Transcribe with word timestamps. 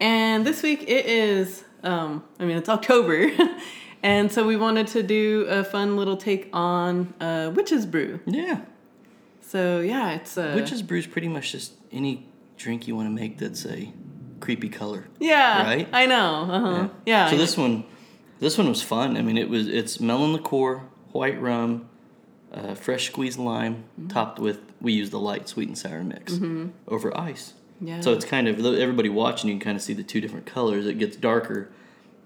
and 0.00 0.44
this 0.46 0.62
week 0.62 0.82
it 0.88 1.06
is, 1.06 1.64
um, 1.82 2.24
I 2.38 2.44
mean, 2.44 2.56
it's 2.56 2.68
October, 2.68 3.30
and 4.02 4.30
so 4.32 4.46
we 4.46 4.56
wanted 4.56 4.86
to 4.88 5.02
do 5.02 5.46
a 5.48 5.62
fun 5.64 5.96
little 5.96 6.16
take 6.16 6.48
on 6.52 7.12
uh, 7.20 7.52
Witch's 7.54 7.86
Brew. 7.86 8.20
Yeah. 8.26 8.60
So 9.42 9.80
yeah, 9.80 10.12
it's 10.12 10.38
uh, 10.38 10.52
Witch's 10.54 10.82
Brew 10.82 10.98
is 10.98 11.06
pretty 11.06 11.28
much 11.28 11.52
just 11.52 11.72
any 11.92 12.26
drink 12.56 12.86
you 12.86 12.94
want 12.96 13.06
to 13.08 13.14
make 13.14 13.38
that's 13.38 13.66
a 13.66 13.92
creepy 14.40 14.68
color. 14.68 15.06
Yeah, 15.18 15.62
Right? 15.64 15.88
I 15.92 16.06
know. 16.06 16.48
Uh-huh. 16.50 16.88
Yeah. 17.06 17.30
So 17.30 17.36
this 17.36 17.56
one, 17.56 17.84
this 18.38 18.56
one 18.56 18.68
was 18.68 18.82
fun. 18.82 19.16
I 19.16 19.22
mean, 19.22 19.36
it 19.36 19.48
was 19.48 19.66
it's 19.68 20.00
melon 20.00 20.32
liqueur, 20.32 20.82
white 21.12 21.40
rum, 21.40 21.88
uh, 22.52 22.74
fresh 22.74 23.06
squeezed 23.08 23.38
lime, 23.38 23.84
Mm-hmm. 23.98 24.08
topped 24.08 24.38
with 24.38 24.60
we 24.80 24.92
use 24.92 25.10
the 25.10 25.18
light 25.20 25.46
sweet 25.48 25.68
and 25.68 25.76
sour 25.76 26.02
mix 26.02 26.38
over 26.88 27.16
ice. 27.18 27.52
Yeah. 27.80 28.00
So 28.00 28.12
it's 28.12 28.24
kind 28.24 28.46
of 28.48 28.58
everybody 28.64 29.08
watching. 29.08 29.48
You 29.50 29.56
can 29.56 29.64
kind 29.64 29.76
of 29.76 29.82
see 29.82 29.94
the 29.94 30.02
two 30.02 30.20
different 30.20 30.46
colors. 30.46 30.86
It 30.86 30.98
gets 30.98 31.16
darker, 31.16 31.70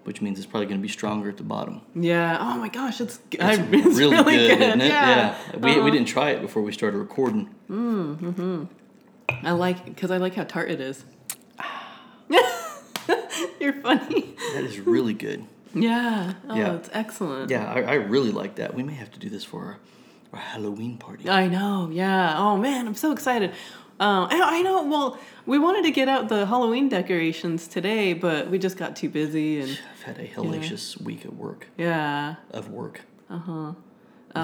which 0.04 0.20
means 0.20 0.38
it's 0.38 0.46
probably 0.46 0.66
going 0.66 0.78
to 0.80 0.82
be 0.82 0.88
stronger 0.92 1.28
at 1.28 1.36
the 1.36 1.42
bottom. 1.44 1.80
Yeah. 1.94 2.36
Oh 2.40 2.58
my 2.58 2.68
gosh, 2.68 3.00
it's, 3.00 3.20
It's, 3.30 3.42
I, 3.42 3.52
it's 3.72 3.96
really, 3.98 4.16
really, 4.16 4.36
good, 4.48 4.60
isn't 4.60 4.80
it? 4.80 4.88
Yeah. 4.88 5.36
We, 5.58 5.70
Uh-huh. 5.72 5.82
we 5.84 5.90
didn't 5.90 6.08
try 6.08 6.30
it 6.30 6.40
before 6.42 6.62
we 6.62 6.72
started 6.72 6.98
recording. 6.98 7.54
Mm, 7.70 8.34
hmm. 8.34 8.64
I 9.46 9.52
like 9.52 9.84
because 9.84 10.10
I 10.10 10.16
like 10.18 10.34
how 10.34 10.44
tart 10.44 10.70
it 10.70 10.80
is. 10.80 11.04
You're 13.60 13.74
funny. 13.74 14.34
That 14.54 14.64
is 14.64 14.78
really 14.80 15.14
good. 15.14 15.44
Yeah. 15.74 16.34
Oh, 16.48 16.54
Yeah. 16.56 16.74
it's 16.74 16.90
excellent. 16.92 17.50
Yeah, 17.50 17.70
I, 17.72 17.82
I 17.82 17.94
really 17.94 18.30
like 18.30 18.56
that. 18.56 18.74
We 18.74 18.82
may 18.82 18.94
have 18.94 19.10
to 19.12 19.18
do 19.18 19.28
this 19.28 19.44
for 19.44 19.60
our, 19.64 19.78
our 20.32 20.38
Halloween 20.40 20.98
party. 20.98 21.28
I 21.28 21.48
know. 21.48 21.90
Yeah. 21.92 22.34
Oh 22.36 22.56
man, 22.56 22.86
I'm 22.86 22.94
so 22.94 23.12
excited. 23.12 23.52
Uh, 24.00 24.26
I, 24.30 24.58
I 24.58 24.62
know. 24.62 24.84
Well, 24.84 25.18
we 25.46 25.58
wanted 25.58 25.84
to 25.84 25.90
get 25.90 26.08
out 26.08 26.28
the 26.28 26.46
Halloween 26.46 26.88
decorations 26.88 27.68
today, 27.68 28.12
but 28.12 28.50
we 28.50 28.58
just 28.58 28.76
got 28.76 28.96
too 28.96 29.08
busy 29.08 29.60
and 29.60 29.78
I've 29.94 30.02
had 30.02 30.18
a 30.18 30.26
hellacious 30.26 31.00
week 31.00 31.24
at 31.24 31.34
work. 31.34 31.68
yeah. 31.78 32.34
Of 32.50 32.70
work. 32.70 33.02
Uh 33.30 33.38
huh. 33.38 33.72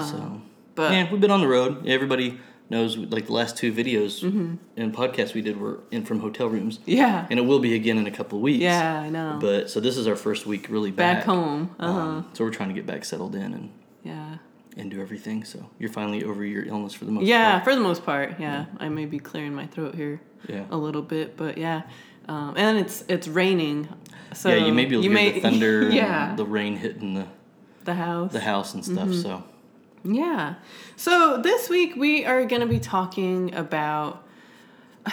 so, 0.01 0.41
But 0.75 0.91
yeah, 0.93 1.11
we've 1.11 1.19
been 1.21 1.31
on 1.31 1.41
the 1.41 1.47
road. 1.47 1.85
Everybody 1.87 2.39
knows, 2.69 2.95
like 2.97 3.25
the 3.27 3.33
last 3.33 3.57
two 3.57 3.73
videos 3.73 4.23
Mm-hmm. 4.23 4.55
and 4.77 4.95
podcasts 4.95 5.33
we 5.33 5.41
did 5.41 5.57
were 5.59 5.81
in 5.91 6.05
from 6.05 6.21
hotel 6.21 6.47
rooms, 6.47 6.79
yeah. 6.85 7.27
and 7.29 7.37
it 7.37 7.43
will 7.43 7.59
be 7.59 7.75
again 7.75 7.97
in 7.97 8.07
a 8.07 8.11
couple 8.11 8.37
of 8.37 8.41
weeks. 8.43 8.61
Yeah, 8.63 9.01
I 9.01 9.09
know. 9.09 9.37
But 9.41 9.69
so 9.69 9.79
this 9.81 9.97
is 9.97 10.07
our 10.07 10.15
first 10.15 10.45
week 10.45 10.67
really 10.69 10.91
back, 10.91 11.17
Back 11.17 11.25
home. 11.25 11.75
Uh 11.79 11.91
huh. 11.91 11.99
Um, 11.99 12.29
so 12.33 12.45
we're 12.45 12.51
trying 12.51 12.69
to 12.69 12.75
get 12.75 12.85
back 12.85 13.03
settled 13.03 13.35
in 13.35 13.53
and 13.53 13.69
yeah. 14.03 14.37
And 14.77 14.89
do 14.91 15.01
everything. 15.01 15.43
So 15.43 15.69
you're 15.79 15.91
finally 15.91 16.23
over 16.23 16.43
your 16.45 16.63
illness 16.65 16.93
for 16.93 17.05
the 17.05 17.11
most 17.11 17.25
Yeah, 17.25 17.51
part. 17.53 17.63
for 17.65 17.75
the 17.75 17.81
most 17.81 18.05
part. 18.05 18.39
Yeah. 18.39 18.65
I 18.79 18.89
may 18.89 19.05
be 19.05 19.19
clearing 19.19 19.53
my 19.53 19.67
throat 19.67 19.95
here 19.95 20.21
Yeah. 20.47 20.65
a 20.71 20.77
little 20.77 21.01
bit, 21.01 21.35
but 21.37 21.57
yeah. 21.57 21.83
Um, 22.27 22.53
and 22.55 22.77
it's 22.77 23.03
it's 23.09 23.27
raining. 23.27 23.89
So 24.33 24.49
yeah, 24.49 24.65
you 24.65 24.73
maybe 24.73 24.95
will 24.95 25.03
hear 25.03 25.11
may, 25.11 25.31
the 25.31 25.39
thunder 25.41 25.89
yeah. 25.89 26.29
and 26.29 26.39
the 26.39 26.45
rain 26.45 26.77
hitting 26.77 27.13
the, 27.15 27.27
the 27.83 27.95
house. 27.95 28.31
the 28.31 28.39
house 28.39 28.73
and 28.73 28.85
stuff. 28.85 29.09
Mm-hmm. 29.09 29.21
So 29.21 29.43
Yeah. 30.03 30.55
So 30.95 31.41
this 31.41 31.67
week 31.69 31.95
we 31.97 32.23
are 32.25 32.45
going 32.45 32.61
to 32.61 32.67
be 32.67 32.79
talking 32.79 33.53
about 33.55 34.23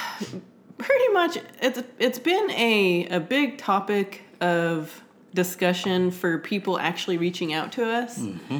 pretty 0.78 1.12
much 1.12 1.38
it's 1.60 1.82
it's 1.98 2.18
been 2.18 2.50
a 2.52 3.06
a 3.10 3.20
big 3.20 3.58
topic 3.58 4.22
of 4.40 5.02
discussion 5.34 6.10
for 6.10 6.38
people 6.38 6.78
actually 6.78 7.16
reaching 7.18 7.52
out 7.52 7.72
to 7.72 7.84
us. 7.84 8.18
Mm-hmm. 8.18 8.58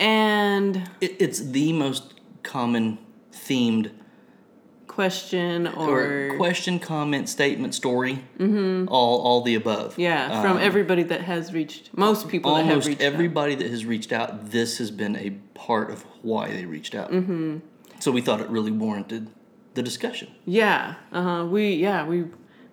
And 0.00 0.90
it, 1.00 1.16
it's 1.20 1.40
the 1.40 1.72
most 1.72 2.14
common 2.42 2.98
themed 3.32 3.92
question 4.86 5.68
or, 5.68 6.32
or, 6.32 6.36
question, 6.36 6.78
comment, 6.78 7.28
statement, 7.28 7.74
story, 7.74 8.24
mm-hmm. 8.38 8.88
all 8.88 9.20
all 9.20 9.42
the 9.42 9.54
above. 9.54 9.96
yeah, 9.98 10.42
from 10.42 10.56
Um, 10.56 10.62
everybody 10.62 11.04
that 11.04 11.20
has 11.20 11.52
reached 11.52 11.96
most 11.96 12.28
people 12.28 12.54
that 12.54 12.62
have 12.62 12.70
almost 12.70 12.88
reached 12.88 13.00
out. 13.02 13.12
everybody 13.12 13.54
that 13.54 13.70
has 13.70 13.84
reached 13.84 14.12
out. 14.12 14.50
This 14.50 14.78
has 14.78 14.90
been 14.90 15.16
a 15.16 15.30
part 15.54 15.90
of 15.90 16.04
why 16.22 16.50
they 16.50 16.64
reached 16.64 16.94
out. 16.94 17.12
Mm-hmm. 17.12 17.58
So 18.00 18.10
we 18.10 18.20
thought 18.20 18.40
it 18.40 18.48
really 18.48 18.72
warranted 18.72 19.28
the 19.74 19.82
discussion. 19.82 20.28
Yeah, 20.44 20.96
uh-huh. 21.12 21.44
We 21.46 21.74
yeah 21.74 22.06
we 22.06 22.24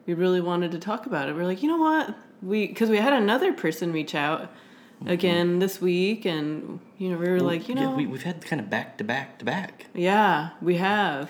we 0.05 0.13
really 0.13 0.41
wanted 0.41 0.71
to 0.71 0.79
talk 0.79 1.05
about 1.05 1.29
it. 1.29 1.35
We're 1.35 1.45
like, 1.45 1.61
you 1.61 1.69
know 1.69 1.77
what? 1.77 2.15
We 2.41 2.67
because 2.67 2.89
we 2.89 2.97
had 2.97 3.13
another 3.13 3.53
person 3.53 3.91
reach 3.91 4.15
out 4.15 4.51
Mm-hmm. 4.97 5.09
again 5.09 5.59
this 5.59 5.79
week, 5.79 6.25
and 6.25 6.79
you 6.97 7.09
know 7.09 7.17
we 7.17 7.29
were 7.29 7.39
like, 7.39 7.69
you 7.69 7.75
know, 7.75 7.91
yeah, 7.91 7.95
we, 7.95 8.07
we've 8.07 8.23
had 8.23 8.43
kind 8.43 8.59
of 8.59 8.67
back 8.67 8.97
to 8.97 9.03
back 9.03 9.37
to 9.37 9.45
back. 9.45 9.85
yeah, 9.93 10.49
we 10.59 10.77
have, 10.77 11.29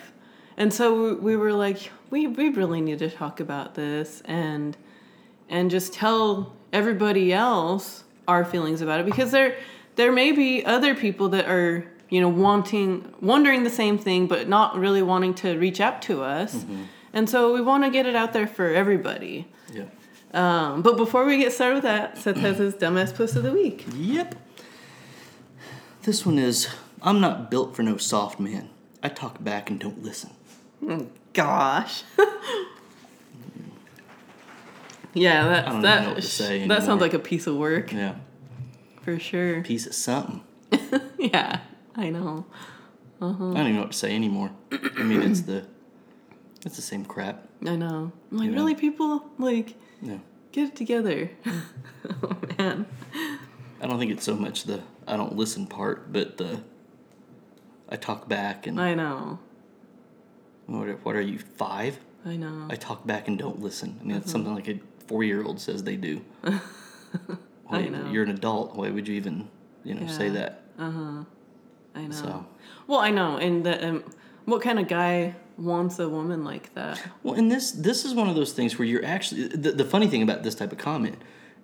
and 0.55 0.73
so 0.73 1.03
we, 1.03 1.13
we 1.16 1.35
were 1.35 1.51
like, 1.51 1.91
we 2.09 2.27
we 2.27 2.47
really 2.47 2.79
need 2.79 3.00
to 3.00 3.09
talk 3.09 3.41
about 3.41 3.75
this 3.75 4.22
and 4.23 4.77
and 5.50 5.69
just 5.69 5.91
tell 5.91 6.56
everybody 6.72 7.33
else 7.33 8.06
our 8.27 8.45
feelings 8.45 8.81
about 8.81 9.01
it 9.01 9.06
because 9.06 9.31
there 9.31 9.57
there 9.97 10.11
may 10.11 10.31
be 10.31 10.63
other 10.66 10.95
people 10.95 11.27
that 11.29 11.50
are 11.50 11.85
you 12.09 12.22
know 12.22 12.29
wanting 12.29 13.13
wondering 13.22 13.63
the 13.63 13.69
same 13.69 13.97
thing 13.97 14.27
but 14.27 14.47
not 14.47 14.77
really 14.77 15.01
wanting 15.01 15.33
to 15.33 15.57
reach 15.57 15.81
out 15.81 16.01
to 16.03 16.22
us. 16.23 16.56
Mm-hmm. 16.56 16.83
And 17.13 17.29
so 17.29 17.53
we 17.53 17.61
want 17.61 17.83
to 17.83 17.89
get 17.89 18.06
it 18.06 18.16
out 18.16 18.31
there 18.33 18.47
for 18.47 18.69
everybody. 18.69 19.47
Yeah. 19.73 19.85
Um, 20.33 20.81
but 20.81 20.97
before 20.97 21.25
we 21.25 21.38
get 21.38 21.51
started 21.53 21.75
with 21.75 21.83
that 21.83 22.17
seth 22.17 22.38
has 22.38 22.57
his 22.57 22.73
dumbass 22.75 23.13
post 23.15 23.35
of 23.35 23.43
the 23.43 23.51
week 23.51 23.85
Yep. 23.95 24.35
This 26.03 26.25
one 26.25 26.38
is 26.39 26.67
I'm 27.01 27.19
not 27.19 27.51
built 27.51 27.75
for 27.75 27.83
no 27.83 27.97
soft 27.97 28.39
man. 28.39 28.69
I 29.03 29.09
talk 29.09 29.43
back 29.43 29.69
and 29.69 29.77
don't 29.79 30.01
listen. 30.03 30.29
gosh 31.33 32.03
yeah 35.13 35.45
I 35.45 35.47
that 35.49 35.65
don't 35.65 35.81
that 35.81 36.01
know 36.03 36.09
what 36.09 36.15
to 36.17 36.21
say 36.21 36.67
that 36.67 36.83
sounds 36.83 37.01
like 37.01 37.13
a 37.13 37.19
piece 37.19 37.47
of 37.47 37.55
work 37.55 37.91
Yeah. 37.91 38.15
for 39.01 39.19
sure 39.19 39.61
Piece 39.63 39.85
of 39.88 39.94
something. 39.95 40.44
yeah 41.17 41.59
i 41.95 42.09
know 42.09 42.45
I 43.19 43.25
don't 43.25 43.57
even 43.57 43.73
know 43.75 43.81
what 43.81 43.94
to 43.94 43.97
say 43.97 44.13
anymore. 44.13 44.51
I 44.71 45.01
mean, 45.01 45.23
it's 45.23 45.41
the 45.41 45.65
it's 46.63 46.75
the 46.75 46.83
same 46.83 47.03
crap. 47.03 47.47
I 47.65 47.75
know. 47.75 48.11
I'm 48.31 48.38
like, 48.38 48.45
You 48.45 48.51
know? 48.51 48.57
really, 48.61 48.75
people? 48.75 49.25
Like, 49.39 49.73
Yeah. 50.02 50.18
get 50.52 50.69
it 50.69 50.75
together. 50.75 51.31
oh, 52.24 52.38
man. 52.58 52.85
I 53.81 53.88
don't 53.88 54.00
think 54.00 54.12
it's 54.12 54.24
so 54.25 54.35
much 54.35 54.63
the 54.63 54.81
I 55.08 55.16
don't 55.18 55.35
listen 55.35 55.68
part, 55.68 56.12
but 56.12 56.38
the 56.38 56.62
I 57.90 57.96
talk 57.96 58.28
back 58.28 58.68
and 58.68 58.80
I 58.80 58.94
know. 58.96 59.40
what, 60.66 60.88
are- 60.88 60.96
what 61.03 61.16
are 61.16 61.22
you 61.22 61.40
five? 61.40 62.00
I 62.25 62.36
know. 62.36 62.68
I 62.69 62.75
talk 62.75 63.06
back 63.07 63.28
and 63.28 63.38
don't 63.38 63.62
listen. 63.62 63.97
I 64.02 64.03
mean, 64.03 64.18
that's 64.18 64.31
something 64.31 64.53
like 64.53 64.68
a 64.68 64.80
four 65.07 65.24
year 65.24 65.44
old 65.44 65.59
says 65.62 65.84
they 65.84 65.96
do. 65.96 66.22
Why, 67.68 67.86
know. 67.88 68.09
You're 68.12 68.24
an 68.24 68.31
adult. 68.31 68.75
Why 68.75 68.90
would 68.90 69.07
you 69.07 69.16
even 69.16 69.47
you 69.84 69.94
know 69.94 70.07
say 70.07 70.28
Yeah. 70.28 70.34
that? 70.34 70.63
I 70.80 72.02
know. 72.06 72.12
So 72.12 72.46
Well, 72.88 73.00
I 73.00 73.09
know. 73.12 73.38
And 73.38 73.66
the, 73.66 73.88
um, 73.88 74.03
what 74.46 74.62
kind 74.62 74.80
of 74.80 74.88
guy 74.88 75.36
wants 75.57 76.00
a 76.00 76.07
woman 76.09 76.44
like 76.44 76.73
that? 76.75 77.01
well, 77.23 77.34
and 77.35 77.51
this 77.51 77.72
this 77.72 78.06
is 78.06 78.13
one 78.13 78.29
of 78.29 78.35
those 78.35 78.53
things 78.53 78.78
where 78.78 78.88
you're 78.88 79.06
actually 79.06 79.48
the, 79.48 79.71
the 79.71 79.86
funny 79.86 80.07
thing 80.07 80.21
about 80.24 80.44
this 80.44 80.56
type 80.56 80.71
of 80.71 80.77
comment 80.77 81.18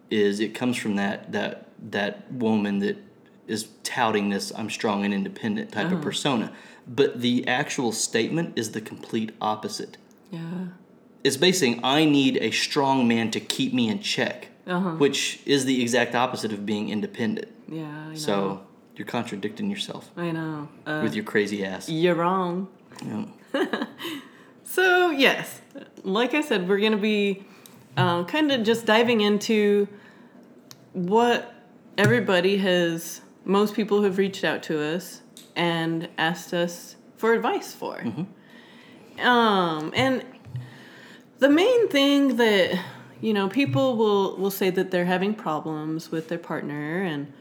is 0.10 0.40
it 0.40 0.54
comes 0.54 0.78
from 0.78 0.96
that 0.96 1.32
that 1.32 1.68
that 1.92 2.32
woman 2.32 2.80
that 2.80 2.98
is 3.48 3.68
touting 3.84 4.30
this 4.30 4.52
I'm 4.56 4.70
strong 4.70 5.04
and 5.06 5.14
independent 5.14 5.72
type 5.72 5.88
Uh-huh. 5.88 5.96
of 5.98 6.02
persona, 6.02 6.52
but 6.88 7.22
the 7.22 7.48
actual 7.48 7.92
statement 7.92 8.54
is 8.58 8.72
the 8.72 8.82
complete 8.82 9.32
opposite. 9.42 9.98
Yeah. 10.32 10.40
It's 11.24 11.38
basically 11.38 11.76
saying 11.76 11.80
I 11.84 12.06
need 12.06 12.38
a 12.38 12.52
strong 12.52 13.08
man 13.08 13.32
to 13.32 13.40
keep 13.40 13.74
me 13.74 13.90
in 13.90 14.00
check, 14.00 14.48
Uh-huh. 14.68 14.92
which 14.92 15.42
is 15.46 15.66
the 15.66 15.82
exact 15.82 16.16
opposite 16.16 16.52
of 16.54 16.66
being 16.66 16.90
independent. 16.90 17.50
Yeah. 17.68 18.14
So 18.14 18.62
you're 18.96 19.08
contradicting 19.08 19.70
yourself 19.70 20.10
I 20.18 20.32
know. 20.32 20.68
Uh, 20.86 21.02
with 21.04 21.14
your 21.16 21.24
crazy 21.26 21.66
ass. 21.66 21.90
you're 21.90 22.16
wrong. 22.16 22.68
Yeah. 23.06 23.26
So, 24.66 25.12
yes, 25.12 25.62
like 26.04 26.34
I 26.34 26.42
said, 26.42 26.68
we're 26.68 26.80
going 26.80 26.94
to 26.94 26.98
be 26.98 27.46
um, 27.96 28.26
kind 28.26 28.52
of 28.52 28.64
just 28.64 28.88
diving 28.88 29.22
into 29.22 29.88
what 30.94 31.54
everybody 31.96 32.58
has, 32.58 33.22
most 33.46 33.76
people 33.76 34.02
have 34.02 34.18
reached 34.18 34.44
out 34.44 34.64
to 34.64 34.82
us 34.82 35.22
and 35.56 36.10
asked 36.18 36.56
us 36.56 36.96
for 37.18 37.34
advice 37.34 37.72
for. 37.72 38.04
Um, 39.20 39.94
and 39.96 40.26
the 41.38 41.50
main 41.50 41.88
thing 41.90 42.38
that 42.38 42.80
you 43.22 43.34
know, 43.34 43.48
people 43.48 43.96
will 43.96 44.36
will 44.38 44.52
say 44.52 44.70
that 44.70 44.92
they're 44.92 45.06
having 45.06 45.34
problems 45.34 46.12
with 46.12 46.28
their 46.28 46.38
partner 46.38 47.04
and 47.04 47.32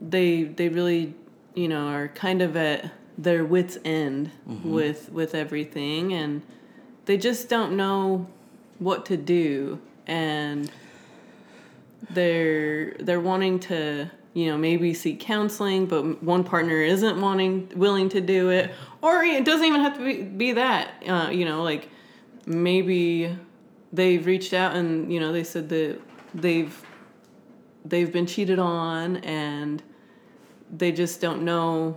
they 0.00 0.44
they 0.44 0.68
really, 0.68 1.14
you 1.54 1.68
know, 1.68 1.88
are 1.88 2.08
kind 2.08 2.42
of 2.42 2.56
at 2.56 2.92
their 3.16 3.44
wits 3.44 3.78
end 3.84 4.30
with 4.64 5.10
with 5.12 5.34
everything 5.34 6.12
and 6.12 6.42
they 7.06 7.16
just 7.16 7.48
don't 7.48 7.76
know 7.76 8.26
what 8.78 9.06
to 9.06 9.16
do 9.16 9.80
and 10.06 10.70
they're 12.10 12.92
they're 12.94 13.20
wanting 13.20 13.58
to 13.58 14.10
you 14.34 14.50
know 14.50 14.58
maybe 14.58 14.92
seek 14.92 15.20
counseling 15.20 15.86
but 15.86 16.22
one 16.22 16.42
partner 16.42 16.80
isn't 16.80 17.20
wanting 17.20 17.70
willing 17.76 18.08
to 18.08 18.20
do 18.20 18.50
it 18.50 18.72
or 19.00 19.22
it 19.22 19.44
doesn't 19.44 19.66
even 19.66 19.80
have 19.80 19.96
to 19.96 20.04
be, 20.04 20.22
be 20.22 20.52
that 20.52 20.90
uh, 21.06 21.30
you 21.30 21.44
know 21.44 21.62
like 21.62 21.88
maybe 22.46 23.36
they've 23.92 24.26
reached 24.26 24.52
out 24.52 24.74
and 24.74 25.12
you 25.12 25.20
know 25.20 25.32
they 25.32 25.44
said 25.44 25.68
that 25.68 25.98
they've 26.34 26.84
they've 27.84 28.12
been 28.12 28.26
cheated 28.26 28.58
on 28.58 29.18
and 29.18 29.82
they 30.76 30.90
just 30.90 31.20
don't 31.20 31.42
know 31.42 31.96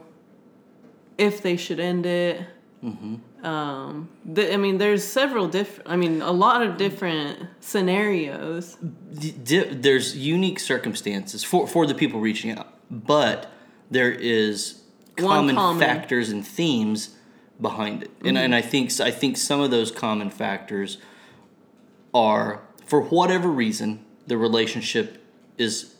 if 1.17 1.41
they 1.41 1.57
should 1.57 1.79
end 1.79 2.05
it. 2.05 2.41
Mm-hmm. 2.83 3.45
Um 3.45 4.09
the, 4.25 4.53
i 4.53 4.57
mean 4.57 4.77
there's 4.77 5.03
several 5.03 5.47
different 5.47 5.89
i 5.89 5.95
mean 5.95 6.21
a 6.21 6.31
lot 6.31 6.61
of 6.61 6.77
different 6.77 7.47
scenarios. 7.59 8.77
D- 9.17 9.31
di- 9.31 9.73
there's 9.73 10.15
unique 10.15 10.59
circumstances 10.59 11.43
for, 11.43 11.67
for 11.67 11.85
the 11.87 11.95
people 11.95 12.19
reaching 12.19 12.51
out, 12.51 12.67
but 12.91 13.51
there 13.89 14.11
is 14.11 14.81
common, 15.15 15.55
common. 15.55 15.79
factors 15.79 16.29
and 16.29 16.45
themes 16.45 17.15
behind 17.59 18.03
it, 18.03 18.11
and 18.21 18.37
and 18.37 18.53
mm-hmm. 18.53 18.53
I 18.53 18.61
think 18.61 18.99
I 18.99 19.11
think 19.11 19.37
some 19.37 19.61
of 19.61 19.71
those 19.71 19.91
common 19.91 20.29
factors 20.29 20.97
are 22.13 22.61
for 22.85 23.01
whatever 23.01 23.49
reason 23.49 24.05
the 24.27 24.37
relationship 24.37 25.23
is 25.57 25.95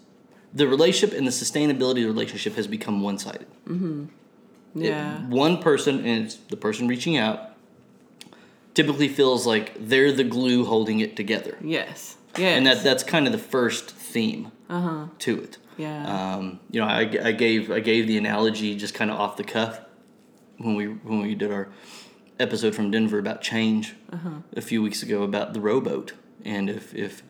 the 0.54 0.68
relationship 0.68 1.18
and 1.18 1.28
the 1.28 1.32
sustainability 1.32 1.98
of 1.98 2.04
the 2.04 2.08
relationship 2.08 2.56
has 2.56 2.68
become 2.68 3.02
one 3.02 3.18
sided. 3.18 3.48
Mm-hmm. 3.68 4.06
Yeah. 4.82 5.20
One 5.28 5.58
person 5.60 6.06
and 6.06 6.26
it's 6.26 6.36
the 6.36 6.58
person 6.58 6.88
reaching 6.88 7.18
out 7.18 7.52
typically 8.74 9.08
feels 9.08 9.46
like 9.48 9.74
they're 9.80 10.12
the 10.12 10.24
glue 10.24 10.66
holding 10.66 11.00
it 11.00 11.16
together. 11.16 11.58
Yes. 11.62 12.18
Yes 12.38 12.58
and 12.58 12.66
that 12.68 12.84
that's 12.84 13.04
kind 13.04 13.26
of 13.26 13.32
the 13.32 13.40
first 13.40 13.92
theme 13.92 14.52
to 15.20 15.42
it. 15.44 15.58
yeah. 15.78 16.36
Um, 16.36 16.60
you 16.72 16.80
know, 16.80 16.88
I, 16.88 17.02
I 17.24 17.32
gave 17.32 17.72
I 17.72 17.80
gave 17.80 18.08
the 18.08 18.18
analogy 18.18 18.76
just 18.76 18.94
kind 18.94 19.10
of 19.12 19.20
off 19.20 19.38
the 19.38 19.44
cuff 19.44 19.80
when 20.58 20.76
we 20.76 20.86
when 20.88 21.22
we 21.22 21.36
did 21.36 21.52
our 21.52 21.70
episode 22.40 22.76
from 22.76 22.92
Denver 22.92 23.18
about 23.20 23.42
change 23.42 23.96
a 24.56 24.62
few 24.62 24.82
weeks 24.84 25.02
ago 25.02 25.24
about 25.24 25.54
the 25.54 25.62
rowboat. 25.62 26.14
And 26.46 26.70
if 26.70 26.94
if 26.94 27.24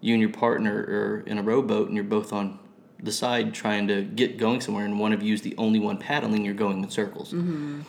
you 0.00 0.14
and 0.14 0.20
your 0.20 0.30
partner 0.30 0.74
are 0.74 1.24
in 1.26 1.38
a 1.38 1.42
rowboat 1.42 1.86
and 1.88 1.96
you're 1.96 2.04
both 2.04 2.32
on 2.32 2.58
the 3.02 3.12
side 3.12 3.52
trying 3.52 3.88
to 3.88 4.02
get 4.02 4.38
going 4.38 4.60
somewhere 4.60 4.84
and 4.84 4.98
one 4.98 5.12
of 5.12 5.22
you 5.22 5.34
is 5.34 5.42
the 5.42 5.54
only 5.58 5.80
one 5.80 5.98
paddling 5.98 6.44
you're 6.44 6.54
going 6.54 6.82
in 6.82 6.90
circles. 6.90 7.32
Mm-hmm. 7.32 7.80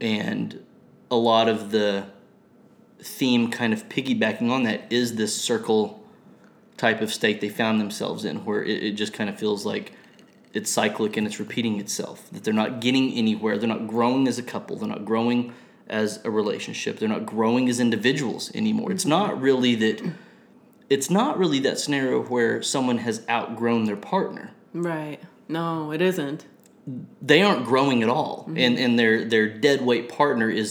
And 0.00 0.64
a 1.10 1.16
lot 1.16 1.48
of 1.48 1.70
the 1.70 2.06
theme 3.00 3.50
kind 3.50 3.72
of 3.72 3.88
piggybacking 3.88 4.50
on 4.50 4.62
that 4.62 4.92
is 4.92 5.16
this 5.16 5.34
circle 5.34 6.02
type 6.76 7.00
of 7.00 7.12
state 7.12 7.40
they 7.40 7.48
found 7.48 7.80
themselves 7.80 8.24
in 8.24 8.44
where 8.44 8.62
it, 8.62 8.82
it 8.82 8.92
just 8.92 9.12
kind 9.12 9.28
of 9.28 9.38
feels 9.38 9.64
like 9.66 9.92
it's 10.52 10.70
cyclic 10.70 11.16
and 11.16 11.26
it's 11.26 11.40
repeating 11.40 11.80
itself 11.80 12.28
that 12.30 12.44
they're 12.44 12.54
not 12.54 12.80
getting 12.80 13.12
anywhere. 13.12 13.58
They're 13.58 13.68
not 13.68 13.88
growing 13.88 14.28
as 14.28 14.38
a 14.38 14.42
couple. 14.42 14.76
They're 14.76 14.88
not 14.88 15.04
growing 15.04 15.52
as 15.88 16.20
a 16.24 16.30
relationship. 16.30 16.98
They're 16.98 17.08
not 17.08 17.26
growing 17.26 17.68
as 17.68 17.80
individuals 17.80 18.50
anymore. 18.54 18.92
It's 18.92 19.02
mm-hmm. 19.02 19.10
not 19.10 19.40
really 19.40 19.74
that 19.76 20.02
it's 20.94 21.08
not 21.10 21.32
really 21.42 21.60
that 21.60 21.76
scenario 21.78 22.16
where 22.34 22.62
someone 22.62 22.98
has 22.98 23.16
outgrown 23.28 23.84
their 23.88 23.96
partner. 24.14 24.46
Right. 24.72 25.20
No 25.48 25.92
it 25.96 26.00
isn't. 26.10 26.40
They 27.30 27.40
aren't 27.42 27.64
growing 27.72 28.02
at 28.02 28.10
all 28.16 28.34
and 28.64 28.78
and 28.84 28.92
their 29.00 29.14
their 29.34 29.48
dead 29.66 29.78
weight 29.88 30.06
partner 30.20 30.48
is 30.62 30.70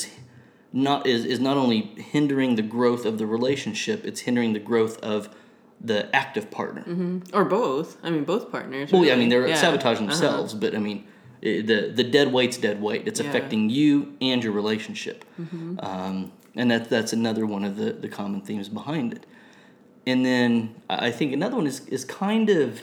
not 0.72 1.00
is, 1.14 1.22
is 1.34 1.40
not 1.40 1.58
only 1.64 1.80
hindering 2.16 2.52
the 2.56 2.68
growth 2.78 3.04
of 3.06 3.18
the 3.22 3.26
relationship 3.38 3.98
it's 4.10 4.22
hindering 4.28 4.54
the 4.54 4.60
growth 4.72 4.96
of 5.14 5.20
the 5.92 6.00
active 6.16 6.46
partner. 6.60 6.84
Or 7.34 7.46
both. 7.46 7.98
I 8.06 8.10
mean 8.14 8.24
both 8.34 8.46
partners 8.52 8.92
well 8.92 9.04
yeah 9.06 9.14
i 9.14 9.18
mean 9.22 9.30
they're 9.30 9.48
Yeah. 9.48 9.56
sabotaging 9.66 10.08
Uh-huh. 10.08 10.14
themselves 10.20 10.54
but 10.64 10.72
i 10.76 10.80
mean 10.88 11.00
the 11.42 11.92
the 12.00 12.06
dead 12.18 12.28
weight's 12.32 12.58
dead 12.68 12.78
weight. 12.88 13.04
It's 13.10 13.20
Yeah. 13.20 13.28
affecting 13.30 13.62
you 13.80 13.92
and 14.22 14.40
your 14.44 14.54
relationship. 14.62 15.18
Mm-hmm. 15.42 15.70
um, 15.90 16.32
and 16.60 16.68
that 16.72 16.84
that's 16.96 17.12
another 17.22 17.46
one 17.56 17.64
of 17.70 17.74
the 17.82 17.90
the 18.06 18.08
common 18.20 18.40
themes 18.48 18.70
behind 18.70 19.08
it 19.18 19.24
and 20.06 20.26
then 20.26 20.76
i 20.90 21.12
think 21.12 21.34
another 21.34 21.56
one 21.56 21.68
is 21.68 21.86
is 21.88 22.06
kind 22.06 22.50
of 22.50 22.82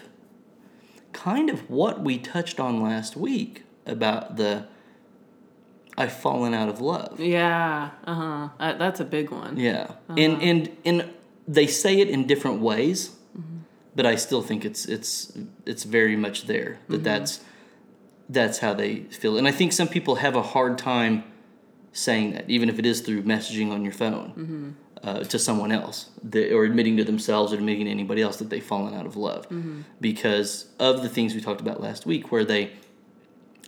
kind 1.12 1.50
of 1.50 1.69
what 1.69 2.00
we 2.02 2.19
touched 2.19 2.61
on 2.61 2.81
last 2.82 3.17
week 3.17 3.64
about 3.87 4.37
the 4.37 4.67
I've 5.99 6.12
fallen 6.12 6.55
out 6.55 6.69
of 6.69 6.81
love. 6.81 7.20
yeah 7.20 7.90
uh-huh. 8.05 8.49
Uh, 8.58 8.72
that's 8.75 9.00
a 9.00 9.05
big 9.05 9.31
one. 9.31 9.58
Yeah. 9.58 9.93
And 10.08 10.40
and 10.43 10.76
and 10.84 11.11
they 11.46 11.67
say 11.67 12.00
it 12.00 12.08
in 12.08 12.26
different 12.26 12.61
ways, 12.61 13.17
but 13.94 14.06
I 14.06 14.14
still 14.16 14.40
think 14.40 14.64
it's 14.64 14.87
it's 14.87 15.32
it's 15.66 15.84
very 15.84 16.16
much 16.16 16.46
there 16.46 16.78
that 16.88 17.05
that's 17.05 17.40
that's 18.28 18.58
how 18.58 18.73
they 18.73 19.00
feel. 19.00 19.37
And 19.37 19.46
I 19.46 19.50
think 19.50 19.73
some 19.73 19.88
people 19.88 20.14
have 20.16 20.37
a 20.37 20.43
hard 20.43 20.78
time 20.78 21.25
saying 21.93 22.32
that, 22.32 22.49
even 22.49 22.69
if 22.69 22.78
it 22.78 22.87
is 22.87 23.00
through 23.00 23.25
messaging 23.25 23.73
on 23.73 23.82
your 23.82 23.93
phone 23.93 24.76
uh, 25.02 25.20
to 25.25 25.38
someone 25.38 25.73
else, 25.73 26.11
that, 26.23 26.52
or 26.52 26.64
admitting 26.64 26.97
to 26.99 27.05
themselves 27.05 27.52
or 27.52 27.56
admitting 27.56 27.87
to 27.87 27.91
anybody 27.91 28.20
else 28.23 28.37
that 28.38 28.50
they've 28.50 28.64
fallen 28.64 28.93
out 28.94 29.06
of 29.06 29.17
love, 29.17 29.47
because 30.00 30.67
of 30.79 31.02
the 31.02 31.08
things 31.08 31.35
we 31.35 31.41
talked 31.41 31.61
about 31.61 31.81
last 31.81 32.05
week, 32.06 32.31
where 32.31 32.44
they, 32.44 32.73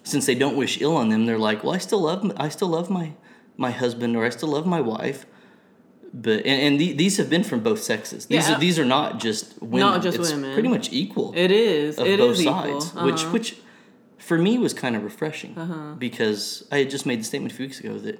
since 0.05 0.27
they 0.27 0.35
don't 0.35 0.57
wish 0.57 0.81
ill 0.81 0.97
on 0.97 1.09
them, 1.09 1.27
they're 1.27 1.39
like, 1.39 1.65
well, 1.65 1.73
I 1.75 1.79
still 1.79 2.01
love, 2.03 2.31
I 2.37 2.49
still 2.49 2.69
love 2.69 2.91
my 2.91 3.13
my 3.59 3.71
husband, 3.71 4.17
or 4.17 4.25
I 4.25 4.31
still 4.31 4.49
love 4.49 4.67
my 4.67 4.81
wife. 4.81 5.27
But 6.15 6.41
and, 6.45 6.61
and 6.63 6.81
the, 6.81 6.93
these 6.93 7.17
have 7.19 7.31
been 7.31 7.45
from 7.45 7.61
both 7.61 7.83
sexes. 7.83 8.27
These 8.27 8.49
Yeah. 8.49 8.57
are 8.57 8.61
these 8.61 8.79
are 8.79 8.85
not 8.85 9.19
just 9.21 9.61
women. 9.63 9.81
Not 9.81 10.03
just 10.03 10.19
it's 10.19 10.31
women. 10.33 10.53
Pretty 10.55 10.69
much 10.69 10.93
equal 10.93 11.33
it 11.37 11.51
is 11.51 11.99
of 11.99 12.07
it 12.07 12.19
both 12.19 12.39
is 12.39 12.45
sides, 12.45 12.89
equal. 12.89 13.05
which 13.07 13.23
Uh-huh. 13.23 13.31
which 13.33 13.57
for 14.19 14.37
me 14.39 14.59
was 14.59 14.75
kind 14.75 14.95
of 14.97 15.05
refreshing 15.05 15.55
because 15.99 16.65
I 16.71 16.79
had 16.79 16.91
just 16.91 17.07
made 17.07 17.21
the 17.21 17.25
statement 17.25 17.53
a 17.53 17.57
few 17.57 17.65
weeks 17.67 17.81
ago 17.81 17.99
that 17.99 18.19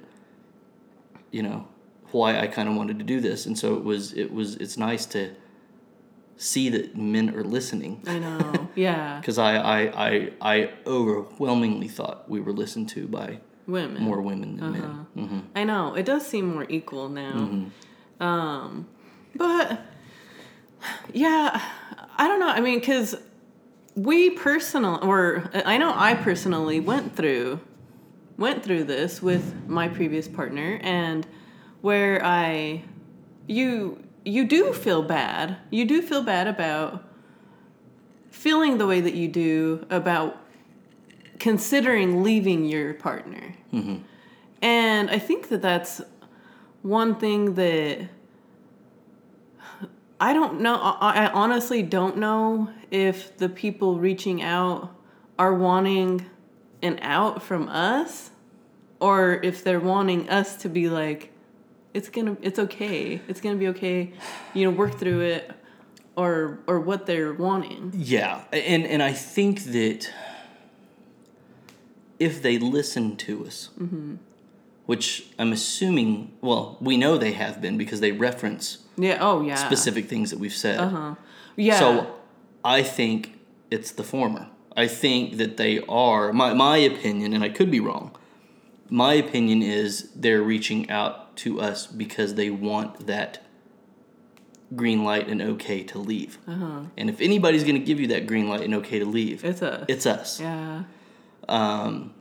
you 1.31 1.43
know 1.43 1.67
why 2.13 2.39
I 2.39 2.47
kind 2.47 2.69
of 2.69 2.75
wanted 2.75 2.99
to 2.99 3.05
do 3.05 3.19
this, 3.19 3.45
and 3.45 3.57
so 3.57 3.75
it 3.75 3.83
was 3.83 4.13
it 4.13 4.33
was 4.33 4.55
it's 4.55 4.77
nice 4.77 5.05
to 5.07 5.31
see 6.35 6.67
that 6.67 6.97
men 6.97 7.33
are 7.35 7.43
listening 7.43 8.01
i 8.07 8.17
know 8.17 8.67
yeah 8.75 9.19
because 9.19 9.37
I, 9.37 9.55
I 9.55 10.07
I 10.07 10.31
I 10.41 10.69
overwhelmingly 10.85 11.87
thought 11.87 12.27
we 12.27 12.39
were 12.41 12.51
listened 12.51 12.89
to 12.89 13.07
by 13.07 13.39
women 13.67 14.01
more 14.01 14.19
women 14.19 14.57
than 14.57 14.71
men. 14.71 14.83
Uh-huh. 14.83 15.21
hmm 15.21 15.39
I 15.55 15.63
know 15.63 15.93
it 15.95 16.05
does 16.05 16.25
seem 16.25 16.53
more 16.53 16.65
equal 16.69 17.07
now. 17.07 17.33
Mm-hmm. 17.33 18.23
Um, 18.23 18.87
but 19.35 19.79
yeah, 21.13 21.61
I 22.17 22.27
don't 22.27 22.39
know. 22.39 22.49
I 22.49 22.59
mean, 22.61 22.79
because 22.79 23.15
we 23.95 24.31
personal, 24.31 24.99
or 25.03 25.49
I 25.53 25.77
know 25.77 25.93
I 25.95 26.15
personally 26.15 26.79
went 26.79 27.15
through 27.15 27.59
went 28.37 28.63
through 28.63 28.83
this 28.85 29.21
with 29.21 29.53
my 29.67 29.87
previous 29.87 30.27
partner, 30.27 30.79
and 30.81 31.25
where 31.83 32.23
I 32.23 32.81
you 33.45 34.01
you 34.23 34.47
do 34.47 34.71
feel 34.71 35.03
bad. 35.03 35.57
You 35.69 35.83
do 35.83 36.01
feel 36.01 36.23
bad 36.23 36.47
about 36.47 37.03
feeling 38.31 38.77
the 38.77 38.87
way 38.87 39.01
that 39.01 39.13
you 39.15 39.27
do 39.27 39.85
about 39.89 40.37
considering 41.39 42.23
leaving 42.23 42.63
your 42.63 42.93
partner. 42.93 43.53
Mm-hmm. 43.73 43.97
And 44.61 45.09
I 45.09 45.19
think 45.19 45.49
that 45.49 45.61
that's 45.61 46.01
one 46.83 47.15
thing 47.15 47.55
that 47.55 48.07
I 50.21 50.31
don't 50.31 50.61
know. 50.61 50.75
I 50.75 51.25
I 51.25 51.31
honestly 51.33 51.83
don't 51.83 52.15
know 52.15 52.69
if 52.91 53.37
the 53.37 53.49
people 53.49 53.99
reaching 53.99 54.41
out 54.41 54.95
are 55.37 55.53
wanting 55.53 56.25
an 56.81 56.99
out 57.01 57.43
from 57.43 57.67
us 57.67 58.31
or 59.01 59.41
if 59.43 59.65
they're 59.65 59.81
wanting 59.81 60.29
us 60.29 60.55
to 60.61 60.69
be 60.69 60.87
like, 60.87 61.32
it's 61.93 62.09
gonna, 62.09 62.37
it's 62.41 62.59
okay. 62.59 63.21
It's 63.27 63.41
gonna 63.41 63.57
be 63.57 63.67
okay. 63.69 64.11
You 64.53 64.65
know, 64.65 64.71
work 64.71 64.97
through 64.97 65.21
it 65.21 65.51
or, 66.15 66.59
or 66.67 66.79
what 66.79 67.05
they're 67.05 67.33
wanting. 67.33 67.91
Yeah, 67.95 68.43
and 68.51 68.85
and 68.85 69.01
I 69.03 69.13
think 69.13 69.63
that 69.65 70.11
if 72.19 72.41
they 72.41 72.57
listen 72.57 73.15
to 73.17 73.45
us, 73.45 73.69
which 74.85 75.25
I'm 75.39 75.51
assuming, 75.51 76.31
well, 76.41 76.77
we 76.79 76.97
know 76.97 77.17
they 77.17 77.33
have 77.33 77.61
been 77.61 77.77
because 77.77 77.99
they 77.99 78.11
reference 78.11 78.79
Yeah. 78.97 79.17
Oh, 79.21 79.41
yeah. 79.41 79.55
specific 79.55 80.07
things 80.07 80.29
that 80.29 80.39
we've 80.39 80.53
said. 80.53 80.79
Uh 80.79 80.89
huh. 80.89 81.15
Yeah. 81.55 81.79
So 81.79 82.15
I 82.63 82.83
think 82.83 83.39
it's 83.71 83.91
the 83.91 84.03
former. 84.03 84.47
I 84.75 84.87
think 84.87 85.37
that 85.37 85.57
they 85.57 85.79
are 85.87 86.33
my 86.33 86.53
my 86.53 86.77
opinion, 86.77 87.33
and 87.33 87.43
I 87.43 87.49
could 87.49 87.69
be 87.71 87.79
wrong. 87.79 88.15
My 88.89 89.13
opinion 89.13 89.61
is 89.61 90.11
they're 90.15 90.41
reaching 90.43 90.89
out 90.89 91.22
to 91.37 91.59
us 91.61 91.87
because 91.87 92.35
they 92.35 92.49
want 92.49 93.07
that 93.07 93.43
green 94.75 95.03
light 95.03 95.27
and 95.27 95.41
okay 95.41 95.83
to 95.83 95.99
leave. 95.99 96.37
Uh-huh. 96.47 96.81
And 96.97 97.09
if 97.09 97.21
anybody's 97.21 97.63
going 97.63 97.75
to 97.75 97.85
give 97.85 97.99
you 97.99 98.07
that 98.07 98.25
green 98.27 98.49
light 98.49 98.61
and 98.61 98.73
okay 98.75 98.99
to 98.99 99.05
leave, 99.05 99.43
It's 99.45 99.61
us. 99.61 99.85
it's 99.87 100.05
us. 100.05 100.39
yeah. 100.39 100.83
Um, 101.47 102.13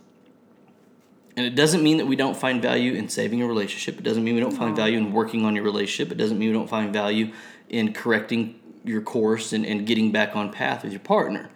and 1.36 1.46
it 1.46 1.54
doesn't 1.54 1.82
mean 1.82 1.96
that 1.96 2.06
we 2.06 2.16
don't 2.16 2.36
find 2.36 2.60
value 2.60 2.92
in 2.92 3.08
saving 3.08 3.40
a 3.40 3.46
relationship. 3.46 3.98
It 3.98 4.02
doesn't 4.02 4.22
mean 4.22 4.34
we 4.34 4.40
don't 4.40 4.50
find 4.56 4.76
value 4.76 4.98
in 4.98 5.12
working 5.12 5.46
on 5.46 5.54
your 5.54 5.64
relationship. 5.64 6.12
It 6.12 6.16
doesn't 6.18 6.38
mean 6.38 6.48
we 6.50 6.54
don't 6.54 6.68
find 6.68 6.92
value 6.92 7.32
in 7.70 7.94
correcting 7.94 8.60
your 8.84 9.00
course 9.00 9.52
and, 9.54 9.64
and 9.64 9.86
getting 9.86 10.12
back 10.12 10.36
on 10.36 10.52
path 10.52 10.82
with 10.82 10.92
your 10.92 11.00
partner. 11.00 11.48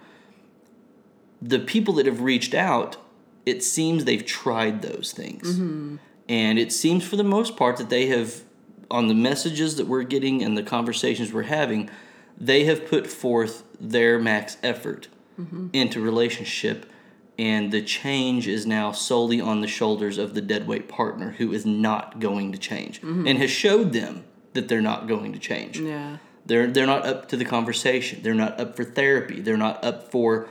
The 1.43 1.59
people 1.59 1.93
that 1.95 2.07
have 2.07 2.23
reached 2.23 2.55
out, 2.55 2.97
it 3.45 3.63
seems 3.63 4.05
they've 4.07 4.25
tried 4.25 4.81
those 4.81 5.13
things. 5.13 5.59
And 6.29 6.59
it 6.59 6.73
seems 6.73 7.07
for 7.07 7.17
the 7.17 7.25
most 7.25 7.57
part 7.57 7.77
that 7.77 7.89
they 7.89 8.07
have, 8.07 8.43
on 8.91 9.09
the 9.09 9.15
messages 9.15 9.77
that 9.77 9.87
we're 9.87 10.03
getting 10.03 10.43
and 10.43 10.57
the 10.57 10.63
conversations 10.63 11.33
we're 11.33 11.43
having, 11.43 11.91
they 12.39 12.65
have 12.65 12.87
put 12.87 13.07
forth 13.07 13.65
their 13.81 14.19
max 14.19 14.57
effort 14.63 15.09
mm-hmm. 15.39 15.69
into 15.73 16.01
relationship 16.01 16.91
and 17.39 17.71
the 17.71 17.83
change 17.83 18.49
is 18.49 18.67
now 18.67 18.93
solely 18.93 19.41
on 19.41 19.61
the 19.61 19.67
shoulders 19.67 20.19
of 20.19 20.35
the 20.35 20.41
deadweight 20.41 20.89
partner 20.89 21.33
who 21.33 21.53
is 21.53 21.67
not 21.67 22.19
going 22.19 22.53
to 22.53 22.59
change 22.59 23.01
mm-hmm. 23.01 23.27
and 23.27 23.39
has 23.39 23.51
showed 23.51 23.93
them 23.93 24.25
that 24.55 24.69
they're 24.69 24.81
not 24.81 25.07
going 25.07 25.33
to 25.33 25.39
change. 25.39 25.79
Yeah. 25.79 26.19
They're 26.47 26.69
they're 26.69 26.87
not 26.87 27.05
up 27.05 27.29
to 27.31 27.37
the 27.37 27.45
conversation. 27.45 28.23
They're 28.23 28.35
not 28.35 28.59
up 28.61 28.77
for 28.77 28.85
therapy. 28.85 29.41
They're 29.41 29.57
not 29.57 29.85
up 29.85 30.11
for 30.11 30.49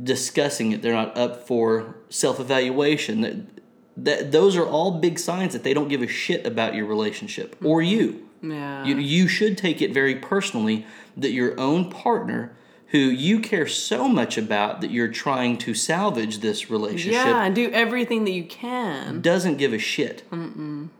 discussing 0.00 0.72
it. 0.72 0.82
They're 0.82 0.92
not 0.92 1.16
up 1.16 1.46
for 1.46 1.96
self-evaluation. 2.08 3.20
That, 3.20 3.59
that 4.04 4.32
those 4.32 4.56
are 4.56 4.66
all 4.66 4.98
big 4.98 5.18
signs 5.18 5.52
that 5.52 5.62
they 5.62 5.74
don't 5.74 5.88
give 5.88 6.02
a 6.02 6.06
shit 6.06 6.46
about 6.46 6.74
your 6.74 6.86
relationship 6.86 7.56
or 7.62 7.80
mm-hmm. 7.80 8.00
you. 8.00 8.28
Yeah. 8.42 8.84
You, 8.84 8.96
you 8.96 9.28
should 9.28 9.58
take 9.58 9.82
it 9.82 9.92
very 9.92 10.14
personally 10.14 10.86
that 11.16 11.32
your 11.32 11.58
own 11.60 11.90
partner, 11.90 12.56
who 12.88 12.98
you 12.98 13.40
care 13.40 13.66
so 13.66 14.08
much 14.08 14.38
about 14.38 14.80
that 14.80 14.90
you're 14.90 15.08
trying 15.08 15.58
to 15.58 15.74
salvage 15.74 16.38
this 16.38 16.70
relationship, 16.70 17.26
yeah, 17.26 17.44
and 17.44 17.54
do 17.54 17.70
everything 17.70 18.24
that 18.24 18.32
you 18.32 18.44
can. 18.44 19.20
doesn't 19.20 19.56
give 19.58 19.72
a 19.72 19.78
shit. 19.78 20.22
And 20.30 20.90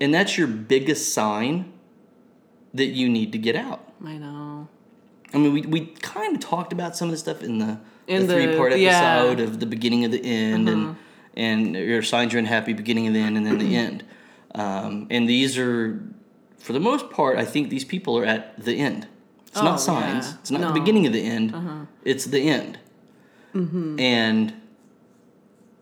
that's 0.00 0.36
your 0.36 0.48
biggest 0.48 1.14
sign 1.14 1.72
that 2.74 2.86
you 2.86 3.08
need 3.08 3.32
to 3.32 3.38
get 3.38 3.56
out. 3.56 3.92
I 4.04 4.18
know. 4.18 4.68
I 5.32 5.38
mean, 5.38 5.52
we, 5.52 5.62
we 5.62 5.86
kind 6.02 6.34
of 6.34 6.42
talked 6.42 6.72
about 6.72 6.96
some 6.96 7.08
of 7.08 7.12
the 7.12 7.18
stuff 7.18 7.42
in 7.42 7.58
the, 7.58 7.78
In 8.06 8.26
the 8.26 8.26
the- 8.26 8.34
three 8.34 8.56
part 8.56 8.76
yeah. 8.76 9.22
Episode 9.22 9.40
of 9.40 9.60
the 9.60 9.66
beginning 9.66 10.04
of 10.04 10.10
the 10.10 10.22
end 10.22 10.68
and 10.68 10.86
mm-hmm. 10.88 11.00
And 11.36 11.74
your 11.74 12.02
signs 12.02 12.34
are 12.34 12.38
unhappy 12.38 12.72
beginning 12.72 13.06
of 13.08 13.14
the 13.14 13.20
end 13.20 13.36
and 13.36 13.46
then 13.46 13.58
the 13.58 13.76
end. 13.86 14.04
Um, 14.54 15.06
and 15.10 15.28
these 15.28 15.56
are, 15.58 16.02
for 16.58 16.72
the 16.72 16.80
most 16.80 17.10
part, 17.10 17.38
I 17.38 17.44
think 17.44 17.70
these 17.70 17.84
people 17.84 18.18
are 18.18 18.24
at 18.24 18.58
the 18.62 18.78
end. 18.78 19.06
It's 19.46 19.58
Oh, 19.60 19.64
not 19.64 19.80
signs. 19.80 20.28
yeah. 20.28 20.34
It's 20.40 20.50
not 20.50 20.58
the 20.58 20.64
No. 20.66 20.70
Uh-huh. 20.70 20.78
beginning 20.80 21.06
of 21.06 21.12
the 21.12 21.22
end. 21.24 21.86
It's 22.04 22.24
the 22.26 22.40
end. 22.48 22.78
Mm-hmm. 23.54 23.98
And 24.00 24.54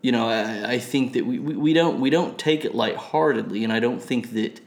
you 0.01 0.11
know, 0.11 0.27
I, 0.29 0.71
I 0.73 0.79
think 0.79 1.13
that 1.13 1.25
we, 1.25 1.37
we, 1.39 1.55
we 1.55 1.73
don't 1.73 1.99
we 2.01 2.09
don't 2.09 2.37
take 2.37 2.65
it 2.65 2.73
lightheartedly, 2.73 3.63
and 3.63 3.71
I 3.71 3.79
don't 3.79 4.01
think 4.01 4.31
that 4.33 4.59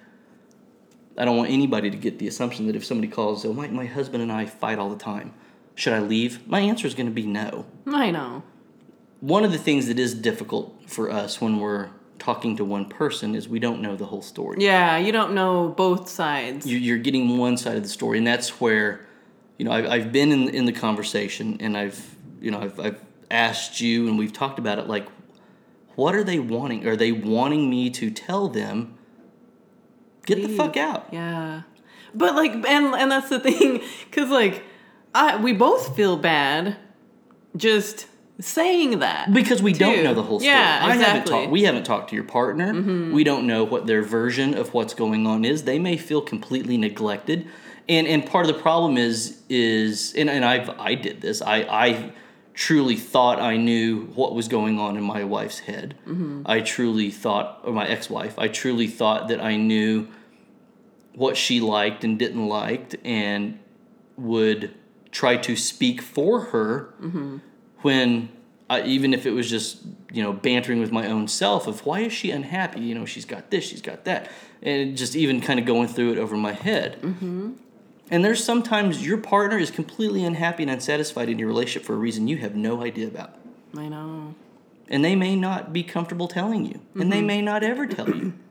I 1.18 1.24
don't 1.24 1.36
want 1.36 1.50
anybody 1.50 1.90
to 1.90 1.96
get 1.96 2.18
the 2.20 2.28
assumption 2.28 2.66
that 2.68 2.76
if 2.76 2.84
somebody 2.84 3.08
calls, 3.08 3.44
oh 3.44 3.52
my 3.52 3.66
my 3.68 3.84
husband 3.86 4.22
and 4.22 4.30
I 4.32 4.46
fight 4.46 4.78
all 4.78 4.90
the 4.90 4.96
time, 4.96 5.34
should 5.74 5.92
I 5.92 5.98
leave? 5.98 6.46
My 6.46 6.60
answer 6.60 6.86
is 6.86 6.94
going 6.94 7.06
to 7.08 7.12
be 7.12 7.26
no. 7.26 7.66
I 7.86 8.10
know. 8.12 8.42
One 9.24 9.42
of 9.44 9.52
the 9.52 9.58
things 9.58 9.86
that 9.86 9.98
is 9.98 10.14
difficult 10.14 10.78
for 10.86 11.10
us 11.10 11.40
when 11.40 11.58
we're 11.58 11.88
talking 12.18 12.56
to 12.58 12.64
one 12.64 12.84
person 12.84 13.34
is 13.34 13.48
we 13.48 13.58
don't 13.58 13.80
know 13.80 13.96
the 13.96 14.04
whole 14.04 14.20
story. 14.20 14.58
Yeah, 14.60 14.98
you 14.98 15.12
don't 15.12 15.32
know 15.34 15.68
both 15.76 16.10
sides. 16.10 16.66
You- 16.66 16.76
You're 16.76 16.98
getting 16.98 17.38
one 17.38 17.56
side 17.56 17.76
of 17.76 17.82
the 17.82 17.88
story, 17.88 18.18
and 18.18 18.26
that's 18.26 18.60
where, 18.60 19.06
you 19.58 19.64
know, 19.64 19.72
I've, 19.72 19.86
I've 19.86 20.12
been 20.12 20.30
in 20.30 20.48
in 20.50 20.64
the 20.66 20.72
conversation, 20.72 21.56
and 21.60 21.74
I've, 21.74 21.98
you 22.40 22.50
know, 22.50 22.60
I've, 22.60 22.78
I've 22.78 23.00
asked 23.30 23.80
you, 23.80 24.08
and 24.08 24.18
we've 24.18 24.32
talked 24.32 24.58
about 24.58 24.78
it. 24.78 24.88
Like, 24.88 25.06
what 25.96 26.14
are 26.14 26.24
they 26.24 26.38
wanting? 26.38 26.86
Are 26.86 26.96
they 26.96 27.10
wanting 27.12 27.70
me 27.70 27.88
to 27.90 28.10
tell 28.10 28.48
them, 28.48 28.98
get 30.26 30.42
the 30.42 30.54
fuck 30.54 30.76
out? 30.76 31.08
Yeah. 31.12 31.62
But 32.14 32.34
like 32.36 32.52
and 32.52 32.94
and 32.94 33.10
that's 33.10 33.30
the 33.30 33.40
thing 33.40 33.80
cuz 34.12 34.28
like 34.28 34.62
I 35.14 35.36
we 35.36 35.52
both 35.54 35.96
feel 35.96 36.16
bad 36.16 36.76
just 37.56 38.06
saying 38.40 38.98
that. 38.98 39.32
Because 39.32 39.62
we 39.62 39.72
don't 39.72 40.02
know 40.02 40.14
the 40.14 40.22
whole 40.22 40.40
story. 40.40 40.52
Yeah, 40.52 40.80
I 40.82 40.92
haven't 40.92 41.00
exactly. 41.00 41.32
Mm-hmm. 41.32 41.42
talked. 41.42 41.52
We 41.52 41.62
haven't 41.62 41.84
talked 41.84 42.10
to 42.10 42.16
your 42.16 42.24
partner. 42.24 43.12
We 43.12 43.24
don't 43.24 43.46
know 43.46 43.64
what 43.64 43.86
their 43.86 44.02
version 44.02 44.54
of 44.54 44.74
what's 44.74 44.94
going 44.94 45.26
on 45.26 45.44
is. 45.44 45.64
They 45.64 45.78
may 45.78 45.96
feel 45.96 46.20
completely 46.20 46.76
neglected, 46.76 47.46
and 47.88 48.06
and 48.06 48.26
part 48.26 48.48
of 48.48 48.54
the 48.54 48.60
problem 48.60 48.96
is 48.96 49.40
is 49.48 50.14
and, 50.16 50.28
and 50.28 50.44
I've 50.44 50.70
I 50.80 50.94
did 50.94 51.20
this. 51.20 51.42
I 51.42 51.62
I 51.62 52.12
truly 52.54 52.96
thought 52.96 53.40
I 53.40 53.56
knew 53.56 54.06
what 54.14 54.34
was 54.34 54.48
going 54.48 54.78
on 54.78 54.96
in 54.96 55.02
my 55.02 55.24
wife's 55.24 55.60
head. 55.60 55.96
Mm-hmm. 56.06 56.42
I 56.46 56.60
truly 56.60 57.10
thought, 57.10 57.60
or 57.64 57.72
my 57.72 57.86
ex-wife. 57.86 58.38
I 58.38 58.46
truly 58.46 58.86
thought 58.86 59.26
that 59.28 59.40
I 59.40 59.56
knew 59.56 60.06
what 61.14 61.36
she 61.36 61.60
liked 61.60 62.04
and 62.04 62.16
didn't 62.18 62.46
liked, 62.46 62.96
and 63.04 63.58
would 64.16 64.74
try 65.10 65.36
to 65.36 65.56
speak 65.56 66.00
for 66.00 66.40
her 66.46 66.94
when 67.84 68.28
I, 68.70 68.82
even 68.82 69.12
if 69.12 69.26
it 69.26 69.30
was 69.30 69.48
just 69.48 69.82
you 70.12 70.22
know 70.22 70.32
bantering 70.32 70.80
with 70.80 70.90
my 70.90 71.06
own 71.06 71.28
self 71.28 71.66
of 71.66 71.84
why 71.86 72.00
is 72.00 72.12
she 72.12 72.30
unhappy? 72.30 72.80
You 72.80 72.94
know 72.94 73.04
she's 73.04 73.24
got 73.26 73.50
this 73.50 73.64
she's 73.64 73.82
got 73.82 74.04
that. 74.04 74.30
And 74.62 74.96
just 74.96 75.14
even 75.14 75.40
kind 75.42 75.60
of 75.60 75.66
going 75.66 75.88
through 75.88 76.12
it 76.12 76.18
over 76.18 76.36
my 76.36 76.52
head. 76.52 77.00
Mm-hmm. 77.02 77.52
and 78.10 78.24
there's 78.24 78.42
sometimes 78.42 79.06
your 79.06 79.18
partner 79.18 79.58
is 79.58 79.70
completely 79.70 80.24
unhappy 80.24 80.62
and 80.62 80.72
unsatisfied 80.72 81.28
in 81.28 81.38
your 81.38 81.48
relationship 81.48 81.86
for 81.86 81.92
a 81.92 81.98
reason 81.98 82.26
you 82.28 82.38
have 82.38 82.54
no 82.56 82.82
idea 82.82 83.06
about. 83.06 83.36
I 83.76 83.88
know. 83.88 84.34
and 84.88 85.04
they 85.04 85.14
may 85.16 85.36
not 85.36 85.72
be 85.72 85.82
comfortable 85.82 86.28
telling 86.28 86.64
you. 86.64 86.80
And 86.94 87.12
they 87.12 87.20
may 87.22 87.42
not 87.42 87.62
ever 87.62 87.86
tell 87.86 88.08
you. 88.08 88.32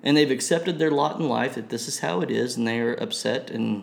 And 0.00 0.16
they've 0.16 0.30
accepted 0.30 0.78
their 0.78 0.92
lot 0.92 1.18
in 1.18 1.28
life 1.28 1.56
that 1.56 1.70
this 1.70 1.88
is 1.88 1.98
how 1.98 2.20
it 2.20 2.30
is 2.30 2.56
and 2.56 2.68
they 2.68 2.78
are 2.78 2.94
upset 2.94 3.50
and 3.50 3.82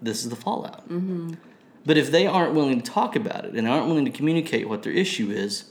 this 0.00 0.22
is 0.22 0.30
the 0.30 0.36
fallout. 0.36 0.88
Mm-hmm. 0.88 1.34
But 1.86 1.96
if 1.96 2.10
they 2.10 2.26
aren't 2.26 2.54
willing 2.54 2.80
to 2.80 2.90
talk 2.90 3.16
about 3.16 3.46
it 3.46 3.54
and 3.54 3.66
aren't 3.66 3.86
willing 3.86 4.04
to 4.04 4.10
communicate 4.10 4.68
what 4.68 4.82
their 4.82 4.92
issue 4.92 5.30
is 5.30 5.70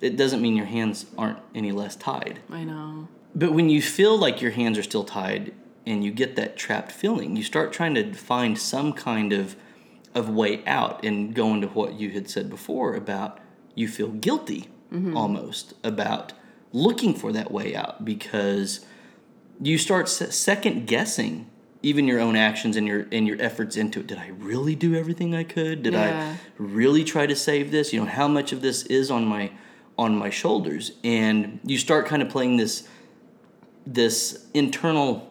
it 0.00 0.16
doesn't 0.16 0.42
mean 0.42 0.56
your 0.56 0.66
hands 0.66 1.06
aren't 1.16 1.38
any 1.54 1.70
less 1.70 1.94
tied 1.94 2.40
I 2.50 2.64
know. 2.64 3.08
but 3.34 3.52
when 3.52 3.68
you 3.68 3.80
feel 3.80 4.18
like 4.18 4.40
your 4.40 4.50
hands 4.50 4.78
are 4.78 4.82
still 4.82 5.04
tied 5.04 5.52
and 5.86 6.04
you 6.04 6.10
get 6.12 6.36
that 6.36 6.56
trapped 6.56 6.92
feeling, 6.92 7.36
you 7.36 7.42
start 7.42 7.72
trying 7.72 7.94
to 7.94 8.12
find 8.14 8.58
some 8.58 8.92
kind 8.92 9.32
of 9.32 9.56
of 10.14 10.28
way 10.28 10.62
out 10.66 11.02
and 11.04 11.34
go 11.34 11.54
into 11.54 11.68
what 11.68 11.94
you 11.94 12.10
had 12.10 12.28
said 12.28 12.50
before 12.50 12.94
about 12.94 13.38
you 13.74 13.88
feel 13.88 14.08
guilty 14.08 14.68
mm-hmm. 14.92 15.16
almost 15.16 15.72
about 15.82 16.34
looking 16.70 17.14
for 17.14 17.32
that 17.32 17.50
way 17.50 17.74
out 17.74 18.04
because 18.04 18.84
you 19.58 19.78
start 19.78 20.10
second 20.10 20.86
guessing 20.86 21.48
even 21.82 22.06
your 22.06 22.20
own 22.20 22.36
actions 22.36 22.76
and 22.76 22.86
your 22.86 23.06
and 23.12 23.26
your 23.26 23.36
efforts 23.40 23.76
into 23.76 24.00
it. 24.00 24.06
Did 24.06 24.18
I 24.18 24.28
really 24.38 24.74
do 24.74 24.94
everything 24.94 25.34
I 25.34 25.44
could? 25.44 25.82
Did 25.82 25.94
Yeah. 25.94 26.36
I 26.36 26.38
really 26.58 27.04
try 27.04 27.26
to 27.26 27.34
save 27.36 27.70
this? 27.70 27.92
You 27.92 28.00
know, 28.00 28.06
how 28.06 28.28
much 28.28 28.52
of 28.52 28.60
this 28.62 28.84
is 28.84 29.10
on 29.10 29.24
my 29.26 29.50
on 29.98 30.16
my 30.16 30.30
shoulders? 30.30 30.92
And 31.02 31.60
you 31.64 31.78
start 31.78 32.06
kind 32.06 32.22
of 32.22 32.28
playing 32.28 32.56
this 32.56 32.88
this 33.86 34.46
internal 34.54 35.28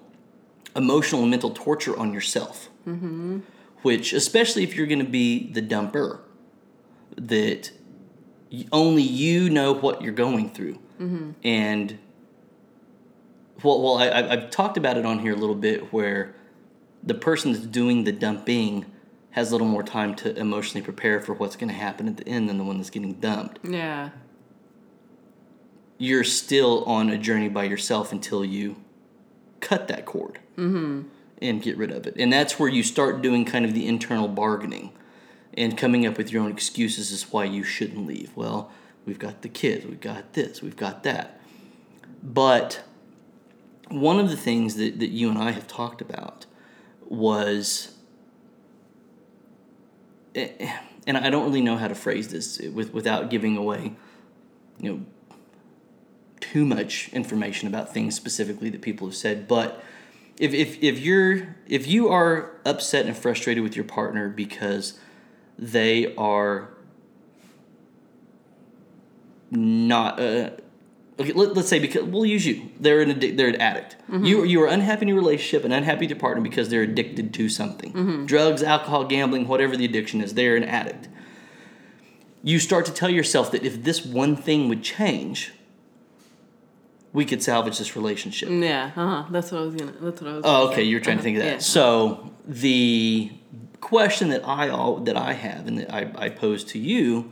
emotional 0.75 1.22
and 1.22 1.29
mental 1.31 1.51
torture 1.51 1.98
on 1.98 2.13
yourself. 2.13 2.70
Mm-hmm. 2.88 3.39
Which, 3.84 4.13
especially 4.13 4.63
if 4.63 4.75
you're 4.75 4.86
going 4.88 5.03
to 5.03 5.12
be 5.12 5.51
the 5.51 5.62
dumper, 5.62 6.20
that 7.15 7.72
only 8.72 9.01
you 9.01 9.50
know 9.50 9.74
what 9.74 10.01
you're 10.01 10.13
going 10.13 10.50
through. 10.51 10.77
And 11.43 11.98
well, 13.63 13.81
well, 13.81 13.96
I, 13.98 14.08
I- 14.10 14.31
I've 14.34 14.51
talked 14.51 14.77
about 14.77 14.98
it 14.98 15.05
on 15.05 15.17
here 15.20 15.34
a 15.34 15.36
little 15.36 15.55
bit 15.55 15.91
where 15.91 16.36
the 17.03 17.13
person 17.13 17.51
that's 17.53 17.65
doing 17.65 18.03
the 18.03 18.12
dumping 18.12 18.86
has 19.31 19.50
a 19.50 19.53
little 19.53 19.67
more 19.67 19.84
time 19.84 20.13
to 20.15 20.36
emotionally 20.38 20.84
prepare 20.84 21.20
for 21.22 21.34
what's 21.34 21.55
going 21.55 21.70
to 21.70 21.75
happen 21.75 22.08
at 22.08 22.17
the 22.17 22.27
end 22.27 22.50
than 22.50 22.58
the 22.58 22.63
one 22.63 22.77
that's 22.77 22.89
getting 22.89 23.13
dumped 23.13 23.60
Yeah. 23.63 24.10
you're 25.98 26.24
still 26.24 26.84
on 26.86 27.10
a 27.10 27.17
journey 27.17 27.48
by 27.50 27.63
yourself 27.63 28.12
until 28.12 28.43
you 28.43 28.75
cut 29.60 29.88
that 29.88 30.05
cord 30.05 30.39
mm-hmm. 30.58 31.03
and 31.41 31.62
get 31.62 31.77
rid 31.77 31.91
of 31.91 32.08
it. 32.08 32.15
And 32.17 32.34
that's 32.34 32.60
where 32.60 32.70
you 32.70 32.84
start 32.84 33.22
doing 33.22 33.46
kind 33.46 33.63
of 33.65 33.74
the 33.74 33.88
internal 33.88 34.27
bargaining 34.27 34.91
and 35.53 35.77
coming 35.77 36.05
up 36.05 36.17
with 36.17 36.31
your 36.31 36.43
own 36.43 36.51
excuses 36.51 37.12
as 37.12 37.31
why 37.31 37.43
you 37.46 37.63
shouldn't 37.63 38.08
leave. 38.08 38.31
Well, 38.36 38.72
we've 39.05 39.20
got 39.20 39.41
the 39.43 39.50
kids, 39.50 39.86
we've 39.86 40.01
got 40.01 40.34
this, 40.34 40.62
we've 40.62 40.75
got 40.77 41.03
that. 41.03 41.39
But 42.24 42.84
one 43.89 44.20
of 44.20 44.29
the 44.29 44.38
things 44.38 44.75
that, 44.75 45.00
that 45.00 45.10
you 45.10 45.29
and 45.29 45.38
I 45.38 45.51
have 45.51 45.67
talked 45.67 46.01
about 46.01 46.46
was 47.12 47.94
eh, 50.34 50.72
and 51.06 51.18
I 51.18 51.30
don't 51.30 51.44
really 51.44 51.62
know 51.62 51.75
how 51.75 51.89
to 51.89 51.96
phrase 51.96 52.30
this 52.30 52.60
with, 52.60 52.94
without 52.94 53.30
giving 53.30 53.58
away, 53.58 53.94
you 54.80 54.91
know, 54.91 55.06
too 56.39 56.65
much 56.65 57.10
information 57.12 57.68
about 57.68 57.94
things 57.94 58.15
specifically 58.15 58.70
that 58.70 58.82
people 58.82 59.08
have 59.08 59.15
said, 59.15 59.48
but 59.48 59.84
if, 60.39 60.53
if 60.53 60.82
if 60.82 61.00
you're 61.00 61.56
if 61.68 61.86
you 61.88 62.10
are 62.10 62.51
upset 62.65 63.06
and 63.06 63.15
frustrated 63.15 63.62
with 63.62 63.75
your 63.75 63.86
partner 63.86 64.30
because 64.30 64.98
they 65.60 66.15
are 66.15 66.70
not 69.51 70.20
uh, 70.20 70.51
okay 71.22 71.34
let, 71.34 71.56
us 71.58 71.68
say 71.68 71.80
because 71.80 72.04
we'll 72.04 72.25
use 72.25 72.46
you 72.46 72.70
they're 72.80 73.01
an 73.01 73.10
addic- 73.13 73.38
they're 73.38 73.50
an 73.50 73.62
addict 73.62 73.96
you 74.10 74.44
you 74.44 74.62
are 74.62 74.68
unhappy 74.68 75.04
in 75.04 75.08
your 75.08 75.18
relationship 75.18 75.63
and 75.63 75.74
unhappy 75.74 76.01
with 76.01 76.10
your 76.10 76.20
partner 76.20 76.42
because 76.42 76.70
they're 76.70 76.84
addicted 76.84 77.34
to 77.34 77.48
something 77.50 78.25
drugs 78.25 78.63
alcohol 78.63 79.06
gambling 79.06 79.48
whatever 79.48 79.78
the 79.78 79.86
addiction 79.86 80.22
is 80.22 80.34
they're 80.34 80.56
an 80.56 80.63
addict 80.63 81.08
you 82.44 82.60
start 82.60 82.86
to 82.86 82.92
tell 82.92 83.10
yourself 83.10 83.51
that 83.51 83.63
if 83.63 83.84
this 83.84 84.06
one 84.06 84.36
thing 84.36 84.68
would 84.68 84.84
change 84.84 85.51
we 87.13 87.25
could 87.25 87.44
salvage 87.44 87.78
this 87.78 87.96
relationship 87.96 88.50
Yeah, 88.50 88.92
uh 88.96 89.24
huh. 89.24 89.25
That's 89.32 89.51
what 89.51 89.62
I 89.62 89.66
was 89.66 89.75
gonna. 89.75 89.92
That's 90.00 90.22
what 90.22 90.32
I 90.32 90.34
was. 90.36 90.42
Oh, 90.46 90.68
okay. 90.68 90.78
say. 90.78 90.84
You're 90.84 91.00
trying 91.01 91.18
to 91.18 91.24
think 91.24 91.38
of 91.38 91.44
that. 91.44 91.51
Yeah. 91.51 91.58
So 91.60 92.32
the 92.48 93.32
question 93.82 94.30
that 94.30 94.48
I 94.48 94.70
all 94.70 94.98
that 95.01 95.18
I 95.18 95.34
have 95.34 95.68
and 95.68 95.80
that 95.80 95.94
I, 95.94 96.12
I 96.16 96.30
pose 96.30 96.63
to 96.66 96.80
you, 96.80 97.32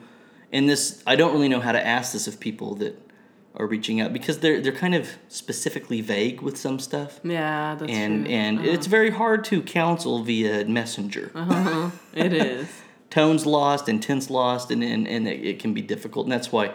and 0.51 0.67
this 0.67 1.01
I 1.08 1.15
don't 1.15 1.31
really 1.31 1.48
know 1.48 1.62
how 1.62 1.72
to 1.72 1.86
ask 1.86 2.12
this 2.12 2.27
of 2.27 2.39
people 2.39 2.75
that 2.75 3.09
are 3.56 3.65
reaching 3.68 4.00
out 4.01 4.13
because 4.13 4.39
they're 4.39 4.62
they're 4.62 4.72
kind 4.72 4.96
of 4.96 5.10
specifically 5.27 6.01
vague 6.01 6.41
with 6.41 6.56
some 6.58 6.79
stuff, 6.79 7.20
Yeah, 7.24 7.75
that's 7.79 7.91
and 7.91 8.25
true. 8.25 8.34
and 8.34 8.60
Uh-huh. 8.60 8.70
it's 8.70 8.88
very 8.88 9.10
hard 9.10 9.44
to 9.46 9.62
counsel 9.62 10.24
via 10.24 10.65
messenger. 10.65 11.32
Uh-huh. 11.36 11.89
it 12.13 12.34
is. 12.34 12.68
Tone's 13.10 13.46
lost, 13.46 13.89
intent's 13.89 14.29
lost, 14.29 14.70
and 14.72 14.84
and, 14.84 15.08
and 15.08 15.27
it, 15.27 15.44
it 15.44 15.60
can 15.60 15.74
be 15.74 15.82
difficult, 15.82 16.25
and 16.25 16.32
that's 16.32 16.51
why. 16.51 16.72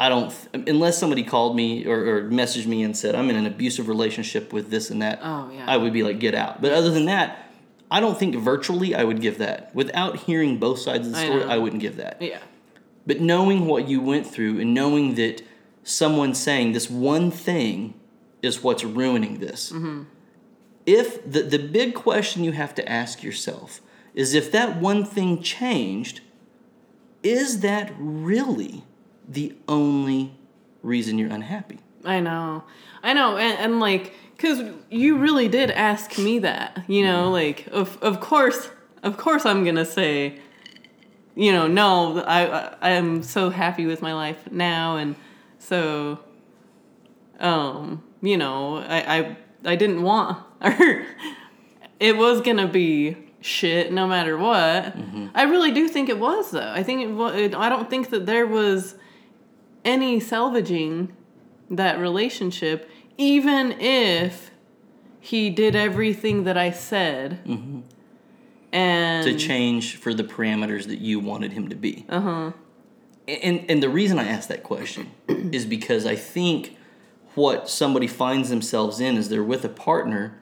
I 0.00 0.08
don't, 0.08 0.34
unless 0.66 0.98
somebody 0.98 1.22
called 1.22 1.54
me 1.54 1.86
or, 1.86 1.96
or 2.16 2.22
messaged 2.28 2.66
me 2.66 2.82
and 2.82 2.96
said, 2.96 3.14
I'm 3.14 3.30
in 3.30 3.36
an 3.36 3.46
abusive 3.46 3.86
relationship 3.86 4.52
with 4.52 4.68
this 4.68 4.90
and 4.90 5.00
that, 5.02 5.20
Oh, 5.22 5.48
yeah. 5.54 5.64
I 5.68 5.76
would 5.76 5.92
be 5.92 6.02
like, 6.02 6.18
get 6.18 6.34
out. 6.34 6.60
But 6.60 6.72
other 6.72 6.90
than 6.90 7.04
that, 7.04 7.48
I 7.92 8.00
don't 8.00 8.18
think 8.18 8.34
virtually 8.34 8.96
I 8.96 9.04
would 9.04 9.20
give 9.20 9.38
that. 9.38 9.72
Without 9.72 10.16
hearing 10.16 10.58
both 10.58 10.80
sides 10.80 11.06
of 11.06 11.12
the 11.12 11.20
story, 11.20 11.44
know. 11.44 11.48
I, 11.48 11.58
wouldn't 11.58 11.80
give 11.80 11.98
that. 11.98 12.20
Yeah. 12.20 12.40
But 13.06 13.20
knowing 13.20 13.66
what 13.66 13.86
you 13.88 14.00
went 14.00 14.26
through 14.26 14.58
and 14.58 14.74
knowing 14.74 15.14
that 15.14 15.42
someone 15.84 16.34
saying 16.34 16.72
this 16.72 16.90
one 16.90 17.30
thing 17.30 17.94
is 18.42 18.62
what's 18.62 18.82
ruining 18.82 19.38
this. 19.38 19.70
Mm-hmm. 19.70 20.02
If 20.86 21.30
the, 21.30 21.42
the 21.42 21.58
big 21.58 21.94
question 21.94 22.42
you 22.42 22.52
have 22.52 22.74
to 22.74 22.88
ask 22.88 23.22
yourself 23.22 23.80
is 24.14 24.34
if 24.34 24.50
that 24.52 24.76
one 24.76 25.04
thing 25.04 25.42
changed, 25.42 26.20
is 27.22 27.60
that 27.60 27.92
really 27.98 28.84
the 29.28 29.54
only 29.68 30.36
reason 30.82 31.18
you're 31.18 31.32
unhappy? 31.32 31.78
I 32.04 32.20
know. 32.20 32.64
I 33.02 33.14
know. 33.14 33.38
And, 33.38 33.58
and 33.58 33.80
like, 33.80 34.12
because 34.36 34.74
you 34.90 35.16
really 35.16 35.48
did 35.48 35.70
ask 35.70 36.18
me 36.18 36.40
that, 36.40 36.84
you 36.86 37.04
know, 37.04 37.30
like, 37.30 37.66
of, 37.68 37.98
of 38.02 38.20
course, 38.20 38.68
of 39.02 39.16
course 39.16 39.46
I'm 39.46 39.64
going 39.64 39.76
to 39.76 39.86
say, 39.86 40.38
you 41.34 41.50
know, 41.50 41.66
no, 41.66 42.18
I, 42.20 42.42
I, 42.44 42.90
I'm 42.90 43.22
so 43.22 43.50
happy 43.50 43.86
with 43.86 44.02
my 44.02 44.12
life 44.12 44.50
now. 44.50 44.96
And 44.96 45.16
so, 45.64 46.18
um, 47.40 48.02
you 48.20 48.36
know, 48.36 48.76
I, 48.76 49.18
I, 49.18 49.36
I 49.64 49.76
didn't 49.76 50.02
want, 50.02 50.44
it 52.00 52.16
was 52.16 52.42
going 52.42 52.58
to 52.58 52.66
be 52.66 53.16
shit 53.40 53.90
no 53.90 54.06
matter 54.06 54.36
what. 54.36 54.94
I 55.34 55.44
really 55.44 55.72
do 55.72 55.88
think 55.88 56.10
it 56.10 56.18
was, 56.18 56.50
though. 56.50 56.70
I 56.70 56.82
think 56.82 57.00
it 57.00 57.12
was, 57.12 57.54
I 57.54 57.68
don't 57.70 57.88
think 57.88 58.10
that 58.10 58.26
there 58.26 58.46
was 58.46 58.96
any 59.86 60.20
salvaging 60.20 61.16
that 61.70 61.98
relationship, 61.98 62.90
even 63.16 63.72
if 63.80 64.50
he 65.18 65.48
did 65.48 65.74
everything 65.74 66.44
that 66.44 66.58
I 66.58 66.72
said. 66.72 67.40
And 68.72 69.24
to 69.24 69.38
change 69.38 69.96
for 69.96 70.12
the 70.12 70.24
parameters 70.24 70.88
that 70.88 70.98
you 70.98 71.20
wanted 71.20 71.52
him 71.52 71.68
to 71.68 71.76
be. 71.76 72.04
Uh 72.08 72.20
huh. 72.20 72.52
And 73.26 73.64
and 73.68 73.82
the 73.82 73.88
reason 73.88 74.18
I 74.18 74.28
ask 74.28 74.48
that 74.48 74.62
question 74.62 75.12
is 75.28 75.66
because 75.66 76.06
I 76.06 76.16
think 76.16 76.76
what 77.34 77.68
somebody 77.68 78.06
finds 78.06 78.48
themselves 78.48 79.00
in 79.00 79.16
is 79.16 79.28
they're 79.28 79.42
with 79.42 79.64
a 79.64 79.68
partner 79.68 80.38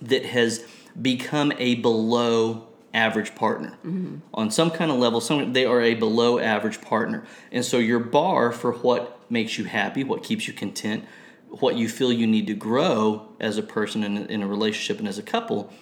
that 0.00 0.24
has 0.26 0.64
become 1.00 1.52
a 1.58 1.76
below 1.76 2.66
average 2.94 3.34
partner. 3.34 3.70
Mm-hmm. 3.84 4.16
On 4.34 4.50
some 4.50 4.70
kind 4.70 4.90
of 4.90 4.98
level 4.98 5.20
some 5.20 5.52
they 5.52 5.64
are 5.64 5.80
a 5.80 5.94
below 5.94 6.38
average 6.38 6.80
partner. 6.80 7.24
And 7.52 7.64
so 7.64 7.78
your 7.78 8.00
bar 8.00 8.52
for 8.52 8.72
what 8.72 9.20
makes 9.30 9.58
you 9.58 9.64
happy 9.64 10.02
what 10.02 10.22
keeps 10.22 10.48
you 10.48 10.52
content 10.52 11.04
what 11.50 11.76
you 11.76 11.88
feel 11.88 12.12
you 12.12 12.26
need 12.26 12.46
to 12.46 12.54
grow 12.54 13.28
as 13.40 13.58
a 13.58 13.62
person 13.62 14.04
in 14.04 14.16
a, 14.16 14.20
in 14.22 14.42
a 14.42 14.46
relationship 14.46 14.98
and 14.98 15.08
as 15.08 15.18
a 15.18 15.22
couple 15.22 15.72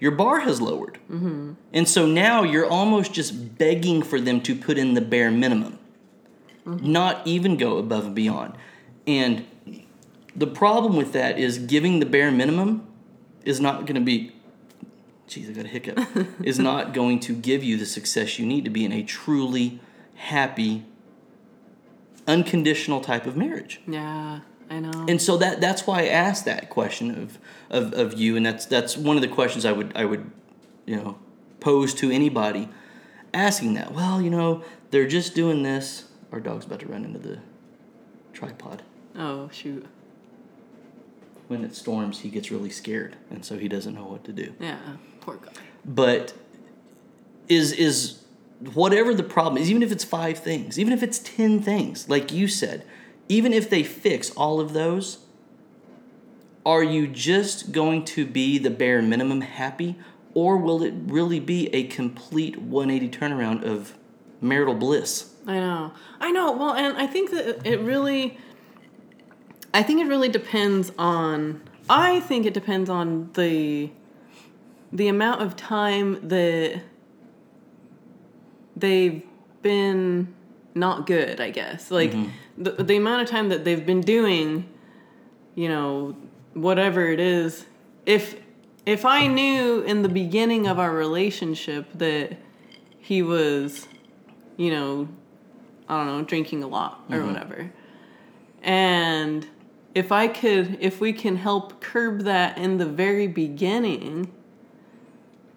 your 0.00 0.12
bar 0.12 0.40
has 0.40 0.60
lowered 0.60 0.98
mm-hmm. 1.10 1.52
and 1.72 1.88
so 1.88 2.06
now 2.06 2.42
you're 2.42 2.66
almost 2.66 3.12
just 3.12 3.58
begging 3.58 4.02
for 4.02 4.20
them 4.20 4.40
to 4.40 4.54
put 4.54 4.78
in 4.78 4.94
the 4.94 5.00
bare 5.00 5.30
minimum, 5.30 5.78
mm-hmm. 6.64 6.90
not 6.90 7.26
even 7.26 7.56
go 7.56 7.78
above 7.78 8.06
and 8.06 8.14
beyond. 8.14 8.54
And 9.06 9.46
the 10.36 10.46
problem 10.46 10.96
with 10.96 11.12
that 11.14 11.38
is 11.38 11.58
giving 11.58 11.98
the 11.98 12.06
bare 12.06 12.30
minimum 12.30 12.86
is 13.44 13.60
not 13.60 13.86
going 13.86 13.94
to 13.94 14.00
be, 14.00 14.32
geez, 15.26 15.48
I 15.48 15.52
got 15.52 15.64
a 15.64 15.68
hiccup, 15.68 15.98
is 16.42 16.58
not 16.58 16.92
going 16.92 17.20
to 17.20 17.34
give 17.34 17.64
you 17.64 17.76
the 17.76 17.86
success 17.86 18.38
you 18.38 18.46
need 18.46 18.64
to 18.64 18.70
be 18.70 18.84
in 18.84 18.92
a 18.92 19.02
truly 19.02 19.80
happy, 20.14 20.84
unconditional 22.26 23.00
type 23.00 23.26
of 23.26 23.36
marriage. 23.36 23.80
Yeah, 23.88 24.40
I 24.70 24.80
know. 24.80 25.06
And 25.08 25.20
so 25.20 25.36
that 25.38 25.60
that's 25.60 25.86
why 25.86 26.02
I 26.02 26.06
asked 26.06 26.44
that 26.44 26.68
question 26.70 27.10
of, 27.10 27.38
of, 27.70 27.94
of 27.94 28.14
you, 28.18 28.36
and 28.36 28.44
that's 28.44 28.66
that's 28.66 28.96
one 28.96 29.16
of 29.16 29.22
the 29.22 29.28
questions 29.28 29.64
I 29.64 29.72
would 29.72 29.92
I 29.96 30.04
would, 30.04 30.30
you 30.86 30.96
know, 30.96 31.18
pose 31.60 31.94
to 31.94 32.10
anybody 32.10 32.68
asking 33.32 33.74
that. 33.74 33.92
Well, 33.92 34.20
you 34.20 34.30
know, 34.30 34.62
they're 34.90 35.08
just 35.08 35.34
doing 35.34 35.62
this. 35.62 36.04
Our 36.32 36.40
dog's 36.40 36.66
about 36.66 36.80
to 36.80 36.86
run 36.86 37.04
into 37.04 37.18
the 37.18 37.38
tripod. 38.32 38.82
oh 39.16 39.48
shoot. 39.52 39.86
When 41.48 41.64
it 41.64 41.74
storms, 41.74 42.20
he 42.20 42.28
gets 42.28 42.50
really 42.50 42.68
scared, 42.68 43.16
and 43.30 43.42
so 43.42 43.56
he 43.56 43.68
doesn't 43.68 43.94
know 43.94 44.04
what 44.04 44.24
to 44.24 44.32
do. 44.32 44.52
Yeah, 44.60 44.78
poor 45.22 45.36
guy. 45.36 45.52
But 45.84 46.34
is 47.48 47.72
is 47.72 48.22
whatever 48.74 49.14
the 49.14 49.22
problem 49.22 49.62
is, 49.62 49.70
even 49.70 49.82
if 49.82 49.90
it's 49.90 50.04
five 50.04 50.38
things, 50.38 50.78
even 50.78 50.92
if 50.92 51.02
it's 51.02 51.18
ten 51.18 51.62
things, 51.62 52.08
like 52.08 52.30
you 52.32 52.48
said, 52.48 52.84
even 53.28 53.52
if 53.52 53.68
they 53.68 53.82
fix 53.82 54.30
all 54.30 54.60
of 54.60 54.72
those, 54.72 55.18
are 56.64 56.82
you 56.82 57.06
just 57.06 57.72
going 57.72 58.04
to 58.06 58.26
be 58.26 58.58
the 58.58 58.70
bare 58.70 59.00
minimum 59.02 59.40
happy, 59.40 59.96
or 60.34 60.56
will 60.56 60.82
it 60.82 60.94
really 61.06 61.40
be 61.40 61.72
a 61.74 61.84
complete 61.84 62.60
180 62.60 63.16
turnaround 63.16 63.64
of 63.64 63.94
marital 64.40 64.74
bliss? 64.74 65.34
I 65.46 65.60
know. 65.60 65.92
I 66.20 66.30
know. 66.30 66.52
Well, 66.52 66.74
and 66.74 66.96
I 66.96 67.06
think 67.06 67.30
that 67.30 67.66
it 67.66 67.80
really 67.80 68.38
I 69.72 69.82
think 69.82 70.00
it 70.00 70.06
really 70.06 70.28
depends 70.28 70.92
on 70.98 71.62
I 71.88 72.20
think 72.20 72.46
it 72.46 72.54
depends 72.54 72.90
on 72.90 73.30
the 73.34 73.90
the 74.92 75.08
amount 75.08 75.42
of 75.42 75.56
time 75.56 76.28
that 76.28 76.82
they've 78.76 79.22
been 79.62 80.34
not 80.74 81.06
good, 81.06 81.40
I 81.40 81.50
guess. 81.50 81.90
Like 81.90 82.12
mm-hmm. 82.12 82.30
The 82.58 82.82
the 82.82 82.96
amount 82.96 83.22
of 83.22 83.28
time 83.28 83.48
that 83.48 83.64
they've 83.64 83.86
been 83.86 84.00
doing 84.00 84.68
you 85.54 85.68
know 85.68 86.16
whatever 86.54 87.06
it 87.06 87.20
is 87.20 87.66
if 88.04 88.36
if 88.84 89.04
I 89.04 89.26
knew 89.26 89.82
in 89.82 90.02
the 90.02 90.08
beginning 90.08 90.66
of 90.66 90.78
our 90.78 90.92
relationship 90.92 91.86
that 91.94 92.36
he 92.98 93.22
was 93.22 93.86
you 94.56 94.70
know 94.70 95.08
I 95.88 95.96
don't 95.96 96.06
know, 96.06 96.22
drinking 96.22 96.62
a 96.62 96.66
lot 96.68 97.04
or 97.08 97.16
mm-hmm. 97.16 97.28
whatever. 97.28 97.72
And 98.62 99.46
if 99.94 100.12
I 100.12 100.28
could, 100.28 100.76
if 100.80 101.00
we 101.00 101.12
can 101.12 101.36
help 101.36 101.80
curb 101.80 102.22
that 102.22 102.58
in 102.58 102.76
the 102.76 102.86
very 102.86 103.26
beginning, 103.26 104.30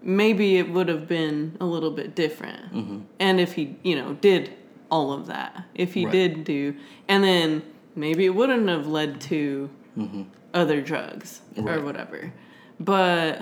maybe 0.01 0.57
it 0.57 0.71
would 0.71 0.87
have 0.87 1.07
been 1.07 1.57
a 1.59 1.65
little 1.65 1.91
bit 1.91 2.15
different. 2.15 2.73
Mm-hmm. 2.73 2.99
And 3.19 3.39
if 3.39 3.53
he, 3.53 3.77
you 3.83 3.95
know, 3.95 4.13
did 4.13 4.53
all 4.91 5.13
of 5.13 5.27
that, 5.27 5.63
if 5.73 5.93
he 5.93 6.05
Right. 6.05 6.11
did 6.11 6.43
do, 6.43 6.75
and 7.07 7.23
then 7.23 7.63
maybe 7.95 8.25
it 8.25 8.35
wouldn't 8.35 8.67
have 8.67 8.85
led 8.85 9.21
to 9.21 9.69
mm-hmm. 9.97 10.23
other 10.53 10.81
drugs 10.81 11.41
Right. 11.55 11.77
or 11.77 11.83
whatever. 11.83 12.33
But 12.79 13.41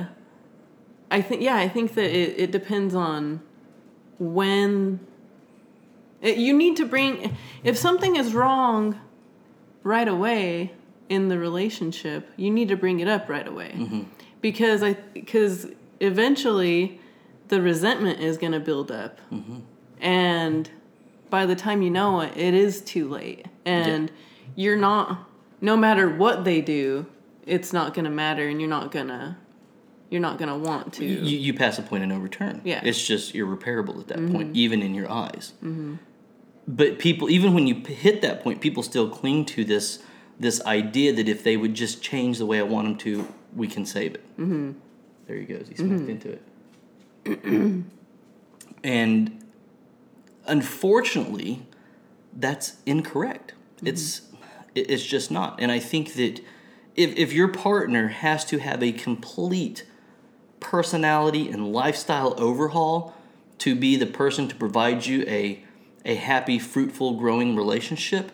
I 1.12 1.22
think, 1.22 1.42
yeah, 1.42 1.58
I 1.58 1.68
think 1.68 1.96
that 1.96 2.12
it, 2.16 2.40
it 2.40 2.52
depends 2.52 2.94
on 2.94 3.42
when 4.20 5.00
it- 6.22 6.38
you 6.38 6.54
need 6.54 6.76
to 6.78 6.86
bring 6.86 7.36
if 7.64 7.78
something 7.78 8.16
is 8.16 8.34
wrong 8.34 9.00
right 9.84 10.08
away 10.08 10.74
in 11.08 11.30
the 11.30 11.40
relationship 11.40 12.30
you 12.36 12.52
need 12.52 12.68
to 12.68 12.76
bring 12.76 13.00
it 13.00 13.08
up 13.08 13.30
right 13.30 13.48
away 13.48 13.72
mm-hmm. 13.74 14.02
because 14.42 14.84
i 14.84 14.94
because 15.14 15.68
eventually 16.02 17.00
the 17.48 17.62
resentment 17.62 18.20
is 18.20 18.38
going 18.38 18.52
to 18.52 18.60
build 18.60 18.92
up 18.92 19.20
mm-hmm. 19.32 19.60
and 20.02 20.70
by 21.30 21.46
the 21.46 21.56
time 21.56 21.82
you 21.82 21.90
know 21.90 22.22
it 22.22 22.36
it 22.36 22.54
is 22.54 22.82
too 22.82 23.08
late 23.08 23.46
and 23.66 24.12
you're 24.56 24.78
not 24.78 25.30
no 25.62 25.76
matter 25.78 26.10
what 26.10 26.44
they 26.44 26.62
do 26.62 27.06
it's 27.50 27.74
not 27.74 27.94
gonna 27.94 28.10
matter, 28.10 28.48
and 28.48 28.62
you're 28.62 28.70
not 28.70 28.92
gonna 28.92 29.38
you're 30.10 30.22
not 30.22 30.38
gonna 30.38 30.58
want 30.58 30.94
to. 30.94 31.06
you, 31.06 31.38
you 31.38 31.54
pass 31.54 31.78
a 31.80 31.82
point 31.82 32.04
of 32.04 32.10
no 32.10 32.18
return. 32.18 32.62
Yeah. 32.64 32.82
It's 32.84 33.06
just 33.06 33.36
irreparable 33.36 34.00
at 34.00 34.08
that 34.08 34.32
point, 34.32 34.56
even 34.56 34.82
in 34.82 34.94
your 34.94 35.12
eyes. 35.12 35.54
Mm-hmm. 35.64 35.96
But 36.68 37.00
people, 37.00 37.30
even 37.30 37.54
when 37.54 37.68
you 37.68 37.76
p- 37.76 37.94
hit 37.94 38.22
that 38.22 38.44
point, 38.44 38.62
people 38.62 38.84
still 38.84 39.10
cling 39.10 39.46
to 39.46 39.66
this 39.66 40.00
this 40.40 40.62
idea 40.66 41.12
that 41.14 41.28
if 41.28 41.44
they 41.44 41.58
would 41.58 41.74
just 41.74 42.02
change 42.02 42.38
the 42.38 42.46
way 42.46 42.60
I 42.60 42.64
want 42.64 42.88
them 42.88 42.98
to, 42.98 43.28
we 43.56 43.68
can 43.68 43.86
save 43.86 44.16
it. 44.16 44.38
Mm-hmm. 44.38 44.72
There 45.28 45.38
he 45.38 45.46
goes. 45.46 45.68
He 45.68 45.76
smacked 45.76 46.10
into 46.10 46.40
it. 47.26 47.84
and 48.84 49.39
unfortunately, 50.50 51.66
that's 52.34 52.78
incorrect. 52.86 53.54
Mm-hmm. 53.78 53.88
It's 53.88 54.22
it- 54.76 54.90
it's 54.92 55.06
just 55.06 55.32
not. 55.32 55.60
And 55.62 55.72
I 55.72 55.80
think 55.80 56.14
that 56.14 56.42
if 56.96 57.16
if 57.18 57.34
your 57.34 57.48
partner 57.48 58.08
has 58.10 58.44
to 58.46 58.60
have 58.60 58.84
a 58.84 58.92
complete 58.92 59.86
personality 60.60 61.50
and 61.50 61.72
lifestyle 61.72 62.34
overhaul 62.38 63.14
to 63.60 63.76
be 63.76 63.96
the 63.96 64.06
person 64.06 64.48
to 64.50 64.56
provide 64.56 65.06
you 65.06 65.24
a 65.28 65.64
a 66.06 66.16
happy, 66.16 66.60
fruitful, 66.60 67.14
growing 67.16 67.56
relationship, 67.56 68.32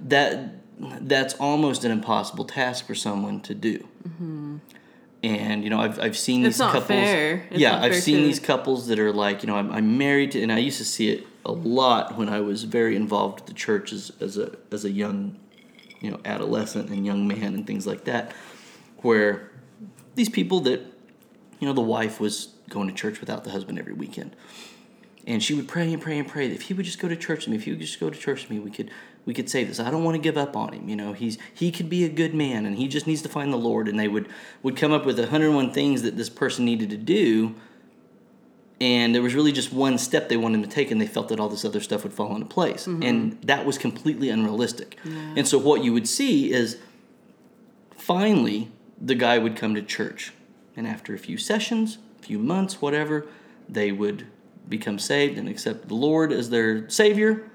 that 0.00 0.54
that's 1.00 1.34
almost 1.34 1.84
an 1.84 1.90
impossible 1.92 2.44
task 2.44 2.86
for 2.86 2.94
someone 2.94 3.40
to 3.40 3.54
do. 3.54 3.86
Mm-hmm. 4.08 4.56
And 5.24 5.64
you 5.64 5.70
know, 5.70 5.80
I've 5.80 5.98
I've 5.98 6.16
seen 6.18 6.44
It's 6.44 6.56
these 6.56 6.60
not 6.60 6.72
couples. 6.72 6.88
fair. 6.88 7.46
It's 7.50 7.58
yeah, 7.58 7.80
I've 7.80 7.94
seen 7.96 8.18
to- 8.18 8.24
these 8.24 8.40
couples 8.40 8.86
that 8.88 8.98
are 8.98 9.12
like, 9.12 9.42
you 9.42 9.46
know, 9.46 9.56
I'm, 9.56 9.70
I'm 9.72 9.96
married 9.96 10.32
to, 10.32 10.42
and 10.42 10.52
I 10.52 10.58
used 10.58 10.78
to 10.78 10.84
see 10.84 11.08
it 11.10 11.26
a 11.46 11.52
lot 11.52 12.16
when 12.18 12.28
I 12.28 12.40
was 12.40 12.64
very 12.64 12.94
involved 12.96 13.40
with 13.40 13.46
the 13.46 13.54
church 13.54 13.92
as, 13.92 14.12
as 14.20 14.36
a 14.36 14.56
as 14.70 14.84
a 14.84 14.90
young, 14.90 15.38
you 16.00 16.10
know, 16.10 16.20
adolescent 16.24 16.90
and 16.90 17.06
young 17.06 17.26
man 17.26 17.54
and 17.54 17.66
things 17.66 17.86
like 17.86 18.04
that, 18.04 18.32
where 18.98 19.50
these 20.14 20.28
people 20.28 20.60
that, 20.60 20.80
you 21.60 21.66
know, 21.66 21.72
the 21.72 21.80
wife 21.80 22.20
was 22.20 22.48
going 22.68 22.88
to 22.88 22.94
church 22.94 23.20
without 23.20 23.44
the 23.44 23.50
husband 23.50 23.78
every 23.78 23.94
weekend, 23.94 24.36
and 25.26 25.42
she 25.42 25.54
would 25.54 25.68
pray 25.68 25.92
and 25.92 26.02
pray 26.02 26.18
and 26.18 26.28
pray 26.28 26.48
that 26.48 26.54
if 26.54 26.62
he 26.62 26.74
would 26.74 26.84
just 26.84 26.98
go 26.98 27.08
to 27.08 27.16
church 27.16 27.40
with 27.40 27.48
me, 27.48 27.56
if 27.56 27.64
he 27.64 27.70
would 27.70 27.80
just 27.80 27.98
go 28.00 28.10
to 28.10 28.18
church 28.18 28.42
with 28.42 28.50
me, 28.50 28.58
we 28.58 28.70
could 28.70 28.90
we 29.26 29.34
could 29.34 29.48
save 29.48 29.68
this. 29.68 29.80
I 29.80 29.90
don't 29.90 30.04
want 30.04 30.16
to 30.16 30.20
give 30.20 30.36
up 30.36 30.56
on 30.56 30.72
him. 30.72 30.88
You 30.88 30.96
know, 30.96 31.12
he's 31.12 31.38
he 31.52 31.70
could 31.70 31.88
be 31.88 32.04
a 32.04 32.08
good 32.08 32.34
man, 32.34 32.66
and 32.66 32.76
he 32.76 32.88
just 32.88 33.06
needs 33.06 33.22
to 33.22 33.28
find 33.28 33.52
the 33.52 33.58
Lord. 33.58 33.88
And 33.88 33.98
they 33.98 34.08
would 34.08 34.28
would 34.62 34.76
come 34.76 34.92
up 34.92 35.06
with 35.06 35.18
101 35.18 35.72
things 35.72 36.02
that 36.02 36.16
this 36.16 36.28
person 36.28 36.64
needed 36.64 36.90
to 36.90 36.96
do, 36.96 37.54
and 38.80 39.14
there 39.14 39.22
was 39.22 39.34
really 39.34 39.52
just 39.52 39.72
one 39.72 39.98
step 39.98 40.28
they 40.28 40.36
wanted 40.36 40.56
him 40.56 40.62
to 40.64 40.68
take, 40.68 40.90
and 40.90 41.00
they 41.00 41.06
felt 41.06 41.28
that 41.28 41.40
all 41.40 41.48
this 41.48 41.64
other 41.64 41.80
stuff 41.80 42.02
would 42.02 42.12
fall 42.12 42.34
into 42.34 42.46
place, 42.46 42.86
mm-hmm. 42.86 43.02
and 43.02 43.42
that 43.42 43.64
was 43.64 43.78
completely 43.78 44.28
unrealistic. 44.28 44.98
And 45.36 45.48
so 45.48 45.58
what 45.58 45.82
you 45.82 45.92
would 45.92 46.08
see 46.08 46.52
is, 46.52 46.78
finally, 47.96 48.70
the 49.00 49.14
guy 49.14 49.38
would 49.38 49.56
come 49.56 49.74
to 49.74 49.82
church, 49.82 50.32
and 50.76 50.86
after 50.86 51.14
a 51.14 51.18
few 51.18 51.38
sessions, 51.38 51.98
a 52.20 52.22
few 52.24 52.38
months, 52.38 52.82
whatever, 52.82 53.26
they 53.68 53.90
would 53.90 54.26
become 54.68 54.98
saved 54.98 55.38
and 55.38 55.48
accept 55.48 55.88
the 55.88 55.94
Lord 55.94 56.32
as 56.32 56.50
their 56.50 56.88
savior. 56.90 57.50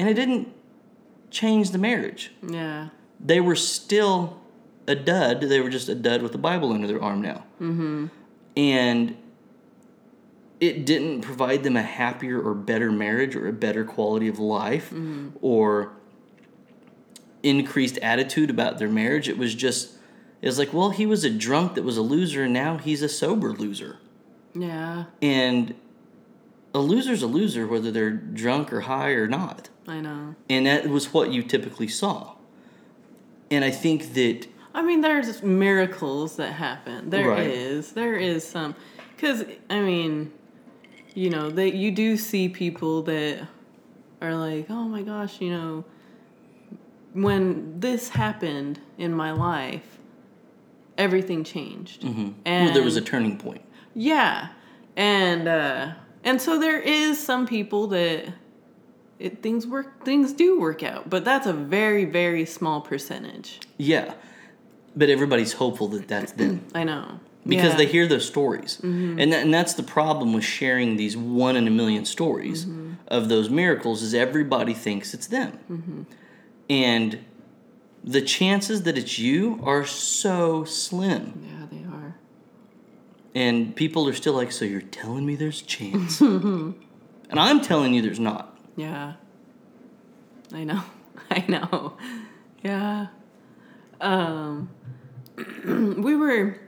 And 0.00 0.08
it 0.08 0.14
didn't 0.14 0.48
change 1.30 1.70
the 1.70 1.78
marriage. 1.78 2.32
yeah. 2.42 2.88
They 3.22 3.38
were 3.38 3.54
still 3.54 4.40
a 4.86 4.94
dud. 4.94 5.42
They 5.42 5.60
were 5.60 5.68
just 5.68 5.90
a 5.90 5.94
dud 5.94 6.22
with 6.22 6.34
a 6.34 6.38
Bible 6.38 6.72
under 6.72 6.86
their 6.86 7.02
arm 7.02 7.20
now. 7.20 7.44
Mm-hmm. 7.60 8.06
And 8.56 9.16
it 10.58 10.86
didn't 10.86 11.20
provide 11.20 11.62
them 11.62 11.76
a 11.76 11.82
happier 11.82 12.40
or 12.40 12.54
better 12.54 12.90
marriage 12.90 13.36
or 13.36 13.46
a 13.46 13.52
better 13.52 13.84
quality 13.84 14.26
of 14.26 14.38
life 14.38 14.90
or 15.42 15.92
increased 17.42 17.98
attitude 17.98 18.48
about 18.48 18.78
their 18.78 18.88
marriage. 18.88 19.28
It 19.28 19.36
was 19.36 19.54
just, 19.54 19.96
it 20.40 20.46
was 20.46 20.58
like, 20.58 20.72
well, 20.72 20.90
he 20.90 21.04
was 21.04 21.22
a 21.24 21.30
drunk 21.30 21.74
that 21.74 21.82
was 21.84 21.98
a 21.98 22.02
loser, 22.02 22.44
and 22.44 22.54
now 22.54 22.78
he's 22.78 23.02
a 23.02 23.08
sober 23.08 23.52
loser. 23.52 23.98
Yeah. 24.54 25.04
And 25.20 25.74
a 26.74 26.78
loser's 26.78 27.22
a 27.22 27.26
loser 27.26 27.66
whether 27.66 27.90
they're 27.90 28.10
drunk 28.10 28.72
or 28.72 28.80
high 28.80 29.10
or 29.10 29.26
not. 29.26 29.68
I 29.90 30.00
know. 30.00 30.34
And 30.48 30.66
that 30.66 30.88
was 30.88 31.12
what 31.12 31.32
you 31.32 31.42
typically 31.42 31.88
saw. 31.88 32.34
And 33.50 33.64
I 33.64 33.70
think 33.70 34.14
that 34.14 34.46
I 34.72 34.82
mean, 34.82 35.00
there's 35.00 35.42
miracles 35.42 36.36
that 36.36 36.52
happen. 36.52 37.10
There 37.10 37.36
is. 37.38 37.86
Right. 37.88 37.94
There 37.94 38.16
is 38.16 38.46
some. 38.46 38.76
Because, 39.16 39.44
I 39.68 39.80
mean, 39.80 40.32
you 41.14 41.28
know, 41.28 41.50
that 41.50 41.74
you 41.74 41.90
do 41.90 42.16
see 42.16 42.48
people 42.48 43.02
that 43.02 43.48
are 44.22 44.34
like, 44.34 44.66
oh 44.70 44.84
my 44.84 45.02
gosh, 45.02 45.40
you 45.40 45.50
know, 45.50 45.84
when 47.12 47.80
this 47.80 48.10
happened 48.10 48.80
in 48.96 49.12
my 49.12 49.32
life, 49.32 49.98
everything 50.96 51.42
changed. 51.42 52.04
And 52.04 52.34
well, 52.46 52.72
there 52.72 52.84
was 52.84 52.96
a 52.96 53.00
turning 53.00 53.38
point. 53.38 53.62
yeah, 53.94 54.50
and 54.96 55.48
uh, 55.48 55.92
and 56.22 56.40
so 56.40 56.58
there 56.60 56.80
is 56.80 57.18
some 57.18 57.46
people 57.46 57.88
that 57.88 58.32
it, 59.20 59.42
things 59.42 59.66
work, 59.66 60.04
things 60.04 60.32
do 60.32 60.58
work 60.58 60.82
out, 60.82 61.08
but 61.10 61.24
that's 61.24 61.46
a 61.46 61.52
very 61.52 62.04
very 62.04 62.44
small 62.46 62.80
percentage. 62.80 63.60
Yeah. 63.76 64.14
But 64.96 65.08
everybody's 65.08 65.52
hopeful 65.52 65.86
that 65.88 66.08
that's 66.08 66.32
them 66.32 66.64
I 66.74 66.84
know 66.84 67.20
because 67.46 67.64
Yeah. 67.64 67.68
Mm-hmm. 67.70 67.78
they 67.78 67.86
hear 67.86 68.06
those 68.06 68.26
stories. 68.26 68.80
And, 68.82 69.32
that, 69.32 69.42
and 69.44 69.54
that's 69.54 69.74
the 69.74 69.82
problem 69.82 70.32
with 70.34 70.44
sharing 70.44 70.96
these 70.96 71.16
one 71.16 71.56
in 71.56 71.66
a 71.66 71.70
million 71.70 72.04
stories 72.04 72.64
Mm-hmm. 72.66 72.92
of 73.08 73.28
those 73.28 73.48
miracles 73.50 74.02
is 74.02 74.12
everybody 74.14 74.74
thinks 74.74 75.14
it's 75.14 75.26
them. 75.28 75.58
Mm-hmm. 75.70 76.02
And 76.68 77.24
the 78.04 78.20
chances 78.22 78.82
that 78.82 78.96
it's 78.98 79.18
you 79.18 79.60
are 79.64 79.84
so 79.86 80.64
slim. 80.64 81.42
Yeah, 81.46 81.66
they 81.70 81.84
are. 81.84 82.16
And 83.34 83.74
people 83.76 84.08
are 84.08 84.14
still 84.14 84.32
like, 84.34 84.52
so 84.52 84.64
you're 84.64 84.80
telling 84.80 85.24
me 85.26 85.36
there's 85.36 85.62
a 85.62 85.66
chance? 85.66 86.20
and 86.20 86.74
I'm 87.30 87.60
telling 87.60 87.94
you 87.94 88.02
there's 88.02 88.20
not. 88.20 88.49
Yeah. 88.76 89.14
I 90.52 90.64
know. 90.64 90.82
I 91.30 91.44
know. 91.48 91.96
Yeah. 92.62 93.06
Um 94.00 94.70
we 95.64 96.16
were 96.16 96.60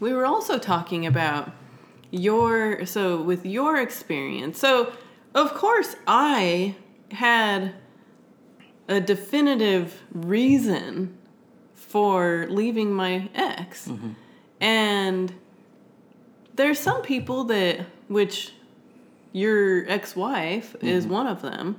we 0.00 0.12
were 0.12 0.24
also 0.26 0.58
talking 0.58 1.06
about 1.06 1.52
your 2.10 2.84
so 2.86 3.22
with 3.22 3.46
your 3.46 3.76
experience. 3.76 4.58
So, 4.58 4.92
of 5.34 5.54
course, 5.54 5.94
I 6.06 6.74
had 7.12 7.74
a 8.88 9.00
definitive 9.00 10.02
reason 10.12 11.16
for 11.74 12.46
leaving 12.50 12.92
my 12.92 13.28
ex. 13.34 13.86
And 14.60 15.32
there's 16.54 16.78
some 16.78 17.02
people 17.02 17.44
that 17.44 17.86
which 18.08 18.52
your 19.32 19.88
ex-wife 19.88 20.76
is 20.80 21.04
mm-hmm. 21.04 21.14
one 21.14 21.26
of 21.26 21.42
them 21.42 21.78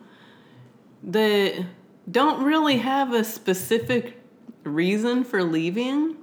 that 1.04 1.66
don't 2.10 2.44
really 2.44 2.78
have 2.78 3.14
a 3.14 3.24
specific 3.24 4.22
reason 4.64 5.24
for 5.24 5.44
leaving 5.44 6.16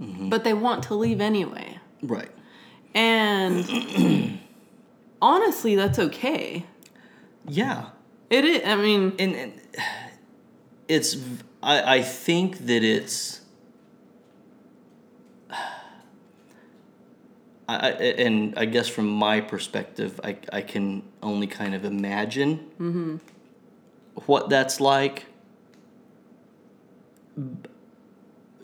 mm-hmm. 0.00 0.28
but 0.28 0.44
they 0.44 0.54
want 0.54 0.82
to 0.84 0.94
leave 0.94 1.20
anyway 1.20 1.78
Right. 2.02 2.30
and 2.94 4.38
honestly 5.22 5.76
that's 5.76 5.98
okay 5.98 6.64
Yeah. 7.46 7.86
it 8.30 8.44
is 8.44 8.62
i 8.66 8.76
mean 8.76 9.14
and, 9.18 9.34
and 9.34 9.52
it's 10.88 11.16
I 11.62 12.02
think 12.02 12.66
that 12.66 12.84
it's 12.84 13.37
I, 17.68 17.90
I- 17.90 17.92
and 17.92 18.58
I 18.58 18.64
guess 18.64 18.88
from 18.88 19.06
my 19.08 19.40
perspective, 19.40 20.18
I, 20.24 20.38
I 20.52 20.62
can 20.62 21.02
only 21.22 21.46
kind 21.46 21.74
of 21.74 21.84
imagine 21.84 22.70
mm-hmm. 22.80 23.16
what 24.26 24.48
that's 24.48 24.80
like. 24.80 25.26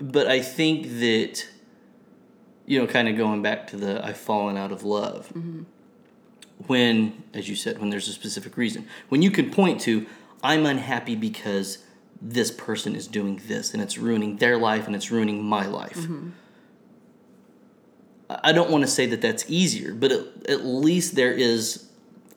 But 0.00 0.26
I 0.26 0.40
think 0.40 0.88
that, 0.98 1.46
you 2.66 2.80
know, 2.80 2.86
kind 2.86 3.08
of 3.08 3.16
going 3.16 3.42
back 3.42 3.68
to 3.68 3.76
the 3.76 4.04
I've 4.04 4.16
fallen 4.16 4.56
out 4.56 4.72
of 4.72 4.82
love 4.82 5.28
mm-hmm. 5.28 5.62
when, 6.66 7.22
as 7.32 7.48
you 7.48 7.54
said, 7.54 7.78
when 7.78 7.90
there's 7.90 8.08
a 8.08 8.12
specific 8.12 8.56
reason. 8.56 8.86
When 9.10 9.22
you 9.22 9.30
can 9.30 9.50
point 9.50 9.80
to, 9.82 10.06
I'm 10.42 10.66
unhappy 10.66 11.14
because 11.14 11.78
this 12.20 12.50
person 12.50 12.96
is 12.96 13.06
doing 13.06 13.40
this 13.46 13.72
and 13.74 13.82
it's 13.82 13.98
ruining 13.98 14.38
their 14.38 14.56
life 14.56 14.86
and 14.86 14.96
it's 14.96 15.10
ruining 15.10 15.44
my 15.44 15.66
life. 15.66 15.98
I 15.98 16.43
I 18.30 18.52
don't 18.52 18.70
want 18.70 18.82
to 18.84 18.88
say 18.90 19.06
that 19.06 19.20
that's 19.20 19.44
easier, 19.48 19.94
but 19.94 20.10
at, 20.12 20.24
at 20.48 20.64
least 20.64 21.14
there 21.14 21.32
is 21.32 21.86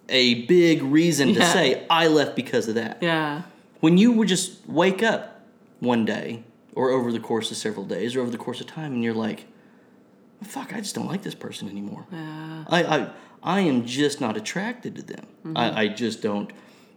a 0.09 0.45
big 0.45 0.83
reason 0.83 1.33
to 1.33 1.39
Yeah. 1.39 1.53
say, 1.53 1.85
I 1.89 2.07
left 2.07 2.35
because 2.35 2.67
of 2.67 2.75
that. 2.75 2.97
yeah 3.01 3.43
When 3.79 3.97
you 3.97 4.11
would 4.13 4.27
just 4.27 4.67
wake 4.67 5.01
up 5.03 5.41
one 5.79 6.05
day 6.05 6.43
or 6.75 6.89
over 6.91 7.11
the 7.11 7.19
course 7.19 7.51
of 7.51 7.57
several 7.57 7.85
days 7.85 8.15
or 8.15 8.21
over 8.21 8.31
the 8.31 8.37
course 8.37 8.61
of 8.61 8.67
time 8.67 8.93
and 8.93 9.03
you're 9.03 9.13
like, 9.13 9.45
fuck, 10.43 10.73
I 10.73 10.77
just 10.79 10.95
don't 10.95 11.07
like 11.07 11.23
this 11.23 11.35
person 11.35 11.67
anymore. 11.69 12.05
yeah 12.11 12.63
I, 12.67 12.83
I 12.83 13.09
I 13.43 13.59
am 13.61 13.85
just 13.85 14.19
not 14.19 14.35
attracted 14.35 14.95
to 14.95 15.01
them. 15.03 15.25
I, 15.55 15.67
mm-hmm. 15.69 15.77
I 15.77 15.87
just 15.89 16.21
don't. 16.23 16.51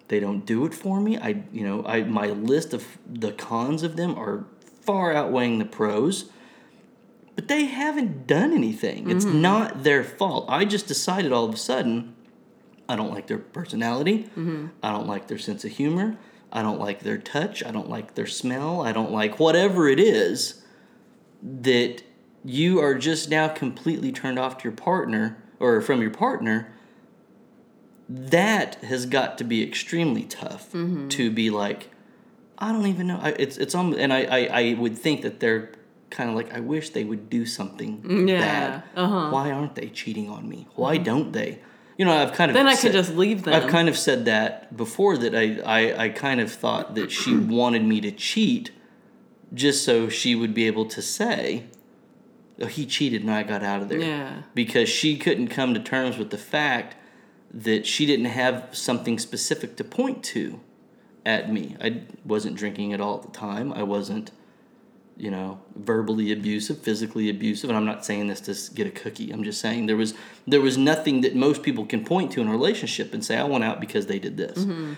They 0.08 0.18
don't 0.18 0.44
do 0.46 0.64
it 0.64 0.74
for 0.74 0.98
me. 1.00 1.18
I 1.18 1.42
you 1.52 1.62
know 1.66 1.84
I 1.84 2.02
my 2.02 2.26
list 2.28 2.72
of 2.74 2.84
the 3.06 3.32
cons 3.32 3.82
of 3.82 3.96
them 3.96 4.14
are 4.16 4.44
far 4.84 5.12
outweighing 5.12 5.58
the 5.58 5.64
pros. 5.66 6.30
But 7.40 7.48
they 7.48 7.64
haven't 7.64 8.26
done 8.26 8.52
anything. 8.52 9.08
It's 9.08 9.24
mm-hmm. 9.24 9.40
not 9.40 9.82
their 9.82 10.04
fault. 10.04 10.44
I 10.50 10.66
just 10.66 10.86
decided 10.86 11.32
all 11.32 11.46
of 11.46 11.54
a 11.54 11.56
sudden 11.56 12.14
I 12.86 12.96
don't 12.96 13.10
like 13.10 13.28
their 13.28 13.38
personality. 13.38 14.24
Mm-hmm. 14.24 14.66
I 14.82 14.92
don't 14.92 15.06
like 15.06 15.28
their 15.28 15.38
sense 15.38 15.64
of 15.64 15.70
humor. 15.70 16.18
I 16.52 16.60
don't 16.60 16.78
like 16.78 17.00
their 17.00 17.16
touch. 17.16 17.64
I 17.64 17.70
don't 17.70 17.88
like 17.88 18.14
their 18.14 18.26
smell. 18.26 18.82
I 18.82 18.92
don't 18.92 19.10
like 19.10 19.40
whatever 19.40 19.88
it 19.88 19.98
is 19.98 20.62
that 21.42 22.02
you 22.44 22.78
are 22.78 22.94
just 22.94 23.30
now 23.30 23.48
completely 23.48 24.12
turned 24.12 24.38
off 24.38 24.58
to 24.58 24.64
your 24.64 24.76
partner 24.76 25.42
or 25.58 25.80
from 25.80 26.02
your 26.02 26.10
partner. 26.10 26.70
That 28.06 28.74
has 28.84 29.06
got 29.06 29.38
to 29.38 29.44
be 29.44 29.62
extremely 29.62 30.24
tough 30.24 30.72
mm-hmm. 30.72 31.08
to 31.08 31.30
be 31.30 31.48
like, 31.48 31.88
I 32.58 32.70
don't 32.70 32.86
even 32.86 33.06
know. 33.06 33.18
I, 33.22 33.30
it's 33.30 33.56
it's 33.56 33.74
almost, 33.74 33.98
and 33.98 34.12
I, 34.12 34.24
I 34.24 34.60
I 34.60 34.74
would 34.74 34.98
think 34.98 35.22
that 35.22 35.40
they're 35.40 35.72
kind 36.10 36.28
of 36.30 36.36
like 36.36 36.52
I 36.52 36.60
wish 36.60 36.90
they 36.90 37.04
would 37.04 37.30
do 37.30 37.46
something 37.46 38.26
Yeah, 38.28 38.40
bad. 38.40 38.82
uh-huh. 38.96 39.30
Why 39.30 39.50
aren't 39.50 39.74
they 39.76 39.88
cheating 39.88 40.28
on 40.28 40.48
me? 40.48 40.66
Why 40.74 40.96
don't 40.96 41.32
they? 41.32 41.60
You 41.96 42.04
know, 42.06 42.12
I've 42.16 42.32
kind 42.32 42.50
of 42.50 42.54
Then 42.54 42.66
I 42.66 42.74
said- 42.74 42.92
could 42.92 42.98
just 42.98 43.14
leave 43.14 43.42
them. 43.44 43.54
I've 43.54 43.68
kind 43.70 43.88
of 43.88 43.96
said 43.96 44.24
that 44.24 44.76
before 44.76 45.16
that 45.18 45.34
I, 45.34 45.60
I, 45.64 46.04
I 46.04 46.08
kind 46.08 46.40
of 46.40 46.50
thought 46.50 46.94
that 46.94 47.10
she 47.12 47.36
wanted 47.58 47.84
me 47.84 48.00
to 48.00 48.10
cheat 48.10 48.70
just 49.52 49.84
so 49.84 50.08
she 50.08 50.34
would 50.34 50.54
be 50.54 50.66
able 50.66 50.86
to 50.86 51.02
say, 51.02 51.64
oh, 52.60 52.66
he 52.66 52.86
cheated 52.86 53.22
and 53.22 53.30
I 53.30 53.42
got 53.42 53.62
out 53.62 53.82
of 53.82 53.88
there. 53.88 53.98
Yeah. 53.98 54.42
Because 54.54 54.88
she 54.88 55.16
couldn't 55.18 55.48
come 55.48 55.74
to 55.74 55.80
terms 55.80 56.16
with 56.18 56.30
the 56.30 56.38
fact 56.38 56.96
that 57.52 57.84
she 57.86 58.06
didn't 58.06 58.26
have 58.26 58.68
something 58.72 59.18
specific 59.18 59.76
to 59.76 59.84
point 59.84 60.22
to 60.24 60.60
at 61.26 61.52
me. 61.52 61.76
I 61.82 62.02
wasn't 62.24 62.56
drinking 62.56 62.92
at 62.92 63.00
all 63.00 63.16
at 63.16 63.22
the 63.22 63.36
time. 63.36 63.72
I 63.72 63.82
wasn't, 63.82 64.30
you 65.20 65.30
know, 65.30 65.60
verbally 65.76 66.32
abusive, 66.32 66.78
physically 66.78 67.28
abusive, 67.30 67.68
and 67.70 67.76
I'm 67.76 67.84
not 67.84 68.04
saying 68.04 68.28
this 68.28 68.40
to 68.42 68.74
get 68.74 68.86
a 68.86 68.90
cookie. 68.90 69.30
I'm 69.30 69.44
just 69.44 69.60
saying 69.60 69.86
there 69.86 69.96
was 69.96 70.14
there 70.46 70.60
was 70.60 70.76
nothing 70.78 71.20
that 71.22 71.34
most 71.36 71.62
people 71.62 71.84
can 71.86 72.04
point 72.04 72.32
to 72.32 72.40
in 72.40 72.48
a 72.48 72.50
relationship 72.50 73.12
and 73.14 73.24
say 73.24 73.36
I 73.36 73.44
went 73.44 73.64
out 73.64 73.80
because 73.80 74.06
they 74.06 74.18
did 74.18 74.36
this. 74.36 74.58
Mm-hmm. 74.64 74.94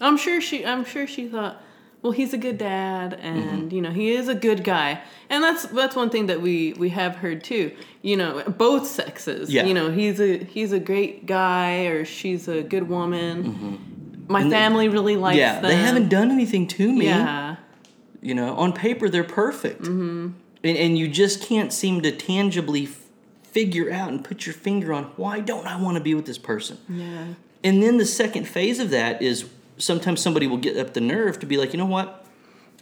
I'm 0.00 0.16
sure 0.16 0.40
she. 0.40 0.64
I'm 0.64 0.84
sure 0.84 1.06
she 1.06 1.26
thought, 1.28 1.60
well, 2.02 2.12
he's 2.12 2.32
a 2.32 2.38
good 2.38 2.56
dad, 2.58 3.14
and 3.20 3.42
Mm-hmm. 3.62 3.74
you 3.74 3.82
know, 3.82 3.90
he 3.90 4.10
is 4.12 4.28
a 4.28 4.34
good 4.34 4.62
guy, 4.64 5.00
and 5.28 5.42
that's 5.42 5.66
that's 5.66 5.96
one 5.96 6.10
thing 6.10 6.26
that 6.26 6.40
we 6.40 6.72
we 6.74 6.88
have 6.90 7.16
heard 7.16 7.42
too. 7.44 7.72
You 8.02 8.16
know, 8.16 8.42
both 8.44 8.86
sexes. 8.86 9.52
Yeah. 9.52 9.64
You 9.64 9.74
know, 9.74 9.90
he's 9.90 10.20
a 10.20 10.38
he's 10.44 10.72
a 10.72 10.78
great 10.80 11.26
guy, 11.26 11.86
or 11.86 12.04
she's 12.04 12.46
a 12.48 12.62
good 12.62 12.88
woman. 12.88 14.24
My 14.28 14.42
And 14.42 14.52
they- 14.52 14.56
family 14.56 14.88
really 14.88 15.16
likes 15.16 15.36
Mm-hmm. 15.36 15.40
yeah, 15.40 15.60
them. 15.60 15.70
they 15.70 15.76
haven't 15.76 16.08
done 16.08 16.30
anything 16.30 16.66
to 16.68 16.92
me. 16.92 17.06
Yeah. 17.06 17.56
You 18.20 18.34
know, 18.34 18.54
on 18.56 18.72
paper 18.72 19.08
they're 19.08 19.24
perfect, 19.24 19.82
mm-hmm. 19.82 20.30
and 20.64 20.76
and 20.76 20.98
you 20.98 21.08
just 21.08 21.42
can't 21.42 21.72
seem 21.72 22.02
to 22.02 22.10
tangibly 22.10 22.84
f- 22.84 23.04
figure 23.42 23.92
out 23.92 24.10
and 24.10 24.24
put 24.24 24.46
your 24.46 24.54
finger 24.54 24.92
on 24.92 25.04
why 25.16 25.40
don't 25.40 25.66
I 25.66 25.80
want 25.80 25.96
to 25.96 26.02
be 26.02 26.14
with 26.14 26.26
this 26.26 26.38
person. 26.38 26.78
Yeah. 26.88 27.34
And 27.64 27.82
then 27.82 27.98
the 27.98 28.06
second 28.06 28.46
phase 28.46 28.78
of 28.78 28.90
that 28.90 29.20
is 29.22 29.48
sometimes 29.78 30.20
somebody 30.20 30.46
will 30.46 30.58
get 30.58 30.76
up 30.76 30.94
the 30.94 31.00
nerve 31.00 31.38
to 31.40 31.46
be 31.46 31.56
like, 31.56 31.72
you 31.72 31.78
know 31.78 31.86
what? 31.86 32.24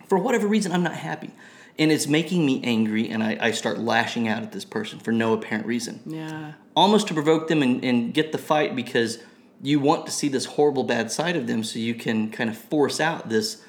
For 0.08 0.18
whatever 0.18 0.46
reason, 0.46 0.72
I'm 0.72 0.82
not 0.82 0.94
happy. 0.94 1.30
And 1.78 1.92
it's 1.92 2.06
making 2.06 2.46
me 2.46 2.62
angry, 2.64 3.10
and 3.10 3.22
I, 3.22 3.36
I 3.38 3.50
start 3.50 3.78
lashing 3.78 4.28
out 4.28 4.42
at 4.42 4.52
this 4.52 4.64
person 4.64 4.98
for 4.98 5.12
no 5.12 5.34
apparent 5.34 5.66
reason. 5.66 6.00
Yeah. 6.06 6.52
Almost 6.74 7.08
to 7.08 7.14
provoke 7.14 7.48
them 7.48 7.62
and, 7.62 7.84
and 7.84 8.14
get 8.14 8.32
the 8.32 8.38
fight 8.38 8.74
because 8.74 9.18
you 9.62 9.78
want 9.80 10.06
to 10.06 10.12
see 10.12 10.28
this 10.28 10.46
horrible 10.46 10.84
bad 10.84 11.10
side 11.10 11.36
of 11.36 11.46
them 11.46 11.64
so 11.64 11.78
you 11.78 11.94
can 11.94 12.30
kind 12.30 12.48
of 12.48 12.56
force 12.56 13.00
out 13.00 13.28
this 13.28 13.62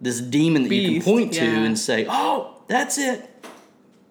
this 0.00 0.20
demon 0.20 0.64
that 0.64 0.74
you 0.74 1.00
can 1.00 1.02
point 1.02 1.32
to 1.34 1.44
and 1.44 1.78
say, 1.78 2.06
oh, 2.08 2.62
that's 2.68 2.98
it. 2.98 3.28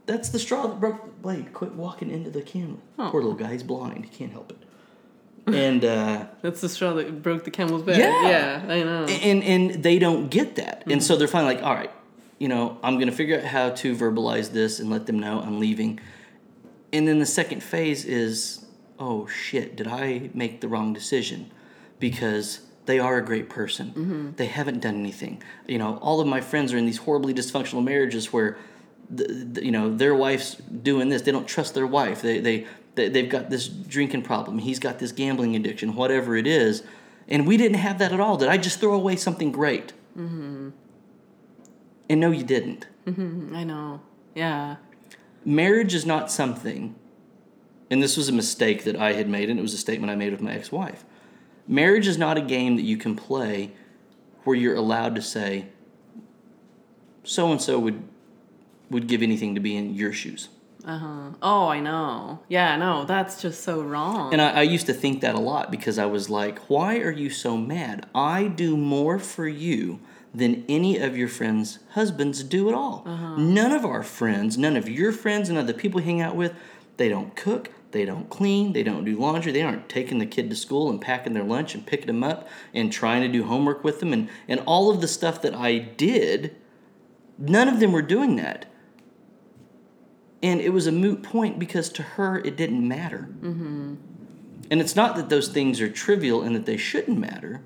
That's 0.06 0.30
the 0.30 0.40
straw 0.40 0.68
that 0.68 0.80
broke 0.80 1.04
the 1.04 1.12
blade. 1.12 1.54
Quit 1.54 1.74
walking 1.74 2.10
into 2.10 2.30
the 2.30 2.42
camera. 2.42 2.78
Oh. 2.98 3.10
Poor 3.12 3.22
little 3.22 3.38
guy, 3.38 3.52
he's 3.54 3.64
blind. 3.64 4.06
He 4.06 4.10
can't 4.12 4.32
help 4.32 4.52
it. 4.52 5.54
And 5.54 5.84
uh, 5.86 6.26
That's 6.42 6.60
the 6.62 6.70
straw 6.70 6.94
that 6.94 7.22
broke 7.22 7.44
the 7.46 7.52
camel's 7.52 7.84
back. 7.84 7.98
Yeah. 7.98 8.30
Yeah. 8.30 8.66
I 8.68 8.84
know. 8.84 9.06
and 9.06 9.44
and 9.44 9.84
they 9.84 9.98
don't 10.00 10.30
get 10.30 10.56
that 10.56 10.84
and 10.88 11.02
so 11.02 11.16
they're 11.16 11.28
finally 11.28 11.56
like 11.56 11.64
all 11.64 11.74
right 11.74 11.92
you 12.38 12.48
know 12.48 12.78
i'm 12.84 12.96
going 12.96 13.08
to 13.10 13.16
figure 13.16 13.38
out 13.40 13.46
how 13.46 13.70
to 13.72 13.96
verbalize 13.96 14.52
this 14.52 14.80
and 14.80 14.90
let 14.90 15.06
them 15.06 15.18
know 15.18 15.40
i'm 15.42 15.60
leaving 15.60 16.00
and 16.94 17.08
then 17.08 17.18
the 17.20 17.26
second 17.26 17.64
phase 17.64 18.04
is 18.06 18.66
oh 19.00 19.26
shit 19.28 19.76
did 19.76 19.88
i 19.88 20.30
make 20.34 20.62
the 20.62 20.68
wrong 20.68 20.94
decision 20.94 21.50
because 22.00 22.60
they 22.88 23.00
are 23.00 23.18
a 23.18 23.22
great 23.24 23.48
person. 23.50 24.34
They 24.38 24.48
haven't 24.48 24.80
done 24.82 24.96
anything. 24.96 25.42
You 25.68 25.78
know 25.78 25.98
all 26.02 26.20
of 26.20 26.28
my 26.28 26.42
friends 26.42 26.74
are 26.74 26.78
in 26.78 26.86
these 26.86 26.98
horribly 26.98 27.34
dysfunctional 27.34 27.84
marriages 27.84 28.34
where 28.34 28.58
the, 29.10 29.26
the- 29.54 29.64
you 29.66 29.72
know 29.72 29.96
their 29.96 30.16
wife's 30.16 30.56
doing 30.56 31.10
this. 31.10 31.22
They 31.22 31.32
don't 31.32 31.48
trust 31.48 31.74
their 31.76 31.88
wife. 31.88 32.22
They, 32.22 32.40
they 32.40 32.66
they 32.96 33.10
they've 33.10 33.30
got 33.30 33.50
this 33.50 33.68
drinking 33.68 34.24
problem. 34.24 34.58
He's 34.58 34.80
got 34.80 34.98
this 35.00 35.12
gambling 35.12 35.56
addiction 35.56 35.96
whatever 35.96 36.36
it 36.36 36.48
is. 36.48 36.84
And 37.30 37.46
we 37.46 37.58
didn't 37.58 37.78
have 37.78 38.00
that 38.00 38.12
at 38.14 38.20
all. 38.20 38.38
Did 38.38 38.48
i 38.50 38.58
just 38.58 38.80
throw 38.80 38.94
away 38.94 39.16
something 39.18 39.52
great? 39.52 39.94
Mm-hmm. 40.18 40.70
and 42.10 42.20
no 42.20 42.32
you 42.32 42.44
didn't. 42.44 42.88
I 43.08 43.64
know. 43.64 44.02
Yeah. 44.36 44.76
marriage 45.46 45.94
is 45.94 46.06
not 46.06 46.30
something 46.32 46.96
and 47.90 48.04
this 48.04 48.18
was 48.18 48.28
a 48.30 48.34
mistake 48.34 48.84
that 48.84 48.96
i 48.98 49.14
had 49.14 49.28
made 49.30 49.50
and 49.50 49.58
it 49.58 49.62
was 49.62 49.74
a 49.74 49.78
statement 49.78 50.12
i 50.12 50.16
made 50.16 50.32
with 50.32 50.42
my 50.42 50.54
ex-wife 50.54 51.06
marriage 51.68 52.08
is 52.08 52.18
not 52.18 52.38
a 52.38 52.42
game 52.42 52.76
that 52.76 52.84
you 52.84 52.98
can 52.98 53.16
play 53.16 53.72
where 54.44 54.56
you're 54.56 54.76
allowed 54.76 55.16
to 55.16 55.22
say 55.22 55.68
so 57.24 57.52
and 57.52 57.62
so 57.62 57.78
would 57.80 58.02
would 58.90 59.08
give 59.08 59.22
anything 59.22 59.54
to 59.56 59.60
be 59.62 59.76
in 59.76 59.94
your 59.94 60.14
shoes 60.14 60.50
Uh 60.86 60.98
huh. 60.98 61.30
Oh, 61.42 61.68
I 61.68 61.82
know. 61.82 62.40
Yeah. 62.48 62.78
No, 62.78 63.04
that's 63.04 63.42
just 63.42 63.62
so 63.62 63.82
wrong. 63.82 64.32
And 64.32 64.42
I, 64.42 64.60
I 64.60 64.62
used 64.62 64.86
to 64.86 64.94
think 64.94 65.20
that 65.20 65.36
a 65.36 65.40
lot 65.40 65.70
because 65.70 66.00
I 66.00 66.06
was 66.06 66.30
like, 66.30 66.60
why 66.70 67.00
are 67.00 67.12
you 67.12 67.30
so 67.30 67.58
mad? 67.58 68.08
I 68.16 68.48
do 68.48 68.78
more 68.78 69.20
for 69.20 69.50
you 69.50 70.00
than 70.34 70.64
any 70.70 70.98
of 70.98 71.18
your 71.18 71.28
friends' 71.28 71.80
husbands 71.92 72.42
do 72.44 72.70
at 72.70 72.76
all. 72.76 73.04
None 73.38 73.74
of 73.74 73.84
our 73.84 74.04
friends, 74.04 74.58
none 74.58 74.78
of 74.78 74.88
your 74.88 75.12
friends, 75.12 75.50
none 75.50 75.60
of 75.60 75.68
the 75.68 75.74
people 75.74 76.00
hang 76.00 76.22
out 76.22 76.36
with, 76.38 76.54
they 76.96 77.10
don't 77.10 77.36
cook, 77.36 77.72
they 77.92 78.06
don't 78.06 78.30
clean, 78.30 78.74
they 78.74 78.84
don't 78.84 79.06
do 79.06 79.18
laundry, 79.18 79.52
they 79.52 79.62
aren't 79.62 79.90
taking 79.90 80.20
the 80.20 80.26
kid 80.26 80.50
to 80.50 80.56
school 80.56 80.90
and 80.90 81.02
packing 81.02 81.34
their 81.34 81.44
lunch 81.44 81.74
and 81.74 81.86
picking 81.86 82.08
them 82.08 82.24
up 82.24 82.48
and 82.74 82.92
trying 82.92 83.22
to 83.22 83.28
do 83.28 83.44
homework 83.46 83.84
with 83.84 84.00
them 84.00 84.14
and, 84.14 84.30
and 84.48 84.60
all 84.62 84.90
of 84.90 85.02
the 85.02 85.08
stuff 85.08 85.42
that 85.42 85.56
I 85.56 85.78
did, 85.78 86.56
none 87.38 87.68
of 87.68 87.80
them 87.80 87.92
were 87.92 88.02
doing 88.02 88.36
that. 88.38 88.66
And 90.44 90.62
it 90.62 90.70
was 90.70 90.86
a 90.86 90.92
moot 90.92 91.24
point 91.24 91.58
because 91.58 91.90
to 91.90 92.04
her 92.04 92.40
it 92.40 92.56
didn't 92.56 92.88
matter. 92.88 93.30
Mm-hmm. 93.42 93.96
And 94.70 94.82
it's 94.82 94.96
not 94.96 95.16
that 95.16 95.30
those 95.30 95.48
things 95.48 95.80
are 95.82 95.90
trivial 95.90 96.42
and 96.42 96.56
that 96.56 96.66
they 96.66 96.78
shouldn't 96.78 97.18
matter, 97.18 97.62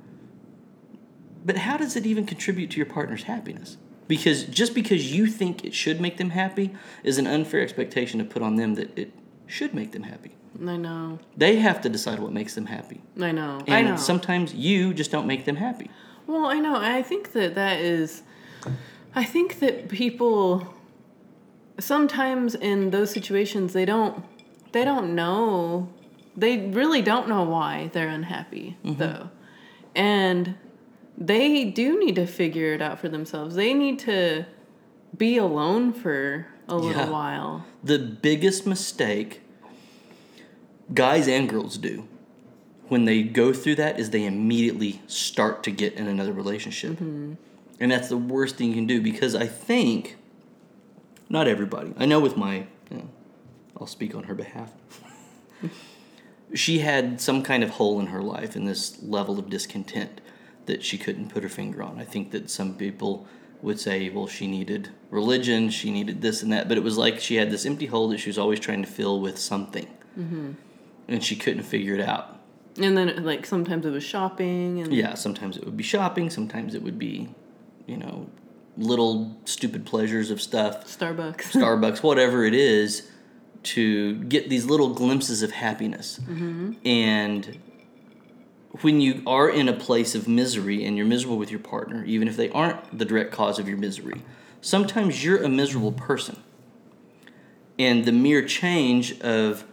but 1.43 1.57
how 1.57 1.77
does 1.77 1.95
it 1.95 2.05
even 2.05 2.25
contribute 2.25 2.71
to 2.71 2.77
your 2.77 2.85
partner's 2.85 3.23
happiness? 3.23 3.77
Because 4.07 4.43
just 4.43 4.75
because 4.75 5.13
you 5.13 5.25
think 5.27 5.65
it 5.65 5.73
should 5.73 5.99
make 5.99 6.17
them 6.17 6.31
happy 6.31 6.75
is 7.03 7.17
an 7.17 7.27
unfair 7.27 7.61
expectation 7.61 8.19
to 8.19 8.25
put 8.25 8.41
on 8.41 8.55
them 8.55 8.75
that 8.75 8.95
it 8.97 9.13
should 9.51 9.73
make 9.73 9.91
them 9.91 10.03
happy. 10.03 10.31
I 10.67 10.77
know. 10.77 11.19
They 11.37 11.57
have 11.57 11.81
to 11.81 11.89
decide 11.89 12.19
what 12.19 12.31
makes 12.33 12.55
them 12.55 12.65
happy. 12.65 13.01
I 13.19 13.31
know. 13.31 13.59
And 13.67 13.73
I 13.75 13.81
know. 13.91 13.95
sometimes 13.95 14.53
you 14.53 14.93
just 14.93 15.11
don't 15.11 15.25
make 15.27 15.45
them 15.45 15.55
happy. 15.55 15.89
Well, 16.27 16.45
I 16.45 16.59
know. 16.59 16.75
I 16.75 17.01
think 17.01 17.31
that 17.33 17.55
that 17.55 17.79
is. 17.79 18.23
I 19.15 19.23
think 19.23 19.59
that 19.59 19.89
people 19.89 20.73
sometimes 21.79 22.53
in 22.55 22.91
those 22.91 23.09
situations 23.11 23.73
they 23.73 23.85
don't 23.85 24.23
they 24.71 24.85
don't 24.85 25.15
know 25.15 25.89
they 26.37 26.69
really 26.69 27.01
don't 27.01 27.27
know 27.27 27.43
why 27.43 27.89
they're 27.93 28.07
unhappy 28.09 28.77
Mm-hmm. 28.85 28.99
though, 28.99 29.29
and 29.95 30.55
they 31.17 31.65
do 31.65 31.99
need 31.99 32.15
to 32.15 32.25
figure 32.25 32.73
it 32.73 32.81
out 32.81 32.99
for 32.99 33.09
themselves. 33.09 33.55
They 33.55 33.73
need 33.73 33.99
to 33.99 34.45
be 35.17 35.37
alone 35.37 35.91
for 35.91 36.47
a 36.67 36.75
little 36.75 36.91
Yeah. 36.91 37.09
while. 37.09 37.65
The 37.83 37.99
biggest 37.99 38.65
mistake 38.67 39.41
guys 40.93 41.27
and 41.27 41.47
girls 41.49 41.77
do 41.77 42.07
when 42.87 43.05
they 43.05 43.23
go 43.23 43.53
through 43.53 43.75
that 43.75 43.99
is 43.99 44.09
they 44.09 44.25
immediately 44.25 45.01
start 45.07 45.63
to 45.63 45.71
get 45.71 45.93
in 45.93 46.07
another 46.07 46.33
relationship. 46.33 46.91
Mm-hmm. 46.93 47.33
And 47.79 47.91
that's 47.91 48.09
the 48.09 48.17
worst 48.17 48.57
thing 48.57 48.69
you 48.69 48.75
can 48.75 48.85
do 48.85 49.01
because 49.01 49.33
I 49.33 49.47
think, 49.47 50.17
not 51.29 51.47
everybody, 51.47 51.93
I 51.97 52.05
know 52.05 52.19
with 52.19 52.37
my, 52.37 52.67
you 52.89 52.97
know, 52.97 53.09
I'll 53.79 53.87
speak 53.87 54.13
on 54.13 54.23
her 54.23 54.35
behalf. 54.35 54.71
she 56.53 56.79
had 56.79 57.21
some 57.21 57.41
kind 57.43 57.63
of 57.63 57.71
hole 57.71 57.99
in 57.99 58.07
her 58.07 58.21
life 58.21 58.55
and 58.55 58.67
this 58.67 59.01
level 59.01 59.39
of 59.39 59.49
discontent 59.49 60.21
that 60.65 60.83
she 60.83 60.97
couldn't 60.97 61.29
put 61.29 61.43
her 61.43 61.49
finger 61.49 61.81
on. 61.81 61.99
I 61.99 62.03
think 62.03 62.31
that 62.31 62.49
some 62.49 62.75
people 62.75 63.25
would 63.61 63.79
say, 63.79 64.09
well, 64.09 64.27
she 64.27 64.47
needed 64.47 64.89
religion, 65.09 65.69
she 65.69 65.91
needed 65.91 66.21
this 66.21 66.41
and 66.41 66.51
that, 66.51 66.67
but 66.67 66.77
it 66.77 66.83
was 66.83 66.97
like 66.97 67.19
she 67.19 67.35
had 67.35 67.51
this 67.51 67.65
empty 67.65 67.85
hole 67.85 68.09
that 68.09 68.19
she 68.19 68.29
was 68.29 68.37
always 68.37 68.59
trying 68.59 68.81
to 68.81 68.89
fill 68.89 69.19
with 69.19 69.37
something. 69.37 69.87
Mm-hmm. 70.17 70.51
And 71.07 71.23
she 71.23 71.35
couldn't 71.35 71.63
figure 71.63 71.93
it 71.93 72.01
out. 72.01 72.39
And 72.77 72.97
then 72.97 73.23
like 73.23 73.45
sometimes 73.45 73.85
it 73.85 73.91
was 73.91 74.03
shopping 74.03 74.79
and 74.81 74.93
Yeah, 74.93 75.13
sometimes 75.15 75.57
it 75.57 75.65
would 75.65 75.77
be 75.77 75.83
shopping, 75.83 76.29
sometimes 76.29 76.73
it 76.73 76.81
would 76.81 76.97
be, 76.97 77.29
you 77.85 77.97
know, 77.97 78.29
little 78.77 79.37
stupid 79.45 79.85
pleasures 79.85 80.31
of 80.31 80.41
stuff, 80.41 80.85
Starbucks. 80.85 81.41
Starbucks, 81.51 82.01
whatever 82.01 82.45
it 82.45 82.53
is, 82.53 83.09
to 83.63 84.15
get 84.23 84.49
these 84.49 84.65
little 84.65 84.93
glimpses 84.93 85.43
of 85.43 85.51
happiness. 85.51 86.19
Mm-hmm. 86.23 86.73
And 86.85 87.59
when 88.79 89.01
you 89.01 89.21
are 89.27 89.49
in 89.49 89.67
a 89.67 89.73
place 89.73 90.15
of 90.15 90.27
misery 90.27 90.85
and 90.85 90.95
you're 90.95 91.05
miserable 91.05 91.37
with 91.37 91.51
your 91.51 91.59
partner, 91.59 92.05
even 92.05 92.27
if 92.27 92.37
they 92.37 92.49
aren't 92.49 92.97
the 92.97 93.05
direct 93.05 93.31
cause 93.31 93.59
of 93.59 93.67
your 93.67 93.77
misery, 93.77 94.21
sometimes 94.61 95.23
you're 95.23 95.43
a 95.43 95.49
miserable 95.49 95.91
person. 95.91 96.41
And 97.77 98.05
the 98.05 98.11
mere 98.11 98.45
change 98.45 99.19
of 99.21 99.65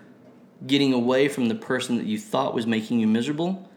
getting 0.67 0.93
away 0.93 1.29
from 1.29 1.47
the 1.47 1.55
person 1.55 1.97
that 1.97 2.07
you 2.07 2.19
thought 2.19 2.55
was 2.55 2.67
making 2.67 2.99
you 2.99 3.07
miserable 3.07 3.71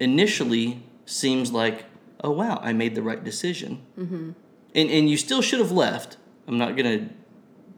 initially 0.00 0.82
seems 1.06 1.52
like, 1.52 1.84
oh 2.22 2.30
wow, 2.30 2.58
I 2.62 2.72
made 2.72 2.94
the 2.94 3.02
right 3.02 3.22
decision. 3.22 3.82
Mm-hmm. 3.98 4.30
And, 4.74 4.90
and 4.90 5.08
you 5.08 5.16
still 5.16 5.42
should 5.42 5.60
have 5.60 5.70
left. 5.70 6.16
I'm 6.48 6.58
not 6.58 6.76
going 6.76 6.98
to 6.98 7.14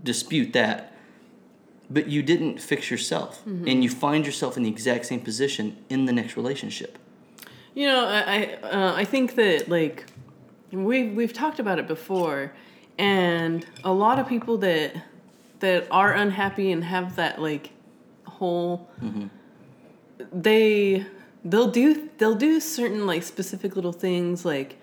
dispute 0.02 0.54
that. 0.54 0.95
But 1.88 2.08
you 2.08 2.22
didn't 2.22 2.60
fix 2.60 2.90
yourself. 2.90 3.44
And 3.46 3.82
you 3.84 3.88
find 3.90 4.26
yourself 4.26 4.56
in 4.56 4.62
the 4.64 4.68
exact 4.70 5.06
same 5.06 5.20
position 5.20 5.76
in 5.88 6.04
the 6.06 6.12
next 6.12 6.36
relationship. 6.36 6.98
You 7.74 7.86
know, 7.86 8.04
I 8.06 8.18
I, 8.62 8.68
uh, 8.68 8.94
I 8.96 9.04
think 9.04 9.34
that 9.36 9.68
like 9.68 10.06
we've 10.72 11.14
we've 11.14 11.32
talked 11.32 11.58
about 11.60 11.78
it 11.78 11.86
before, 11.86 12.52
and 12.98 13.64
a 13.84 13.92
lot 13.92 14.18
of 14.18 14.26
people 14.28 14.58
that 14.58 14.96
that 15.60 15.86
are 15.90 16.12
unhappy 16.12 16.72
and 16.72 16.82
have 16.84 17.16
that 17.16 17.40
like 17.40 17.70
whole 18.24 18.88
they 20.32 21.06
they'll 21.44 21.70
do 21.70 22.08
they'll 22.18 22.34
do 22.34 22.60
certain 22.60 23.06
like 23.06 23.22
specific 23.22 23.76
little 23.76 23.92
things 23.92 24.44
like 24.44 24.76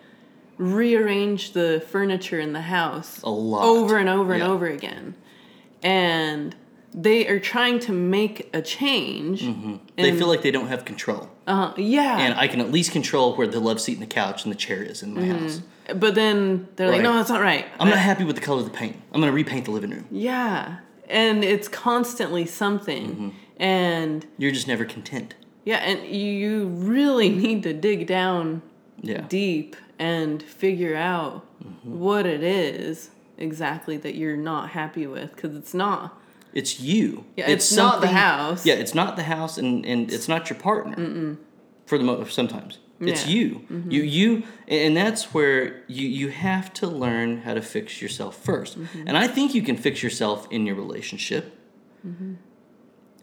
rearrange 0.57 1.51
the 1.53 1.83
furniture 1.89 2.39
in 2.39 2.53
the 2.53 2.61
house 2.61 3.21
A 3.23 3.29
lot. 3.29 3.63
over 3.65 3.97
and 3.97 4.07
over 4.09 4.33
and 4.33 4.43
over 4.43 4.67
again 4.67 5.15
and 5.81 6.55
they 6.93 7.27
are 7.27 7.39
trying 7.39 7.79
to 7.79 7.91
make 7.91 8.49
a 8.53 8.61
change 8.61 9.41
They 9.41 10.09
and- 10.09 10.17
feel 10.17 10.27
like 10.27 10.41
they 10.41 10.51
don't 10.51 10.67
have 10.67 10.85
control. 10.85 11.29
uh, 11.47 11.73
yeah 11.77 12.19
And 12.19 12.33
I 12.35 12.47
can 12.47 12.59
at 12.61 12.71
least 12.71 12.91
control 12.91 13.35
where 13.35 13.47
the 13.47 13.59
love 13.59 13.79
seat 13.81 13.93
and 13.93 14.01
the 14.01 14.07
couch 14.07 14.43
and 14.43 14.51
the 14.53 14.57
chair 14.57 14.81
is 14.83 15.01
in 15.03 15.13
my 15.13 15.25
house. 15.25 15.61
But 15.95 16.15
then 16.15 16.67
they're 16.75 16.89
like, 16.89 17.01
no, 17.01 17.13
that's 17.13 17.29
not 17.29 17.41
right. 17.41 17.65
I'm 17.79 17.89
not 17.89 17.97
happy 17.97 18.23
with 18.23 18.35
the 18.37 18.41
color 18.41 18.59
of 18.59 18.65
the 18.65 18.77
paint. 18.77 18.95
I'm 19.11 19.19
going 19.19 19.31
to 19.31 19.35
repaint 19.35 19.65
the 19.65 19.71
living 19.71 19.89
room. 19.91 20.05
Yeah. 20.11 20.77
And 21.09 21.43
it's 21.43 21.67
constantly 21.67 22.45
something. 22.45 23.07
Mm-hmm. 23.15 23.29
And 23.61 24.25
You're 24.37 24.51
just 24.51 24.67
never 24.67 24.85
content. 24.85 25.35
yeah, 25.65 25.77
and 25.77 26.05
you 26.07 26.67
really 26.67 27.29
need 27.29 27.63
to 27.63 27.73
dig 27.73 28.07
down 28.07 28.61
Yeah. 29.01 29.21
deep 29.27 29.75
and 29.99 30.41
figure 30.41 30.95
out 30.95 31.45
Mm-hmm. 31.63 31.97
what 31.99 32.25
it 32.25 32.43
is 32.43 33.09
exactly 33.37 33.95
that 33.97 34.15
you're 34.15 34.35
not 34.35 34.71
happy 34.71 35.07
with 35.07 35.33
because 35.35 35.55
it's 35.55 35.73
not. 35.73 36.19
It's 36.53 36.79
you. 36.79 37.25
Yeah, 37.35 37.49
it's 37.49 37.71
not 37.75 38.01
the 38.01 38.07
house. 38.07 38.65
Yeah, 38.65 38.75
it's 38.75 38.93
not 38.93 39.15
the 39.15 39.23
house, 39.23 39.57
and, 39.57 39.85
and 39.85 40.11
it's 40.11 40.27
not 40.27 40.49
your 40.49 40.59
partner. 40.59 41.37
For 41.85 41.97
the 41.97 42.03
most, 42.03 42.33
sometimes 42.33 42.79
it's 42.99 43.27
Yeah. 43.27 43.49
Mm-hmm. 43.49 43.91
you. 43.91 44.01
You 44.01 44.03
you, 44.03 44.43
and 44.67 44.95
that's 44.95 45.33
where 45.33 45.83
you 45.87 46.07
you 46.07 46.29
have 46.29 46.71
to 46.73 46.87
learn 46.87 47.41
how 47.41 47.53
to 47.53 47.61
fix 47.61 48.01
yourself 48.01 48.41
1st 48.43 48.77
Mm-hmm. 48.77 49.07
And 49.07 49.17
I 49.17 49.27
think 49.27 49.53
you 49.53 49.61
can 49.61 49.77
fix 49.77 50.01
yourself 50.03 50.47
in 50.51 50.65
your 50.65 50.75
relationship. 50.75 51.57
Mm-hmm. 52.07 52.33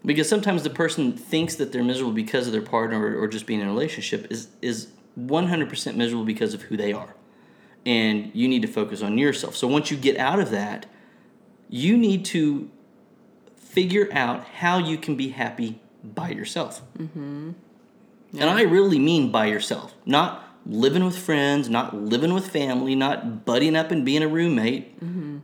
Because 0.05 0.27
sometimes 0.27 0.63
the 0.63 0.69
person 0.69 1.13
thinks 1.13 1.55
that 1.55 1.71
they're 1.71 1.83
miserable 1.83 2.13
because 2.13 2.47
of 2.47 2.53
their 2.53 2.61
partner 2.61 2.99
or, 2.99 3.21
or 3.21 3.27
just 3.27 3.45
being 3.45 3.59
in 3.59 3.67
a 3.67 3.69
relationship 3.69 4.27
is 4.31 4.47
is 4.61 4.87
100% 5.19 5.95
miserable 5.95 6.25
because 6.25 6.53
of 6.53 6.61
who 6.63 6.77
they 6.77 6.93
are. 6.93 7.15
And 7.85 8.31
you 8.33 8.47
need 8.47 8.61
to 8.61 8.67
focus 8.67 9.01
on 9.01 9.17
yourself. 9.17 9.55
So 9.55 9.67
once 9.67 9.91
you 9.91 9.97
get 9.97 10.17
out 10.17 10.39
of 10.39 10.51
that, 10.51 10.85
you 11.69 11.97
need 11.97 12.25
to 12.25 12.69
figure 13.71 14.09
out 14.11 14.43
how 14.45 14.77
you 14.77 14.97
can 14.97 15.15
be 15.15 15.29
happy 15.29 15.79
by 16.03 16.29
yourself. 16.29 16.81
Mm-hmm. 16.97 17.51
And 18.33 18.49
I 18.49 18.61
really 18.63 18.99
mean 18.99 19.31
by 19.31 19.45
yourself, 19.47 19.93
not 20.05 20.43
living 20.65 21.03
with 21.05 21.17
friends, 21.17 21.69
not 21.69 21.95
living 21.95 22.33
with 22.33 22.47
family, 22.47 22.95
not 22.95 23.45
buddying 23.45 23.77
up 23.77 23.91
and 23.91 24.05
being 24.05 24.23
a 24.23 24.27
roommate 24.27 24.93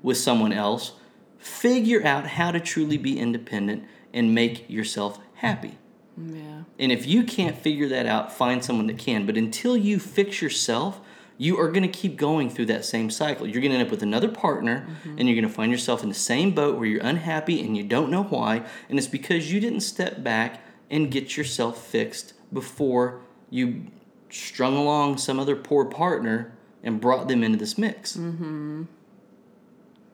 with 0.01 0.17
someone 0.17 0.53
else. 0.53 0.93
Figure 1.37 2.05
out 2.05 2.27
how 2.27 2.51
to 2.51 2.59
truly 2.59 2.97
be 2.97 3.19
independent 3.19 3.85
and 4.13 4.33
make 4.33 4.69
yourself 4.69 5.19
happy. 5.35 5.77
Yeah. 6.17 6.63
And 6.79 6.91
if 6.91 7.05
you 7.05 7.23
can't 7.23 7.57
figure 7.57 7.87
that 7.89 8.05
out, 8.05 8.31
find 8.31 8.63
someone 8.63 8.87
that 8.87 8.97
can. 8.97 9.25
But 9.25 9.37
until 9.37 9.77
you 9.77 9.99
fix 9.99 10.41
yourself, 10.41 10.99
you 11.37 11.59
are 11.59 11.71
going 11.71 11.83
to 11.83 11.89
keep 11.89 12.17
going 12.17 12.49
through 12.49 12.65
that 12.67 12.83
same 12.83 13.09
cycle. 13.09 13.45
You're 13.45 13.61
going 13.61 13.71
to 13.71 13.77
end 13.77 13.85
up 13.85 13.91
with 13.91 14.03
another 14.03 14.29
partner, 14.29 14.87
mm-hmm. 14.89 15.19
and 15.19 15.27
you're 15.27 15.35
going 15.35 15.47
to 15.47 15.53
find 15.53 15.71
yourself 15.71 16.03
in 16.03 16.09
the 16.09 16.15
same 16.15 16.51
boat 16.51 16.77
where 16.77 16.87
you're 16.87 17.03
unhappy 17.03 17.63
and 17.63 17.77
you 17.77 17.83
don't 17.83 18.09
know 18.09 18.23
why. 18.23 18.63
And 18.89 18.97
it's 18.97 19.07
because 19.07 19.51
you 19.51 19.59
didn't 19.59 19.81
step 19.81 20.23
back 20.23 20.61
and 20.89 21.11
get 21.11 21.37
yourself 21.37 21.85
fixed 21.85 22.33
before 22.51 23.21
you 23.49 23.83
strung 24.29 24.75
along 24.75 25.17
some 25.17 25.39
other 25.39 25.55
poor 25.55 25.85
partner 25.85 26.53
and 26.83 26.99
brought 26.99 27.27
them 27.27 27.43
into 27.43 27.57
this 27.57 27.77
mix. 27.77 28.17
Mm-hmm. 28.17 28.83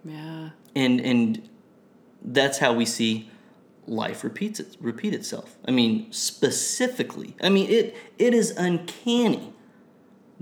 Yeah. 0.05 0.49
And 0.75 0.99
and 0.99 1.49
that's 2.21 2.57
how 2.57 2.73
we 2.73 2.85
see 2.85 3.29
life 3.85 4.23
repeats 4.23 4.59
it 4.59 4.75
repeat 4.79 5.13
itself. 5.13 5.55
I 5.65 5.71
mean, 5.71 6.11
specifically. 6.11 7.35
I 7.41 7.49
mean, 7.49 7.69
it 7.69 7.95
it 8.17 8.33
is 8.33 8.51
uncanny 8.51 9.52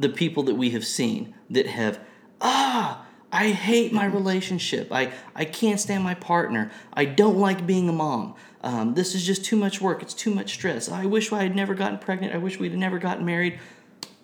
the 0.01 0.09
people 0.09 0.43
that 0.43 0.55
we 0.55 0.71
have 0.71 0.85
seen 0.85 1.33
that 1.49 1.67
have 1.67 1.99
ah 2.41 3.05
I 3.31 3.51
hate 3.51 3.93
my 3.93 4.05
relationship. 4.05 4.91
I, 4.91 5.13
I 5.33 5.45
can't 5.45 5.79
stand 5.79 6.03
my 6.03 6.15
partner. 6.15 6.69
I 6.93 7.05
don't 7.05 7.37
like 7.37 7.65
being 7.65 7.87
a 7.87 7.93
mom. 7.93 8.35
Um, 8.61 8.93
this 8.93 9.15
is 9.15 9.25
just 9.25 9.45
too 9.45 9.55
much 9.55 9.79
work. 9.79 10.01
It's 10.01 10.13
too 10.13 10.35
much 10.35 10.53
stress. 10.53 10.89
I 10.89 11.05
wish 11.05 11.31
I 11.31 11.43
had 11.43 11.55
never 11.55 11.73
gotten 11.73 11.97
pregnant. 11.97 12.33
I 12.33 12.37
wish 12.37 12.59
we'd 12.59 12.77
never 12.77 12.99
gotten 12.99 13.25
married. 13.25 13.57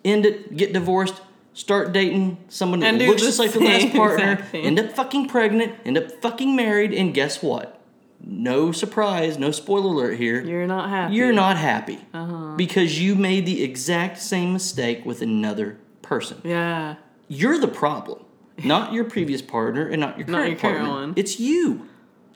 End 0.04 0.26
it, 0.26 0.56
get 0.56 0.72
divorced, 0.74 1.20
start 1.54 1.92
dating 1.92 2.38
someone 2.48 2.80
that 2.80 2.94
looks 2.94 3.22
just 3.22 3.38
like 3.38 3.52
the 3.52 3.60
last 3.60 3.92
partner, 3.96 4.46
end 4.52 4.78
up 4.78 4.92
fucking 4.92 5.28
pregnant, 5.28 5.74
end 5.84 5.98
up 5.98 6.10
fucking 6.22 6.54
married, 6.54 6.92
and 6.94 7.12
guess 7.12 7.42
what? 7.42 7.77
No 8.20 8.72
surprise, 8.72 9.38
no 9.38 9.50
spoiler 9.50 9.86
alert 9.92 10.18
here. 10.18 10.42
You're 10.42 10.66
not 10.66 10.88
happy. 10.90 11.14
You're 11.14 11.32
not 11.32 11.56
happy 11.56 11.98
Uh-huh. 12.12 12.54
because 12.56 13.00
you 13.00 13.14
made 13.14 13.46
the 13.46 13.62
exact 13.62 14.18
same 14.20 14.52
mistake 14.52 15.06
with 15.06 15.22
another 15.22 15.78
person. 16.02 16.38
Yeah. 16.44 16.96
You're 17.28 17.58
the 17.58 17.68
problem, 17.68 18.24
not 18.64 18.92
your 18.92 19.04
previous 19.04 19.40
partner 19.42 19.86
and 19.86 20.00
not 20.00 20.18
your 20.18 20.26
Not 20.26 20.38
current 20.38 20.50
your 20.50 20.58
current 20.60 20.78
partner. 20.86 20.94
one. 21.06 21.12
It's 21.16 21.38
you. 21.38 21.86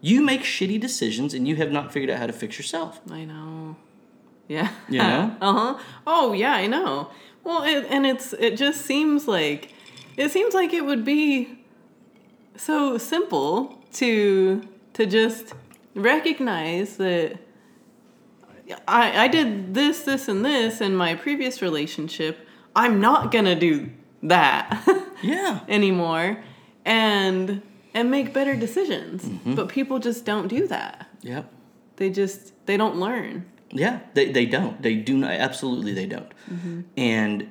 You 0.01 0.21
make 0.23 0.43
shitty 0.43 0.81
decisions 0.81 1.35
and 1.35 1.47
you 1.49 1.57
have 1.57 1.71
not 1.73 1.93
figured 1.93 2.11
out 2.11 2.19
how 2.19 2.27
to 2.27 2.33
fix 2.33 2.59
yourself. 2.59 3.01
I 3.11 3.25
know. 3.25 3.77
Yeah. 4.49 4.71
You 4.89 4.99
know? 4.99 5.37
uh 5.41 5.53
huh. 5.53 5.79
Oh 6.07 6.33
yeah, 6.33 6.53
I 6.55 6.67
know. 6.67 7.09
Well, 7.45 7.63
it, 7.65 7.87
and 7.91 8.07
it's 8.07 8.33
it 8.35 8.57
just 8.57 8.83
seems 8.85 9.27
like 9.27 9.73
it 10.17 10.31
seems 10.31 10.55
like 10.55 10.73
it 10.73 10.85
would 10.85 11.05
be 11.05 11.59
so 12.57 12.99
simple 12.99 13.79
to 13.95 14.63
to 14.95 15.07
just 15.07 15.55
recognize 15.95 16.97
that 16.97 17.39
I 18.89 19.25
I 19.25 19.29
did 19.29 19.75
this 19.75 20.03
this 20.03 20.29
and 20.29 20.45
this 20.45 20.81
in 20.81 20.95
my 20.97 21.15
previous 21.15 21.61
relationship. 21.63 22.47
I'm 22.75 23.01
not 23.01 23.31
gonna 23.33 23.55
do 23.59 23.91
that 24.23 24.83
Yeah. 25.23 25.61
anymore, 25.69 26.43
and 26.85 27.63
and 27.95 28.11
make 28.11 28.33
better 28.33 28.57
decisions. 28.57 29.25
Mm-hmm. 29.25 29.55
But 29.55 29.69
people 29.69 29.99
just 29.99 30.25
don't 30.25 30.49
do 30.49 30.67
that. 30.69 31.07
Yep. 31.23 31.53
They 31.97 32.11
just 32.11 32.53
they 32.67 32.77
don't 32.77 32.97
learn. 32.97 33.47
Yeah, 33.75 34.01
they, 34.15 34.31
they 34.31 34.45
don't. 34.45 34.81
They 34.83 34.97
do 34.97 35.17
not. 35.17 35.31
Absolutely, 35.33 35.95
they 35.95 36.05
don't. 36.07 36.31
And 36.97 37.51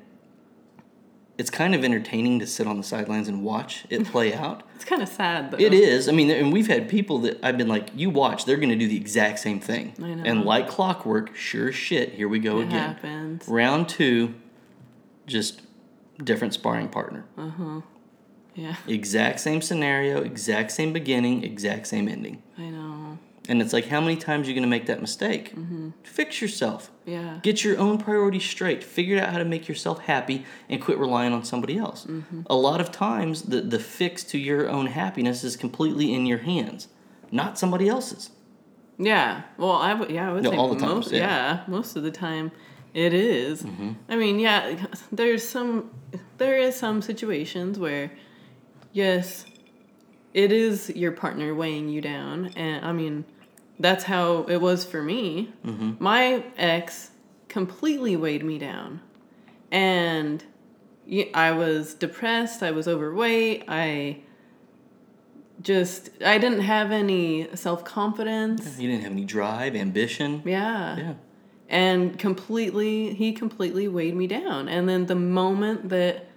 it's 1.42 1.50
kind 1.50 1.74
of 1.74 1.84
entertaining 1.84 2.38
to 2.40 2.46
sit 2.46 2.68
on 2.68 2.78
the 2.78 2.84
sidelines 2.84 3.28
and 3.28 3.44
watch 3.44 3.84
it 3.90 4.06
play 4.14 4.32
out. 4.34 4.62
It's 4.76 4.86
kind 4.86 5.02
of 5.02 5.10
sad 5.10 5.50
though. 5.50 5.58
It 5.58 5.74
is. 5.74 6.08
I 6.08 6.12
mean, 6.12 6.30
and 6.30 6.54
we've 6.54 6.68
had 6.68 6.88
people 6.88 7.18
that 7.20 7.40
I've 7.44 7.58
been 7.58 7.68
like, 7.68 7.90
you 7.96 8.12
watch, 8.12 8.46
they're 8.46 8.58
going 8.58 8.70
to 8.70 8.76
do 8.76 8.88
the 8.88 8.96
exact 8.96 9.40
same 9.40 9.60
thing. 9.60 9.94
I 10.02 10.14
know. 10.14 10.24
And 10.24 10.46
like 10.46 10.68
clockwork, 10.70 11.36
sure 11.36 11.70
as 11.70 11.76
shit, 11.76 12.14
here 12.14 12.30
we 12.30 12.38
go 12.38 12.60
It 12.60 12.68
again. 12.68 12.94
happens. 12.94 13.48
Round 13.48 13.90
two, 13.90 14.36
just 15.26 15.62
different 16.24 16.54
sparring 16.54 16.90
partner. 16.90 17.26
Uh 17.38 17.50
huh. 17.50 17.82
Yeah, 18.54 18.76
Exact 18.88 19.40
same 19.40 19.62
scenario, 19.62 20.22
exact 20.22 20.72
same 20.72 20.94
beginning, 20.94 21.44
exact 21.44 21.88
same 21.88 22.08
ending. 22.08 22.44
I 22.58 22.64
know. 22.70 23.18
And 23.50 23.62
it's 23.62 23.74
like, 23.74 23.88
how 23.88 24.00
many 24.02 24.18
times 24.18 24.46
are 24.46 24.50
you 24.52 24.56
going 24.56 24.64
to 24.64 24.70
make 24.70 24.86
that 24.86 25.02
mistake? 25.02 25.54
Fix 26.04 26.42
yourself. 26.42 26.92
Yeah. 27.06 27.40
Get 27.42 27.64
your 27.64 27.78
own 27.80 27.98
priorities 27.98 28.44
straight. 28.44 28.84
Figure 28.84 29.20
out 29.20 29.30
how 29.32 29.38
to 29.38 29.46
make 29.46 29.68
yourself 29.68 30.00
happy 30.02 30.46
and 30.70 30.82
quit 30.82 30.98
relying 30.98 31.34
on 31.34 31.44
somebody 31.44 31.78
else. 31.78 32.06
Mm-hmm. 32.06 32.42
A 32.48 32.56
lot 32.56 32.82
of 32.82 32.92
times, 32.92 33.44
the, 33.44 33.62
the 33.62 33.80
fix 33.80 34.24
to 34.26 34.38
your 34.38 34.70
own 34.70 34.88
happiness 34.88 35.44
is 35.44 35.56
completely 35.56 36.14
in 36.14 36.26
your 36.26 36.40
hands, 36.40 36.88
not 37.32 37.58
somebody 37.58 37.88
else's. 37.88 38.32
Yeah. 38.98 39.42
Well, 39.58 39.72
I 39.72 39.94
would. 39.94 40.12
Yeah, 40.12 40.30
I 40.30 40.34
would 40.34 40.44
No, 40.44 40.52
say 40.52 40.58
all 40.58 40.70
the 40.74 40.80
time, 40.80 40.90
most. 40.90 41.12
yeah. 41.12 41.20
Yeah. 41.20 41.64
most 41.68 41.96
of 41.96 42.04
the 42.04 42.12
time, 42.12 42.52
it 42.94 43.14
is. 43.14 43.64
Mm-hmm. 43.64 43.92
I 44.10 44.16
mean, 44.16 44.40
yeah. 44.40 44.86
There's 45.12 45.48
some. 45.48 45.90
There 46.38 46.58
is 46.58 46.76
some 46.76 47.02
situations 47.02 47.80
where 47.80 48.12
yes, 48.94 49.46
it 50.34 50.52
is 50.52 50.90
your 50.96 51.12
partner 51.14 51.56
weighing 51.56 51.90
you 51.90 52.02
down. 52.02 52.52
And 52.56 52.86
I 52.86 52.92
mean, 52.92 53.26
that's 53.82 54.04
how 54.04 54.44
it 54.44 54.58
was 54.58 54.86
for 54.86 55.02
me. 55.02 55.52
Mm-hmm. 55.66 55.94
My 56.00 56.44
ex 56.58 57.12
completely 57.48 58.16
weighed 58.16 58.44
me 58.44 58.58
down. 58.58 59.02
And 59.72 60.44
I 61.34 61.52
was 61.52 61.94
depressed, 61.94 62.64
I 62.64 62.72
was 62.72 62.88
overweight, 62.88 63.66
I 63.68 64.20
just, 65.62 66.10
I 66.24 66.38
didn't 66.38 66.62
have 66.62 66.92
any 66.92 67.48
self 67.56 67.84
confidence. 67.84 68.80
You 68.80 68.90
didn't 68.90 69.04
have 69.04 69.12
any 69.12 69.26
drive, 69.26 69.76
ambition. 69.76 70.42
Yeah. 70.46 70.98
Yeah. 70.98 71.14
And 71.70 72.20
completely, 72.20 73.14
he 73.14 73.32
completely 73.32 73.88
weighed 73.88 74.16
me 74.16 74.28
down. 74.28 74.68
And 74.68 74.90
then 74.90 75.06
the 75.06 75.16
moment 75.16 75.90
that 75.90 76.28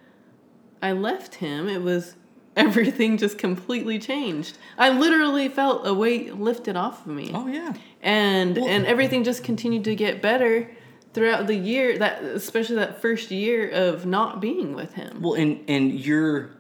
I 0.81 0.93
left 0.93 1.37
him, 1.37 1.69
it 1.69 1.83
was 1.83 2.15
everything 2.67 3.17
just 3.19 3.39
completely 3.39 3.99
changed. 3.99 4.59
I 4.79 4.91
literally 4.91 5.49
felt 5.49 5.87
a 5.87 5.95
weight 5.95 6.35
lifted 6.39 6.77
off 6.77 7.07
of 7.07 7.13
me. 7.13 7.31
Oh 7.35 7.47
yeah. 7.47 7.75
And 8.03 8.57
Well- 8.57 8.69
and 8.69 8.87
everything 8.87 9.25
just 9.25 9.43
continued 9.45 9.85
to 9.85 9.95
get 9.95 10.21
better 10.23 10.71
throughout 11.13 11.47
the 11.47 11.55
year 11.55 11.97
that 11.99 12.23
especially 12.25 12.77
that 12.77 13.01
first 13.01 13.31
year 13.31 13.69
of 13.71 14.05
not 14.07 14.41
being 14.41 14.75
with 14.75 14.95
him. 14.95 15.21
Well, 15.23 15.35
and 15.35 15.61
and 15.69 15.93
your 15.93 16.51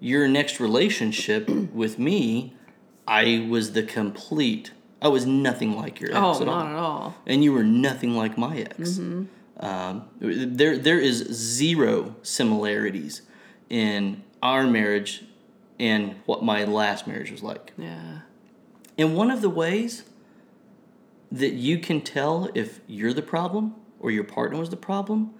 your 0.00 0.28
next 0.28 0.60
relationship 0.60 1.48
with 1.72 1.98
me, 1.98 2.54
I 3.06 3.46
was 3.50 3.72
the 3.72 3.82
complete. 3.82 4.72
I 5.00 5.08
was 5.08 5.24
nothing 5.26 5.76
like 5.76 6.00
your 6.00 6.10
ex 6.10 6.18
oh, 6.20 6.40
at 6.40 6.46
not 6.46 6.66
all, 6.66 6.66
at 6.66 6.74
all. 6.74 7.14
and 7.26 7.44
you 7.44 7.52
were 7.52 7.62
nothing 7.64 8.14
like 8.16 8.36
my 8.36 8.58
ex. 8.58 8.98
Um, 9.60 10.04
there 10.20 10.76
there 10.78 10.98
is 11.00 11.16
zero 11.32 12.14
similarities 12.22 13.22
in 13.70 14.22
our 14.42 14.66
marriage 14.66 15.24
and 15.78 16.16
what 16.26 16.42
my 16.42 16.64
last 16.64 17.06
marriage 17.06 17.30
was 17.30 17.42
like. 17.42 17.72
Yeah. 17.76 18.20
And 18.96 19.16
one 19.16 19.30
of 19.30 19.40
the 19.42 19.50
ways 19.50 20.04
that 21.30 21.52
you 21.52 21.78
can 21.78 22.00
tell 22.00 22.50
if 22.54 22.80
you're 22.86 23.12
the 23.12 23.22
problem 23.22 23.74
or 24.00 24.10
your 24.10 24.24
partner 24.24 24.58
was 24.58 24.70
the 24.70 24.76
problem 24.76 25.34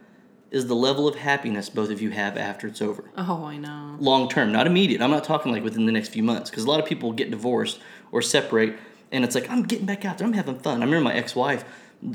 is 0.51 0.67
the 0.67 0.75
level 0.75 1.07
of 1.07 1.17
happiness 1.17 1.69
both 1.69 1.91
of 1.91 2.01
you 2.01 2.11
have 2.11 2.37
after 2.37 2.67
it's 2.67 2.81
over. 2.81 3.11
Oh, 3.17 3.45
I 3.45 3.57
know. 3.57 3.97
Long 3.99 4.29
term, 4.29 4.53
not 4.53 4.67
immediate. 4.67 5.03
I'm 5.03 5.11
not 5.11 5.25
talking 5.25 5.53
like 5.53 5.63
within 5.63 5.87
the 5.87 5.93
next 5.93 6.09
few 6.09 6.23
months 6.23 6.51
because 6.51 6.65
a 6.65 6.69
lot 6.69 6.81
of 6.81 6.87
people 6.87 7.13
get 7.13 7.31
divorced 7.31 7.81
or 8.13 8.23
separate 8.23 8.77
and 9.11 9.25
it's 9.25 9.35
like, 9.35 9.51
I'm 9.51 9.63
getting 9.63 9.87
back 9.87 10.05
out 10.05 10.19
there, 10.19 10.27
I'm 10.27 10.35
having 10.35 10.59
fun. 10.59 10.83
I 10.83 10.85
remember 10.85 11.05
my 11.05 11.15
ex 11.15 11.35
wife 11.35 11.65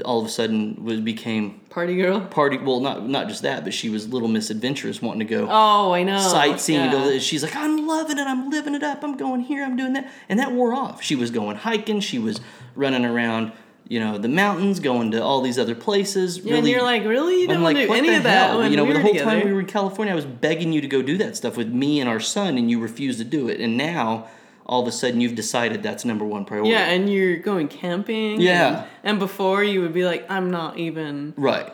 all 0.05 0.21
of 0.21 0.25
a 0.25 0.29
sudden 0.29 0.81
was 0.83 1.01
became 1.01 1.59
Party 1.69 1.97
girl. 1.97 2.21
party 2.21 2.57
well 2.57 2.79
not 2.79 3.05
not 3.07 3.27
just 3.27 3.41
that 3.41 3.65
but 3.65 3.73
she 3.73 3.89
was 3.89 4.07
little 4.07 4.29
miss 4.29 4.49
adventurous 4.49 5.01
wanting 5.01 5.19
to 5.19 5.25
go 5.25 5.45
Oh, 5.49 5.91
I 5.91 6.03
know. 6.03 6.19
sightseeing. 6.19 6.79
Yeah. 6.91 7.17
She's 7.19 7.43
like, 7.43 7.55
I'm 7.55 7.85
loving 7.85 8.17
it. 8.17 8.25
I'm 8.25 8.49
living 8.49 8.75
it 8.75 8.83
up. 8.83 9.03
I'm 9.03 9.17
going 9.17 9.41
here. 9.41 9.63
I'm 9.63 9.75
doing 9.75 9.93
that. 9.93 10.09
And 10.29 10.39
that 10.39 10.53
wore 10.53 10.73
off. 10.73 11.01
She 11.03 11.15
was 11.17 11.31
going 11.31 11.57
hiking. 11.57 11.99
She 11.99 12.17
was 12.17 12.39
running 12.75 13.03
around, 13.03 13.51
you 13.89 13.99
know, 13.99 14.17
the 14.17 14.29
mountains, 14.29 14.79
going 14.79 15.11
to 15.11 15.21
all 15.21 15.41
these 15.41 15.59
other 15.59 15.75
places. 15.75 16.37
Yeah, 16.37 16.55
and 16.55 16.67
you're 16.67 16.81
like, 16.81 17.03
really? 17.03 17.41
You 17.41 17.49
I'm 17.49 17.55
don't 17.55 17.63
like, 17.63 17.75
do 17.75 17.91
any 17.93 18.15
of 18.15 18.23
that 18.23 18.51
hell? 18.51 18.59
when 18.59 18.71
you 18.71 18.77
know, 18.77 18.85
we 18.85 18.93
the 18.93 19.01
whole 19.01 19.11
together. 19.11 19.31
time 19.31 19.45
we 19.45 19.51
were 19.53 19.59
in 19.59 19.65
California, 19.65 20.13
I 20.13 20.15
was 20.15 20.25
begging 20.25 20.71
you 20.71 20.79
to 20.79 20.87
go 20.87 21.01
do 21.01 21.17
that 21.17 21.35
stuff 21.35 21.57
with 21.57 21.67
me 21.67 21.99
and 21.99 22.09
our 22.09 22.21
son, 22.21 22.57
and 22.57 22.71
you 22.71 22.79
refused 22.79 23.19
to 23.19 23.25
do 23.25 23.49
it. 23.49 23.59
And 23.59 23.75
now, 23.77 24.27
all 24.65 24.81
of 24.81 24.87
a 24.87 24.91
sudden, 24.91 25.19
you've 25.21 25.35
decided 25.35 25.83
that's 25.83 26.05
number 26.05 26.25
one 26.25 26.45
priority. 26.45 26.71
yeah, 26.71 26.85
and 26.89 27.11
you're 27.11 27.37
going 27.37 27.67
camping. 27.67 28.39
Yeah. 28.39 28.67
And, 28.77 28.87
and 29.03 29.19
before 29.19 29.63
you 29.63 29.81
would 29.81 29.93
be 29.93 30.05
like, 30.05 30.25
I'm 30.29 30.49
not 30.51 30.77
even 30.77 31.33
Right. 31.35 31.71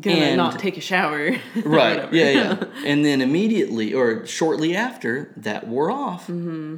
gonna 0.00 0.16
And- 0.16 0.36
not 0.36 0.58
take 0.58 0.76
a 0.76 0.80
shower. 0.80 1.32
Right. 1.64 2.12
yeah, 2.12 2.30
yeah. 2.30 2.64
And 2.86 3.04
then 3.04 3.20
immediately 3.20 3.92
or 3.92 4.24
shortly 4.26 4.76
after, 4.76 5.32
that 5.36 5.66
wore 5.66 5.90
off. 5.90 6.28
Mm-hmm. 6.28 6.76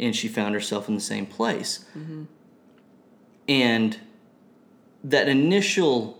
And 0.00 0.16
she 0.16 0.28
found 0.28 0.54
herself 0.54 0.88
in 0.88 0.94
the 0.94 1.00
same 1.00 1.26
place. 1.26 1.84
And 3.48 3.98
that 5.04 5.28
initial 5.28 6.18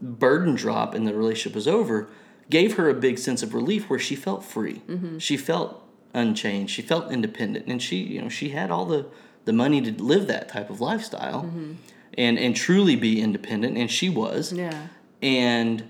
burden 0.00 0.54
drop 0.54 0.94
and 0.94 1.06
the 1.06 1.14
relationship 1.14 1.54
was 1.54 1.66
over 1.68 2.08
gave 2.50 2.76
her 2.76 2.88
a 2.88 2.94
big 2.94 3.18
sense 3.18 3.42
of 3.42 3.54
relief 3.54 3.88
where 3.90 3.98
she 3.98 4.14
felt 4.14 4.44
free. 4.44 4.82
She 5.18 5.36
felt 5.36 5.83
unchanged. 6.14 6.72
She 6.72 6.82
felt 6.82 7.10
independent. 7.12 7.66
And 7.66 7.82
she, 7.82 7.96
you 7.96 8.22
know, 8.22 8.28
she 8.28 8.50
had 8.50 8.70
all 8.70 8.86
the, 8.86 9.06
the 9.44 9.52
money 9.52 9.80
to 9.82 9.92
live 10.02 10.26
that 10.28 10.48
type 10.48 10.70
of 10.70 10.80
lifestyle 10.80 11.50
and, 12.16 12.38
and 12.38 12.54
truly 12.56 12.96
be 12.96 13.20
independent. 13.20 13.76
And 13.76 13.90
she 13.90 14.08
was 14.08 14.52
yeah. 14.52 14.86
and 15.20 15.84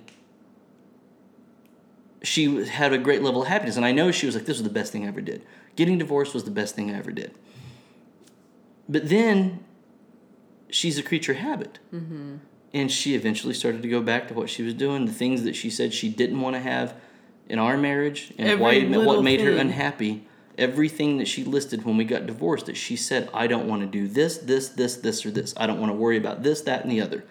she 2.22 2.64
had 2.66 2.92
a 2.92 2.98
great 2.98 3.22
level 3.22 3.42
of 3.42 3.48
happiness 3.48 3.76
and 3.76 3.84
i 3.84 3.92
know 3.92 4.10
she 4.10 4.24
was 4.24 4.34
like 4.34 4.46
this 4.46 4.56
was 4.56 4.62
the 4.62 4.70
best 4.72 4.90
thing 4.92 5.04
i 5.04 5.08
ever 5.08 5.20
did 5.20 5.44
getting 5.76 5.98
divorced 5.98 6.32
was 6.32 6.44
the 6.44 6.50
best 6.50 6.74
thing 6.74 6.90
i 6.90 6.96
ever 6.96 7.10
did 7.12 7.34
but 8.88 9.10
then 9.10 9.62
she's 10.70 10.96
a 10.98 11.02
creature 11.02 11.32
of 11.32 11.38
habit 11.38 11.78
Mm-hmm. 11.92 12.36
and 12.72 12.90
she 12.90 13.14
eventually 13.14 13.52
started 13.52 13.82
to 13.82 13.88
go 13.88 14.00
back 14.00 14.26
to 14.28 14.34
what 14.34 14.48
she 14.48 14.62
was 14.62 14.72
doing 14.72 15.04
the 15.04 15.12
things 15.12 15.42
that 15.42 15.54
she 15.54 15.68
said 15.68 15.92
she 15.92 16.08
didn't 16.08 16.40
want 16.40 16.56
to 16.56 16.60
have 16.60 16.94
in 17.48 17.58
our 17.58 17.76
marriage 17.76 18.32
and 18.38 18.48
Every 18.48 18.88
why, 18.88 19.04
what 19.04 19.22
made 19.22 19.40
her 19.40 19.52
unhappy 19.52 20.26
everything 20.56 21.18
that 21.18 21.26
she 21.26 21.42
listed 21.42 21.84
when 21.84 21.96
we 21.96 22.04
got 22.04 22.26
divorced 22.26 22.66
that 22.66 22.76
she 22.76 22.94
said 22.94 23.28
i 23.34 23.46
don't 23.46 23.66
want 23.66 23.82
to 23.82 23.88
do 23.88 24.06
this 24.06 24.38
this 24.38 24.68
this 24.68 24.96
this 24.96 25.26
or 25.26 25.30
this 25.32 25.52
i 25.56 25.66
don't 25.66 25.80
want 25.80 25.90
to 25.90 25.96
worry 25.96 26.16
about 26.16 26.44
this 26.44 26.60
that 26.60 26.82
and 26.82 26.90
the 26.90 27.00
other 27.00 27.24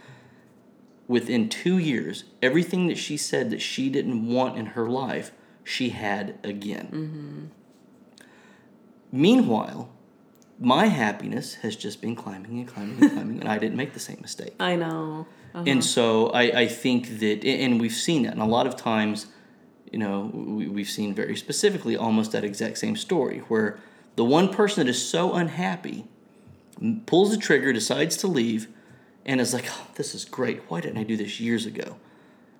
within 1.07 1.49
two 1.49 1.77
years, 1.77 2.23
everything 2.41 2.87
that 2.87 2.97
she 2.97 3.17
said 3.17 3.49
that 3.49 3.61
she 3.61 3.89
didn't 3.89 4.27
want 4.27 4.57
in 4.57 4.67
her 4.67 4.89
life, 4.89 5.31
she 5.63 5.89
had 5.89 6.37
again. 6.43 7.51
Meanwhile, 9.11 9.89
my 10.59 10.87
happiness 10.87 11.55
has 11.55 11.75
just 11.75 12.01
been 12.01 12.15
climbing 12.15 12.59
and 12.59 12.67
climbing 12.67 13.01
and 13.01 13.11
climbing, 13.11 13.39
and 13.39 13.49
I 13.49 13.57
didn't 13.57 13.77
make 13.77 13.93
the 13.93 13.99
same 13.99 14.19
mistake. 14.21 14.55
I 14.59 14.75
know. 14.75 15.27
Uh-huh. 15.53 15.63
And 15.67 15.83
so 15.83 16.29
I, 16.29 16.61
I 16.61 16.67
think 16.67 17.19
that, 17.19 17.45
and 17.45 17.79
we've 17.79 17.93
seen 17.93 18.23
that, 18.23 18.33
and 18.33 18.41
a 18.41 18.45
lot 18.45 18.65
of 18.65 18.75
times, 18.75 19.27
you 19.93 19.99
know, 19.99 20.31
we, 20.33 20.67
we've 20.67 20.89
seen 20.89 21.13
very 21.13 21.35
specifically 21.35 21.95
almost 21.95 22.31
that 22.31 22.43
exact 22.43 22.79
same 22.79 22.95
story 22.95 23.39
where 23.47 23.79
the 24.15 24.25
one 24.25 24.51
person 24.51 24.85
that 24.85 24.89
is 24.89 25.07
so 25.07 25.33
unhappy 25.33 26.05
pulls 27.05 27.31
the 27.31 27.37
trigger, 27.37 27.71
decides 27.71 28.17
to 28.17 28.27
leave, 28.27 28.67
and 29.25 29.39
is 29.39 29.53
like, 29.53 29.65
oh, 29.69 29.87
this 29.95 30.13
is 30.13 30.25
great. 30.25 30.61
Why 30.67 30.81
didn't 30.81 30.97
I 30.97 31.03
do 31.03 31.15
this 31.15 31.39
years 31.39 31.65
ago? 31.65 31.97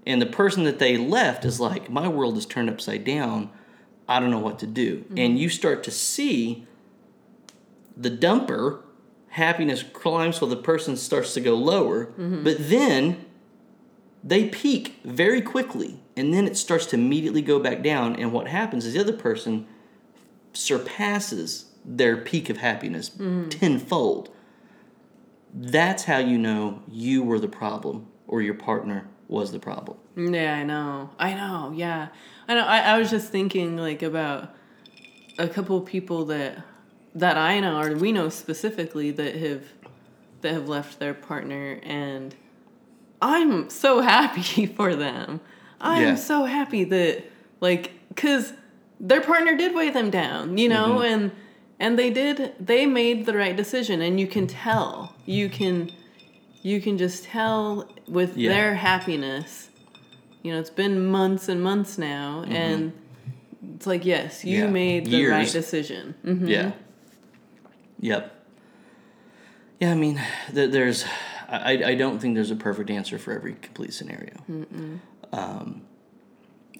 And 0.05 0.21
the 0.21 0.27
person 0.27 0.63
that 0.63 0.79
they 0.79 0.95
left 0.95 1.43
is 1.43 1.59
like, 1.59 1.89
my 1.89 2.07
world 2.07 2.37
is 2.37 2.45
turned 2.45 2.69
upside 2.69 3.03
down. 3.03 3.49
I 4.07 4.19
don't 4.19 4.31
know 4.31 4.39
what 4.39 4.59
to 4.59 4.67
do. 4.67 4.99
Mm-hmm. 4.99 5.17
And 5.17 5.39
you 5.39 5.49
start 5.49 5.83
to 5.83 5.91
see 5.91 6.67
the 7.97 8.11
dumper 8.11 8.81
happiness 9.29 9.83
climbs 9.93 10.39
while 10.39 10.49
the 10.49 10.55
person 10.55 10.95
starts 10.95 11.33
to 11.33 11.41
go 11.41 11.55
lower 11.55 12.05
mm-hmm. 12.05 12.43
but 12.43 12.55
then 12.59 13.25
they 14.23 14.47
peak 14.49 14.99
very 15.03 15.41
quickly 15.41 15.99
and 16.15 16.33
then 16.33 16.47
it 16.47 16.55
starts 16.55 16.85
to 16.85 16.95
immediately 16.95 17.41
go 17.41 17.59
back 17.59 17.81
down 17.83 18.15
and 18.15 18.31
what 18.31 18.47
happens 18.47 18.85
is 18.85 18.93
the 18.93 18.99
other 18.99 19.13
person 19.13 19.67
surpasses 20.53 21.65
their 21.83 22.15
peak 22.15 22.49
of 22.49 22.57
happiness 22.57 23.09
mm. 23.09 23.49
tenfold 23.49 24.29
that's 25.53 26.05
how 26.05 26.17
you 26.17 26.37
know 26.37 26.81
you 26.89 27.23
were 27.23 27.39
the 27.39 27.47
problem 27.47 28.07
or 28.27 28.41
your 28.41 28.53
partner 28.53 29.07
was 29.27 29.51
the 29.51 29.59
problem 29.59 29.97
Yeah, 30.15 30.55
I 30.55 30.63
know. 30.63 31.09
I 31.17 31.33
know. 31.33 31.73
Yeah, 31.75 32.09
I 32.47 32.53
know. 32.53 32.65
I, 32.65 32.79
I 32.79 32.99
was 32.99 33.09
just 33.09 33.31
thinking 33.31 33.77
like 33.77 34.03
about 34.03 34.53
a 35.39 35.47
couple 35.47 35.77
of 35.77 35.85
people 35.85 36.25
that 36.25 36.63
that 37.15 37.37
I 37.37 37.59
know 37.59 37.79
or 37.79 37.95
we 37.95 38.11
know 38.11 38.29
specifically 38.29 39.11
that 39.11 39.35
have 39.35 39.63
that 40.41 40.53
have 40.53 40.69
left 40.69 40.99
their 40.99 41.13
partner, 41.13 41.79
and 41.83 42.35
I'm 43.23 43.69
so 43.69 44.01
happy 44.01 44.65
for 44.77 44.95
them. 44.95 45.39
I'm 45.79 46.01
Yeah. 46.03 46.15
so 46.15 46.45
happy 46.45 46.83
that 46.85 47.23
like 47.61 47.91
because 48.09 48.53
their 48.99 49.21
partner 49.21 49.55
did 49.57 49.73
weigh 49.73 49.89
them 49.89 50.09
down, 50.09 50.57
you 50.57 50.69
know, 50.69 50.89
Mm-hmm. 50.99 51.13
and 51.13 51.31
and 51.79 51.97
they 51.99 52.09
did 52.11 52.53
they 52.59 52.85
made 52.85 53.25
the 53.25 53.33
right 53.43 53.55
decision, 53.55 54.01
and 54.01 54.19
you 54.19 54.27
can 54.27 54.45
tell 54.47 55.15
you 55.25 55.49
can 55.49 55.89
you 56.61 56.79
can 56.81 56.97
just 56.97 57.23
tell 57.25 57.89
with 58.07 58.37
Yeah. 58.37 58.49
their 58.53 58.75
happiness 58.75 59.69
you 60.43 60.51
know 60.53 60.59
it's 60.59 60.69
been 60.83 61.05
months 61.07 61.49
and 61.49 61.61
months 61.61 61.97
now 61.97 62.43
and 62.47 62.91
it's 63.75 63.85
like 63.87 64.03
yes 64.05 64.43
you 64.45 64.63
Mm-hmm. 64.63 64.65
Yeah. 64.65 64.71
made 64.83 65.05
the 65.07 65.25
right 65.27 65.37
Years. 65.39 65.53
decision 65.53 66.15
hmm 66.23 66.47
Yeah. 66.47 66.71
Yep. 67.99 68.23
Yeah, 69.79 69.91
I 69.91 69.95
mean, 69.95 70.21
th- 70.53 70.71
there's, 70.71 71.03
I, 71.49 71.83
I 71.85 71.95
don't 71.95 72.19
think 72.19 72.35
there's 72.35 72.51
a 72.51 72.55
perfect 72.55 72.89
answer 72.89 73.17
for 73.17 73.33
every 73.33 73.53
complete 73.53 73.93
scenario. 73.93 74.33
Um, 75.31 75.81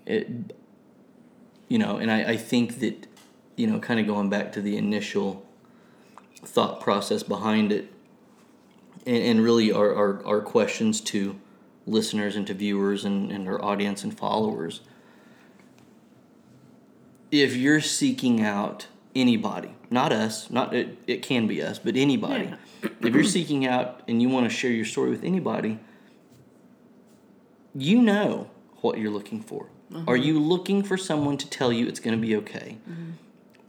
it, 0.05 0.27
you 1.67 1.77
know, 1.77 1.97
and 1.97 2.11
I, 2.11 2.31
I 2.31 2.37
think 2.37 2.79
that, 2.79 3.07
you 3.55 3.67
know, 3.67 3.79
kind 3.79 3.99
of 3.99 4.05
going 4.05 4.29
back 4.29 4.51
to 4.53 4.61
the 4.61 4.77
initial 4.77 5.45
thought 6.43 6.81
process 6.81 7.23
behind 7.23 7.71
it, 7.71 7.91
and, 9.05 9.23
and 9.23 9.43
really 9.43 9.71
our, 9.71 9.93
our, 9.95 10.25
our 10.25 10.41
questions 10.41 11.01
to 11.01 11.39
listeners 11.85 12.35
and 12.35 12.45
to 12.47 12.53
viewers 12.53 13.05
and, 13.05 13.31
and 13.31 13.47
our 13.47 13.63
audience 13.63 14.03
and 14.03 14.17
followers 14.17 14.81
if 17.33 17.55
you're 17.55 17.81
seeking 17.81 18.43
out 18.43 18.85
anybody, 19.15 19.73
not 19.89 20.13
us, 20.13 20.51
not 20.51 20.75
it, 20.75 20.99
it 21.07 21.23
can 21.23 21.47
be 21.47 21.63
us, 21.63 21.79
but 21.79 21.95
anybody. 21.95 22.45
Yeah. 22.45 22.55
If 22.83 23.13
you're 23.13 23.23
seeking 23.23 23.65
out 23.65 24.01
and 24.07 24.21
you 24.21 24.29
want 24.29 24.49
to 24.49 24.55
share 24.55 24.71
your 24.71 24.85
story 24.85 25.09
with 25.09 25.23
anybody, 25.23 25.79
you 27.75 28.01
know 28.01 28.49
what 28.81 28.97
you're 28.97 29.11
looking 29.11 29.41
for. 29.41 29.67
Uh-huh. 29.93 30.03
Are 30.07 30.17
you 30.17 30.39
looking 30.39 30.83
for 30.83 30.97
someone 30.97 31.37
to 31.37 31.49
tell 31.49 31.71
you 31.71 31.87
it's 31.87 31.99
going 31.99 32.19
to 32.19 32.21
be 32.21 32.35
okay? 32.37 32.77
Mm-hmm. 32.89 33.11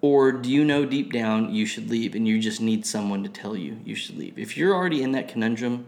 Or 0.01 0.33
do 0.33 0.51
you 0.51 0.65
know 0.65 0.85
deep 0.85 1.13
down 1.13 1.55
you 1.55 1.65
should 1.65 1.89
leave 1.89 2.15
and 2.15 2.29
you 2.29 2.39
just 2.39 2.61
need 2.61 2.85
someone 2.85 3.23
to 3.23 3.29
tell 3.29 3.57
you 3.57 3.79
you 3.85 3.95
should 3.95 4.19
leave? 4.19 4.39
If 4.39 4.57
you're 4.57 4.75
already 4.75 5.03
in 5.03 5.13
that 5.13 5.29
conundrum, 5.29 5.87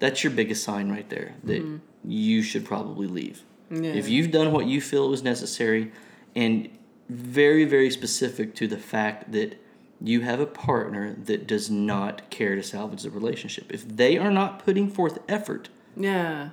that's 0.00 0.24
your 0.24 0.32
biggest 0.32 0.64
sign 0.64 0.90
right 0.90 1.08
there 1.08 1.34
that 1.44 1.62
mm-hmm. 1.62 1.76
you 2.04 2.42
should 2.42 2.64
probably 2.64 3.06
leave. 3.06 3.44
Yeah. 3.70 3.92
If 3.92 4.08
you've 4.08 4.30
done 4.30 4.52
what 4.52 4.66
you 4.66 4.80
feel 4.80 5.08
was 5.08 5.22
necessary 5.22 5.92
and 6.34 6.68
very, 7.08 7.64
very 7.64 7.90
specific 7.90 8.54
to 8.56 8.66
the 8.66 8.76
fact 8.76 9.32
that 9.32 9.60
you 10.00 10.20
have 10.20 10.40
a 10.40 10.46
partner 10.46 11.14
that 11.24 11.46
does 11.46 11.68
not 11.70 12.28
care 12.30 12.54
to 12.54 12.62
salvage 12.62 13.02
the 13.02 13.10
relationship, 13.10 13.72
if 13.72 13.86
they 13.86 14.16
are 14.18 14.30
not 14.30 14.64
putting 14.64 14.88
forth 14.90 15.18
effort, 15.28 15.68
Yeah. 15.96 16.50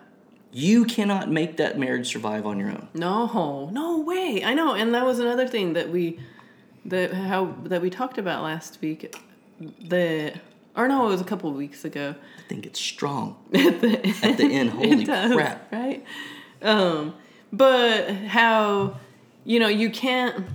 you 0.51 0.85
cannot 0.85 1.29
make 1.29 1.57
that 1.57 1.77
marriage 1.77 2.07
survive 2.11 2.45
on 2.45 2.57
your 2.59 2.69
own. 2.69 2.87
No, 2.93 3.69
no 3.71 3.99
way. 3.99 4.41
I 4.43 4.53
know, 4.53 4.73
and 4.73 4.93
that 4.95 5.05
was 5.05 5.19
another 5.19 5.47
thing 5.47 5.73
that 5.73 5.89
we 5.89 6.19
that 6.85 7.13
how 7.13 7.55
that 7.63 7.81
we 7.81 7.89
talked 7.89 8.17
about 8.17 8.43
last 8.43 8.79
week. 8.81 9.15
The 9.59 10.33
or 10.75 10.87
no, 10.87 11.05
it 11.05 11.09
was 11.09 11.21
a 11.21 11.25
couple 11.25 11.49
of 11.49 11.55
weeks 11.55 11.83
ago. 11.85 12.15
I 12.37 12.47
think 12.49 12.65
it's 12.65 12.79
strong. 12.79 13.37
At 13.53 13.81
the, 13.81 13.97
At 14.23 14.37
the 14.37 14.45
end, 14.51 14.69
holy 14.79 15.03
does, 15.05 15.33
crap. 15.33 15.71
right? 15.71 16.03
Um, 16.61 17.13
but 17.53 18.09
how 18.11 18.97
you 19.45 19.59
know 19.59 19.67
you 19.67 19.89
can't 19.89 20.45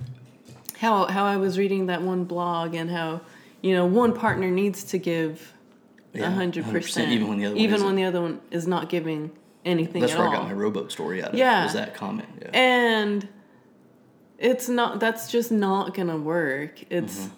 how 0.81 1.07
how 1.07 1.25
I 1.25 1.37
was 1.37 1.59
reading 1.59 1.87
that 1.87 2.03
one 2.03 2.25
blog 2.25 2.75
and 2.75 2.91
how 2.91 3.21
you 3.63 3.75
know 3.75 3.87
one 3.87 4.13
partner 4.15 4.51
needs 4.51 4.83
to 4.85 4.99
give 4.99 5.53
Yeah, 6.15 6.31
hundred 6.31 6.65
100%, 6.65 7.09
even 7.09 7.29
when 7.29 7.39
the 7.39 7.47
other 7.47 7.55
one 7.55 7.61
even 7.63 7.75
isn't. 7.77 7.87
when 7.87 7.97
the 7.97 8.05
other 8.05 8.21
one 8.23 8.41
is 8.51 8.67
not 8.67 8.89
giving 8.89 9.31
anything 9.65 10.01
That's 10.01 10.13
at 10.15 10.19
where 10.19 10.29
all. 10.29 10.33
I 10.35 10.37
got 10.39 10.47
my 10.47 10.53
rowboat 10.55 10.91
story 10.91 11.23
out 11.23 11.31
of. 11.31 11.35
Yeah. 11.35 11.65
Was 11.65 11.75
that 11.75 11.95
comment. 11.95 12.29
Yeah. 12.41 12.49
and 12.55 13.29
it's 14.39 14.69
not 14.69 15.01
that's 15.01 15.31
just 15.31 15.53
not 15.53 15.93
gonna 15.95 16.17
work 16.17 16.83
it's 16.91 17.19
Mm-hmm. 17.19 17.35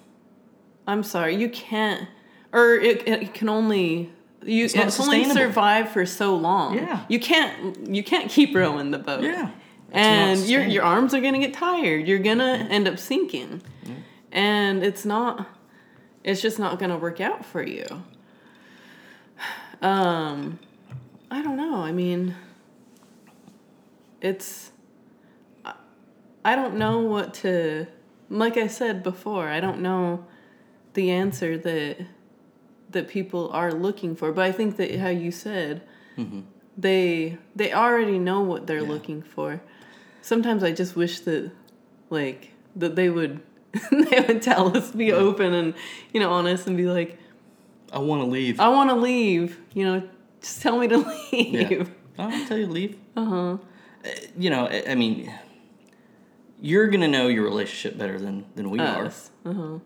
i'm 0.86 1.03
sorry 1.03 1.34
you 1.34 1.49
can't 1.49 2.09
or 2.53 2.74
it, 2.74 3.07
it 3.09 3.34
can 3.34 3.49
only 3.49 4.12
you 4.45 4.64
It's 4.66 4.74
it's, 4.76 5.01
only 5.01 5.24
survive 5.24 5.88
for 5.90 6.07
so 6.07 6.36
long 6.36 6.76
Yeah. 6.76 7.05
you 7.09 7.18
can't 7.18 7.88
you 7.93 8.05
can't 8.05 8.30
keep 8.30 8.55
rowing 8.55 8.93
the 8.93 8.99
boat 8.99 9.22
yeah. 9.24 9.51
And 9.95 10.40
your 10.49 10.62
your 10.64 10.82
arms 10.84 11.12
are 11.14 11.20
gonna 11.20 11.38
get 11.38 11.55
tired. 11.55 12.07
You're 12.09 12.18
gonna 12.18 12.66
end 12.70 12.88
up 12.88 12.99
sinking. 12.99 13.62
And 14.32 14.82
it's 14.82 15.05
not 15.05 15.47
it's 16.24 16.40
just 16.40 16.59
not 16.59 16.78
gonna 16.78 16.97
work 16.99 17.20
out 17.20 17.45
for 17.45 17.62
you. 17.62 17.86
Um 19.80 20.59
i 21.30 21.43
don't 21.43 21.57
know. 21.57 21.76
I 21.82 21.93
mean 21.93 22.34
it's 24.20 24.70
I- 25.64 25.74
i 26.45 26.55
don't 26.55 26.76
know 26.76 27.01
what 27.01 27.34
to 27.34 27.86
like 28.30 28.57
i 28.57 28.68
said 28.68 29.03
before 29.03 29.49
i 29.49 29.59
don't 29.59 29.80
know 29.80 30.24
the 30.95 31.11
answer 31.11 31.59
that 31.59 31.97
that 32.90 33.09
people 33.09 33.51
are 33.53 33.72
looking 33.72 34.14
for. 34.14 34.30
But 34.32 34.45
i 34.45 34.53
think 34.53 34.76
that 34.76 34.95
how 35.01 35.09
you 35.09 35.30
said 35.32 35.82
they 36.78 37.38
they 37.57 37.72
already 37.72 38.18
know 38.18 38.43
what 38.43 38.66
they're 38.66 38.82
looking 38.82 39.22
for 39.22 39.61
sometimes 40.23 40.62
i 40.64 40.73
just 40.73 40.97
wish 40.97 41.20
that 41.20 41.51
like 42.11 42.53
that 42.75 42.97
they 42.97 43.09
would 43.11 43.41
they 43.91 44.20
would 44.27 44.41
tell 44.41 44.75
us 44.77 44.91
be 44.93 45.12
open 45.12 45.53
and 45.53 45.75
you 46.12 46.20
know 46.20 46.31
honest 46.31 46.66
and 46.66 46.77
be 46.77 46.87
like 46.87 47.18
I 47.93 47.99
want 47.99 48.23
to 48.23 48.27
leave. 48.27 48.59
i 48.61 48.68
want 48.68 48.89
to 48.91 48.97
leave 48.97 49.59
you 49.75 49.85
know 49.85 50.03
just 50.41 50.62
tell 50.62 50.79
me 50.79 50.89
to 50.89 50.97
leave 51.33 51.70
Yeah. 51.70 51.85
I'll 52.18 52.47
tell 52.47 52.57
you 52.59 52.66
to 52.66 52.73
leave. 52.73 52.97
uh-huh 53.16 53.59
You 54.37 54.51
know, 54.51 54.66
I, 54.66 54.85
I 54.93 54.95
mean, 54.97 55.33
you're 56.61 56.89
gonna 56.89 57.09
know 57.09 57.29
your 57.29 57.45
relationship 57.45 57.99
better 57.99 58.18
than 58.18 58.45
than 58.55 58.70
we 58.70 58.79
are. 58.81 59.07
uh-huh 59.47 59.79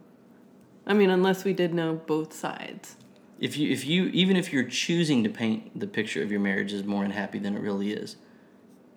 i 0.86 0.92
mean 0.94 1.10
unless 1.10 1.44
we 1.44 1.52
did 1.52 1.72
know 1.74 1.94
both 2.06 2.32
sides 2.32 2.96
If 3.40 3.56
you 3.56 3.70
if 3.70 3.86
you 3.86 4.06
even 4.12 4.36
if 4.36 4.52
you're 4.52 4.64
choosing 4.64 5.22
to 5.24 5.30
paint 5.30 5.78
the 5.78 5.86
picture 5.86 6.22
of 6.22 6.30
your 6.30 6.40
marriage 6.40 6.72
as 6.72 6.84
more 6.84 7.04
unhappy 7.04 7.38
than 7.38 7.54
it 7.56 7.60
really 7.60 7.92
is, 7.92 8.16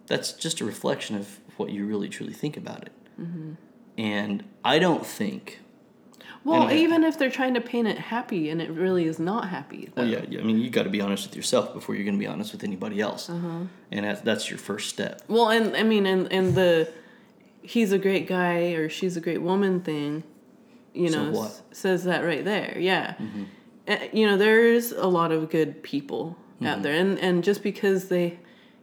that's 0.09 0.33
just 0.33 0.59
a 0.59 0.65
reflection 0.65 1.15
of 1.15 1.39
what 1.57 1.69
you 1.69 1.85
really 1.85 2.09
truly 2.09 2.33
think 2.33 2.57
about 2.57 2.81
it. 2.83 2.91
Mm-hmm. 3.19 3.53
And 3.97 4.43
I 4.63 4.79
don't 4.79 5.05
think. 5.05 5.59
well 6.43 6.63
I- 6.63 6.73
even 6.73 7.03
if 7.03 7.17
they're 7.17 7.29
trying 7.31 7.53
to 7.55 7.61
paint 7.61 7.87
it 7.87 7.97
happy 7.97 8.49
and 8.49 8.61
it 8.61 8.69
really 8.71 9.05
is 9.05 9.19
not 9.19 9.49
happy 9.49 9.89
though. 9.95 10.01
Well, 10.03 10.11
yeah, 10.11 10.25
yeah, 10.29 10.39
I 10.41 10.43
mean, 10.43 10.57
you 10.59 10.69
got 10.69 10.83
to 10.83 10.89
be 10.89 11.01
honest 11.01 11.27
with 11.27 11.35
yourself 11.35 11.73
before 11.73 11.95
you're 11.95 12.03
going 12.05 12.15
to 12.19 12.19
be 12.19 12.27
honest 12.27 12.51
with 12.51 12.63
anybody 12.63 12.99
else, 13.01 13.29
Uh-huh. 13.29 13.61
and 13.91 14.05
that's 14.05 14.21
that's 14.21 14.49
your 14.49 14.59
first 14.59 14.89
step. 14.89 15.21
Well, 15.27 15.49
and 15.49 15.75
I 15.75 15.83
mean, 15.83 16.05
and 16.05 16.31
and 16.31 16.55
the 16.55 16.91
he's 17.61 17.91
a 17.91 17.97
great 17.99 18.25
guy 18.27 18.71
or 18.77 18.89
she's 18.89 19.15
a 19.17 19.21
great 19.21 19.41
woman 19.41 19.81
thing, 19.81 20.23
you 20.93 21.09
know, 21.11 21.43
s- 21.43 21.61
says 21.71 22.03
that 22.05 22.21
right 22.23 22.43
there. 22.43 22.77
Yeah, 22.79 23.15
Uh, 23.87 23.97
you 24.13 24.25
know, 24.27 24.37
there's 24.37 24.91
a 24.91 25.07
lot 25.07 25.31
of 25.31 25.49
good 25.49 25.83
people 25.83 26.37
out 26.63 26.81
there, 26.83 26.93
and 26.93 27.19
and 27.19 27.43
just 27.43 27.61
because 27.63 28.07
they 28.07 28.39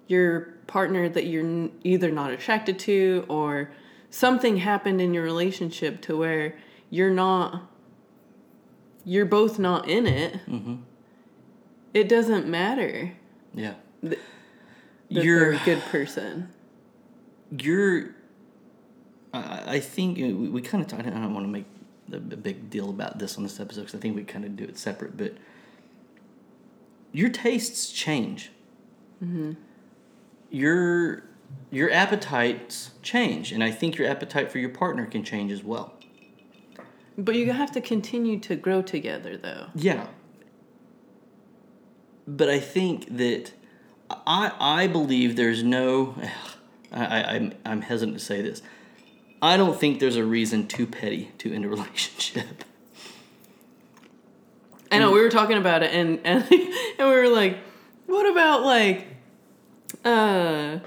your 0.09 0.55
partner 0.67 1.09
that 1.09 1.27
you're 1.27 1.71
either 1.85 2.11
not 2.11 2.31
attracted 2.31 2.79
to 2.81 3.25
or 3.29 3.71
something 4.11 4.59
happened 4.59 5.01
in 5.01 5.15
your 5.15 5.23
relationship 5.23 6.01
to 6.03 6.17
where 6.17 6.57
you're 6.91 7.11
not 7.11 7.71
you're 9.05 9.27
both 9.27 9.59
not 9.59 9.89
in 9.89 10.05
it. 10.07 10.35
Mm-hmm. 10.47 10.77
It 11.95 12.09
doesn't 12.09 12.49
matter. 12.49 13.13
Yeah, 13.55 13.75
that 14.03 14.19
you're 15.09 15.53
a 15.53 15.61
good 15.65 15.81
person. 15.83 16.49
You're 17.57 18.17
I, 19.33 19.75
I 19.75 19.81
think 19.81 20.19
we, 20.19 20.33
we 20.33 20.63
kind 20.63 20.83
of 20.83 20.89
talked 20.89 21.07
I 21.07 21.11
don't 21.11 21.35
want 21.35 21.47
to 21.47 21.53
make 21.53 21.67
a, 22.13 22.17
a 22.17 22.37
big 22.37 22.71
deal 22.71 22.91
about 22.91 23.19
this 23.19 23.37
on 23.37 23.43
this 23.43 23.61
episode 23.61 23.83
because 23.83 23.95
I 23.95 23.99
think 23.99 24.17
we 24.17 24.25
kind 24.25 24.45
of 24.45 24.57
do 24.57 24.65
it 24.65 24.79
separate 24.79 25.17
but 25.17 25.35
your 27.13 27.29
tastes 27.29 27.91
change 27.91 28.51
mm-hmm. 29.23 29.53
Your 30.51 31.23
your 31.71 31.91
appetites 31.91 32.91
change 33.03 33.53
and 33.53 33.63
I 33.63 33.71
think 33.71 33.97
your 33.99 34.09
appetite 34.09 34.51
for 34.51 34.59
your 34.59 34.71
partner 34.71 35.07
can 35.07 35.23
change 35.25 35.53
as 35.53 35.63
well 35.63 35.93
But 37.19 37.35
you 37.35 37.53
have 37.53 37.73
to 37.73 37.81
continue 37.81 38.39
to 38.41 38.57
grow 38.57 38.83
together, 38.83 39.37
though. 39.37 39.67
Yeah. 39.75 40.07
But 42.27 42.51
I 42.51 42.59
think 42.61 43.17
that 43.17 43.53
I 44.27 44.53
I 44.61 44.87
believe 44.87 45.37
there's 45.37 45.63
no 45.63 46.15
I, 46.93 47.05
I 47.05 47.35
I'm 47.35 47.55
I'm 47.65 47.81
hesitant 47.83 48.19
to 48.19 48.25
say 48.25 48.43
this. 48.43 48.63
I 49.41 49.57
don't 49.57 49.79
think 49.79 50.01
there's 50.01 50.17
a 50.17 50.25
reason 50.25 50.67
too 50.67 50.87
petty 50.87 51.31
to 51.39 51.53
end 51.53 51.65
a 51.65 51.69
relationship. 51.77 52.65
I 54.91 54.99
know 54.99 55.11
we 55.11 55.21
were 55.21 55.29
talking 55.31 55.57
about 55.59 55.83
it, 55.83 55.93
and 55.93 56.21
and 56.25 56.43
and 56.51 57.09
we 57.09 57.17
were 57.17 57.29
like, 57.29 57.59
what 58.07 58.31
about 58.31 58.63
like, 58.63 59.07
uh, 60.05 60.79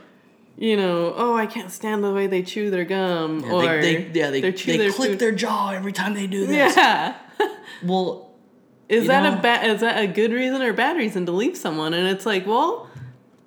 you 0.57 0.75
know, 0.75 1.13
oh, 1.15 1.35
I 1.35 1.45
can't 1.45 1.71
stand 1.71 2.03
the 2.03 2.11
way 2.11 2.27
they 2.27 2.41
chew 2.43 2.69
their 2.69 2.85
gum, 2.85 3.39
Yeah, 3.41 3.51
or 3.51 3.81
they, 3.81 4.03
they, 4.03 4.19
yeah, 4.19 4.29
they, 4.29 4.41
they 4.41 4.51
chew 4.51 4.71
they 4.73 4.77
their 4.77 4.91
click 4.91 5.11
food. 5.11 5.19
their 5.19 5.31
jaw 5.31 5.69
every 5.71 5.93
time 5.93 6.13
they 6.13 6.27
do 6.27 6.45
this. 6.47 6.75
yeah. 6.75 7.15
Well, 7.83 8.25
Is 8.89 9.07
that 9.07 9.23
know- 9.23 9.37
a 9.37 9.41
bad? 9.41 9.69
Is 9.69 9.81
that 9.81 10.03
a 10.03 10.07
good 10.07 10.31
reason 10.33 10.61
or 10.61 10.73
bad 10.73 10.97
reason 10.97 11.25
to 11.27 11.31
leave 11.31 11.55
someone? 11.55 11.93
And 11.93 12.07
it's 12.07 12.25
like, 12.25 12.45
well, 12.47 12.89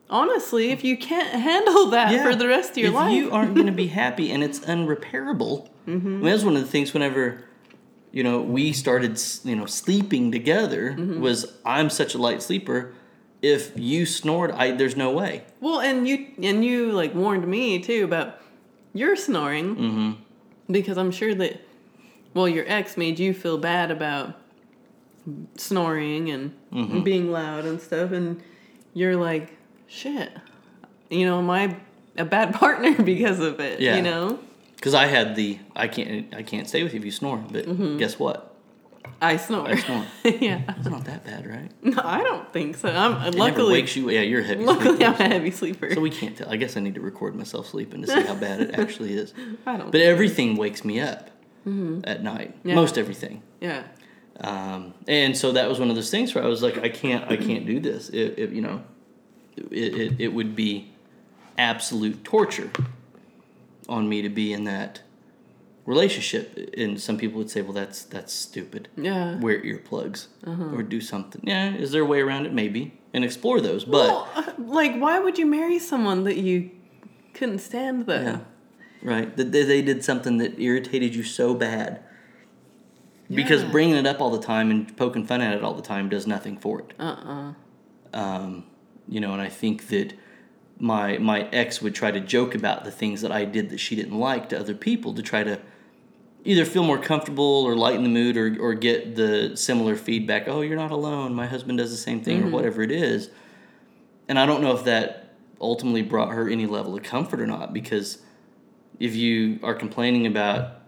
honestly, 0.08 0.70
if 0.70 0.84
you 0.84 0.96
can't 0.96 1.28
handle 1.28 1.86
that 1.90 2.12
yeah, 2.12 2.22
for 2.22 2.34
the 2.34 2.46
rest 2.48 2.70
of 2.72 2.76
your 2.78 2.88
if 2.88 2.94
life, 2.94 3.12
you 3.12 3.30
aren't 3.32 3.54
going 3.54 3.66
to 3.66 3.72
be 3.72 3.88
happy 4.02 4.30
and 4.30 4.42
it's 4.42 4.60
unrepairable, 4.60 5.68
Mm-hmm. 5.86 6.06
I 6.06 6.10
mean, 6.10 6.22
that's 6.22 6.44
one 6.44 6.54
of 6.54 6.62
the 6.62 6.68
things. 6.68 6.94
Whenever 6.94 7.42
you 8.12 8.22
know 8.22 8.40
we 8.40 8.72
started, 8.72 9.20
you 9.44 9.56
know, 9.56 9.66
sleeping 9.66 10.30
together, 10.30 10.92
Mm-hmm. 10.96 11.20
was 11.20 11.52
I'm 11.66 11.90
such 11.90 12.14
a 12.14 12.18
light 12.18 12.40
sleeper. 12.40 12.94
If 13.42 13.72
you 13.76 14.06
snored, 14.06 14.52
I 14.52 14.70
there's 14.72 14.96
no 14.96 15.10
way. 15.10 15.42
Well, 15.60 15.80
and 15.80 16.06
you 16.08 16.28
and 16.42 16.64
you 16.64 16.92
like 16.92 17.14
warned 17.14 17.46
me 17.46 17.80
too 17.80 18.04
about 18.04 18.38
your 18.94 19.16
snoring 19.16 19.76
Mm-hmm. 19.76 20.72
because 20.72 20.96
I'm 20.96 21.10
sure 21.10 21.34
that 21.34 21.60
well, 22.34 22.48
your 22.48 22.64
ex 22.68 22.96
made 22.96 23.18
you 23.18 23.34
feel 23.34 23.58
bad 23.58 23.90
about 23.90 24.34
snoring 25.56 26.30
and 26.30 26.52
Mm-hmm. 26.72 27.02
being 27.02 27.30
loud 27.30 27.66
and 27.66 27.78
stuff, 27.80 28.12
and 28.12 28.42
you're 28.94 29.14
like, 29.16 29.52
shit, 29.88 30.30
you 31.10 31.26
know, 31.26 31.38
am 31.38 31.50
I 31.50 31.76
a 32.16 32.24
bad 32.24 32.54
partner 32.62 32.94
because 33.02 33.40
of 33.40 33.60
it? 33.60 33.78
Yeah. 33.80 33.96
You 33.96 34.02
know, 34.02 34.38
Because 34.76 34.94
I 34.94 35.04
had 35.06 35.36
the 35.36 35.58
I 35.76 35.88
can't 35.88 36.34
I 36.34 36.42
can't 36.42 36.66
stay 36.66 36.82
with 36.82 36.94
you 36.94 36.98
if 37.00 37.04
you 37.04 37.10
snore. 37.10 37.36
But 37.50 37.66
Mm-hmm. 37.66 37.98
guess 37.98 38.18
what? 38.18 38.51
I 39.22 39.36
snore. 39.36 39.68
I 39.68 39.76
snore. 39.76 40.04
yeah. 40.24 40.62
It's 40.76 40.88
not 40.88 41.04
that 41.04 41.24
bad, 41.24 41.46
right? 41.46 41.70
No, 41.82 42.02
I 42.04 42.22
don't 42.22 42.52
think 42.52 42.76
so. 42.76 42.88
I'm 42.88 43.12
It 43.12 43.36
never 43.36 43.38
luckily 43.38 43.72
wakes 43.74 43.94
you. 43.96 44.10
Yeah, 44.10 44.20
you're 44.22 44.40
a 44.40 44.44
heavy 44.44 44.64
luckily 44.64 44.96
sleeper. 44.96 45.04
I'm 45.06 45.20
a 45.20 45.28
heavy 45.28 45.50
sleeper. 45.50 45.94
So 45.94 46.00
we 46.00 46.10
can't 46.10 46.36
tell. 46.36 46.50
I 46.50 46.56
guess 46.56 46.76
I 46.76 46.80
need 46.80 46.96
to 46.96 47.00
record 47.00 47.36
myself 47.36 47.68
sleeping 47.68 48.02
to 48.02 48.08
see 48.08 48.22
how 48.22 48.34
bad 48.34 48.60
it 48.60 48.74
actually 48.78 49.14
is. 49.14 49.32
I 49.64 49.76
don't. 49.76 49.92
But 49.92 50.00
everything 50.00 50.56
wakes 50.56 50.84
me 50.84 51.00
up 51.00 51.30
at 52.04 52.22
night. 52.22 52.56
Yeah. 52.64 52.74
Most 52.74 52.98
everything. 52.98 53.42
yeah. 53.60 53.84
Um, 54.40 54.94
and 55.06 55.36
so 55.36 55.52
that 55.52 55.68
was 55.68 55.78
one 55.78 55.90
of 55.90 55.94
those 55.94 56.10
things 56.10 56.34
where 56.34 56.42
I 56.42 56.48
was 56.48 56.62
like, 56.62 56.78
I 56.78 56.88
can't, 56.88 57.30
I 57.30 57.36
can't 57.36 57.64
do 57.66 57.78
this. 57.78 58.08
It, 58.08 58.38
it 58.38 58.50
you 58.50 58.62
know, 58.62 58.82
it, 59.56 59.94
it, 59.94 60.20
it 60.20 60.28
would 60.28 60.56
be 60.56 60.90
absolute 61.58 62.24
torture 62.24 62.70
on 63.88 64.08
me 64.08 64.22
to 64.22 64.28
be 64.28 64.52
in 64.52 64.64
that 64.64 65.02
relationship. 65.86 66.72
And 66.76 67.00
some 67.00 67.18
people 67.18 67.38
would 67.38 67.50
say, 67.50 67.62
well, 67.62 67.72
that's 67.72 68.04
that's 68.04 68.32
stupid. 68.32 68.88
Yeah. 68.96 69.38
Wear 69.38 69.60
earplugs 69.62 70.26
or 70.46 70.82
do 70.82 71.00
something. 71.00 71.42
Yeah, 71.44 71.74
is 71.74 71.92
there 71.92 72.02
a 72.02 72.06
way 72.06 72.20
around 72.20 72.46
it? 72.46 72.52
Maybe, 72.52 72.98
and 73.12 73.24
explore 73.24 73.60
those. 73.60 73.84
But 73.84 74.08
Well, 74.08 74.28
uh, 74.34 74.52
like, 74.58 74.96
why 74.96 75.18
would 75.18 75.38
you 75.38 75.46
marry 75.46 75.78
someone 75.78 76.24
that 76.24 76.36
you 76.36 76.70
couldn't 77.34 77.58
stand 77.60 78.06
though? 78.06 78.20
Yeah. 78.20 78.38
Right. 79.02 79.36
That 79.36 79.50
they, 79.50 79.64
they 79.64 79.82
did 79.82 80.04
something 80.04 80.38
that 80.38 80.60
irritated 80.60 81.14
you 81.14 81.24
so 81.24 81.54
bad. 81.54 82.04
Because 83.28 83.64
bringing 83.64 83.96
it 83.96 84.06
up 84.06 84.20
all 84.20 84.30
the 84.30 84.42
time 84.42 84.70
and 84.70 84.94
poking 84.94 85.24
fun 85.24 85.40
at 85.40 85.54
it 85.54 85.64
all 85.64 85.72
the 85.72 85.80
time 85.82 86.10
does 86.10 86.26
nothing 86.26 86.58
for 86.58 86.80
it. 86.80 86.92
Uh-uh. 86.98 87.54
Um, 88.12 88.66
you 89.08 89.20
know, 89.20 89.32
and 89.32 89.40
I 89.40 89.48
think 89.48 89.88
that 89.88 90.12
my 90.78 91.16
my 91.16 91.48
ex 91.50 91.80
would 91.80 91.94
try 91.94 92.10
to 92.10 92.20
joke 92.20 92.54
about 92.54 92.84
the 92.84 92.90
things 92.90 93.22
that 93.22 93.32
I 93.32 93.46
did 93.46 93.70
that 93.70 93.78
she 93.78 93.96
didn't 93.96 94.18
like 94.18 94.50
to 94.50 94.60
other 94.60 94.74
people 94.74 95.14
to 95.14 95.22
try 95.22 95.42
to 95.44 95.58
either 96.44 96.64
feel 96.64 96.82
more 96.82 96.98
comfortable 96.98 97.64
or 97.64 97.76
lighten 97.76 98.02
the 98.02 98.08
mood 98.08 98.36
or, 98.36 98.56
or 98.60 98.74
get 98.74 99.14
the 99.14 99.56
similar 99.56 99.96
feedback. 99.96 100.48
Oh, 100.48 100.60
you're 100.60 100.76
not 100.76 100.90
alone. 100.90 101.34
My 101.34 101.46
husband 101.46 101.78
does 101.78 101.90
the 101.90 101.96
same 101.96 102.20
thing 102.22 102.42
or 102.42 102.50
whatever 102.50 102.82
it 102.82 102.90
is. 102.90 103.30
And 104.28 104.38
I 104.38 104.46
don't 104.46 104.62
know 104.62 104.74
if 104.74 104.84
that 104.84 105.34
ultimately 105.60 106.02
brought 106.02 106.30
her 106.30 106.48
any 106.48 106.66
level 106.66 106.96
of 106.96 107.02
comfort 107.02 107.40
or 107.40 107.46
not 107.46 107.72
because 107.72 108.18
if 108.98 109.14
you 109.14 109.60
are 109.62 109.74
complaining 109.74 110.26
about 110.26 110.80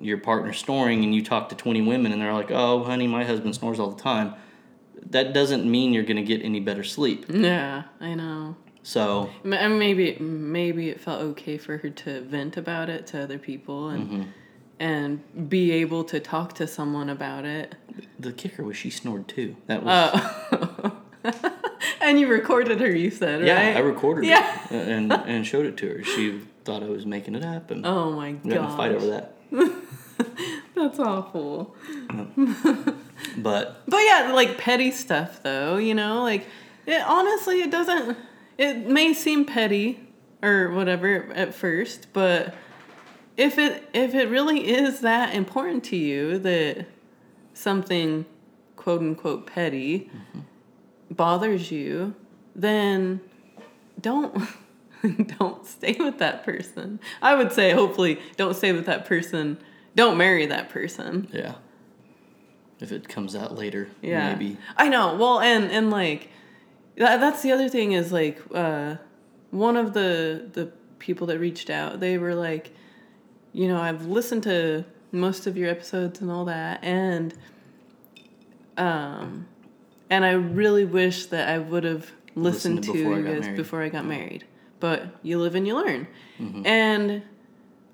your 0.00 0.18
partner 0.18 0.52
snoring 0.52 1.04
and 1.04 1.14
you 1.14 1.22
talk 1.22 1.48
to 1.50 1.54
20 1.54 1.82
women 1.82 2.12
and 2.12 2.20
they're 2.20 2.32
like, 2.32 2.50
oh, 2.50 2.82
honey, 2.84 3.06
my 3.06 3.24
husband 3.24 3.54
snores 3.54 3.78
all 3.78 3.90
the 3.90 4.02
time, 4.02 4.34
that 5.10 5.32
doesn't 5.32 5.68
mean 5.70 5.92
you're 5.92 6.02
going 6.02 6.16
to 6.16 6.22
get 6.22 6.42
any 6.42 6.60
better 6.60 6.82
sleep. 6.82 7.26
Yeah, 7.28 7.84
I 8.00 8.14
know. 8.14 8.56
So, 8.82 9.30
maybe 9.42 10.16
maybe 10.20 10.90
it 10.90 11.00
felt 11.00 11.20
okay 11.20 11.58
for 11.58 11.78
her 11.78 11.90
to 11.90 12.20
vent 12.20 12.56
about 12.56 12.88
it 12.88 13.06
to 13.08 13.22
other 13.22 13.38
people 13.38 13.88
and 13.88 14.10
Mm-hmm. 14.10 14.22
And 14.78 15.48
be 15.48 15.72
able 15.72 16.04
to 16.04 16.20
talk 16.20 16.52
to 16.54 16.66
someone 16.66 17.08
about 17.08 17.44
it. 17.44 17.74
the 18.18 18.32
kicker 18.32 18.62
was 18.62 18.76
she 18.76 18.90
snored 18.90 19.26
too. 19.28 19.56
That 19.66 19.82
was, 19.82 20.10
Oh. 20.52 20.96
and 22.00 22.20
you 22.20 22.28
recorded 22.28 22.80
her, 22.80 22.94
you 22.94 23.10
said, 23.10 23.40
right? 23.40 23.46
yeah, 23.46 23.74
I 23.76 23.80
recorded 23.80 24.24
Yeah. 24.26 24.60
it 24.70 24.88
and, 24.88 25.12
and 25.12 25.46
showed 25.46 25.66
it 25.66 25.76
to 25.78 25.88
her. 25.88 26.04
She 26.04 26.40
thought 26.64 26.82
I 26.82 26.88
was 26.88 27.06
making 27.06 27.34
it 27.36 27.44
up 27.44 27.70
and 27.70 27.86
Oh 27.86 28.12
my 28.12 28.32
god. 28.32 28.44
we 28.44 28.50
got 28.54 28.58
in 28.58 28.64
a 28.66 28.76
fight 28.76 28.92
over 28.92 29.06
that. 29.06 29.32
That's 30.74 30.98
awful. 30.98 31.74
But 33.38 33.82
But 33.88 33.98
yeah, 33.98 34.32
like 34.34 34.58
petty 34.58 34.90
stuff 34.90 35.42
though, 35.42 35.76
you 35.76 35.94
know, 35.94 36.22
like 36.22 36.46
it 36.86 37.02
honestly 37.06 37.60
it 37.62 37.70
doesn't 37.70 38.16
it 38.58 38.86
may 38.88 39.12
seem 39.14 39.44
petty 39.44 40.00
or 40.42 40.70
whatever 40.70 41.32
at 41.34 41.54
first, 41.54 42.08
but 42.12 42.54
if 43.36 43.58
it 43.58 43.88
if 43.92 44.14
it 44.14 44.28
really 44.28 44.68
is 44.68 45.00
that 45.00 45.34
important 45.34 45.84
to 45.84 45.96
you 45.96 46.38
that 46.38 46.86
something 47.54 48.24
quote 48.76 49.00
unquote 49.00 49.46
petty 49.46 50.10
bothers 51.10 51.70
you, 51.70 52.14
then 52.54 53.20
don't 54.00 54.42
don't 55.38 55.66
stay 55.66 55.96
with 55.98 56.18
that 56.18 56.44
person. 56.44 57.00
I 57.22 57.34
would 57.34 57.52
say 57.52 57.72
hopefully 57.72 58.18
don't 58.36 58.54
stay 58.56 58.72
with 58.72 58.86
that 58.86 59.04
person. 59.06 59.58
Don't 59.94 60.16
marry 60.18 60.46
that 60.46 60.68
person. 60.68 61.28
yeah, 61.32 61.54
if 62.80 62.92
it 62.92 63.08
comes 63.08 63.34
out 63.34 63.54
later, 63.56 63.88
Yeah. 64.02 64.32
maybe. 64.34 64.58
I 64.76 64.88
know. 64.88 65.14
Well, 65.16 65.40
and 65.40 65.70
and 65.70 65.90
like 65.90 66.28
that, 66.96 67.20
that's 67.20 67.42
the 67.42 67.52
other 67.52 67.68
thing 67.68 67.92
is 67.92 68.12
like 68.12 68.40
uh 68.54 68.96
one 69.50 69.76
of 69.76 69.92
the 69.94 70.48
the 70.52 70.70
people 70.98 71.26
that 71.28 71.38
reached 71.38 71.70
out, 71.70 72.00
they 72.00 72.18
were 72.18 72.34
like, 72.34 72.72
you 73.56 73.68
know, 73.68 73.80
I've 73.80 74.04
listened 74.06 74.42
to 74.42 74.84
most 75.12 75.46
of 75.46 75.56
your 75.56 75.70
episodes 75.70 76.20
and 76.20 76.30
all 76.30 76.44
that 76.44 76.84
and 76.84 77.32
um 78.76 79.46
and 80.10 80.24
I 80.24 80.32
really 80.32 80.84
wish 80.84 81.26
that 81.26 81.48
I 81.48 81.58
would 81.58 81.84
have 81.84 82.10
listened, 82.34 82.76
Listened 82.76 82.84
to 82.84 82.92
before 82.92 83.18
you 83.18 83.40
guys 83.40 83.56
before 83.56 83.82
I 83.82 83.88
got 83.88 84.04
married. 84.04 84.44
But 84.78 85.06
you 85.22 85.38
live 85.38 85.54
and 85.54 85.66
you 85.66 85.74
learn. 85.74 86.06
Mm-hmm. 86.38 86.66
And 86.66 87.22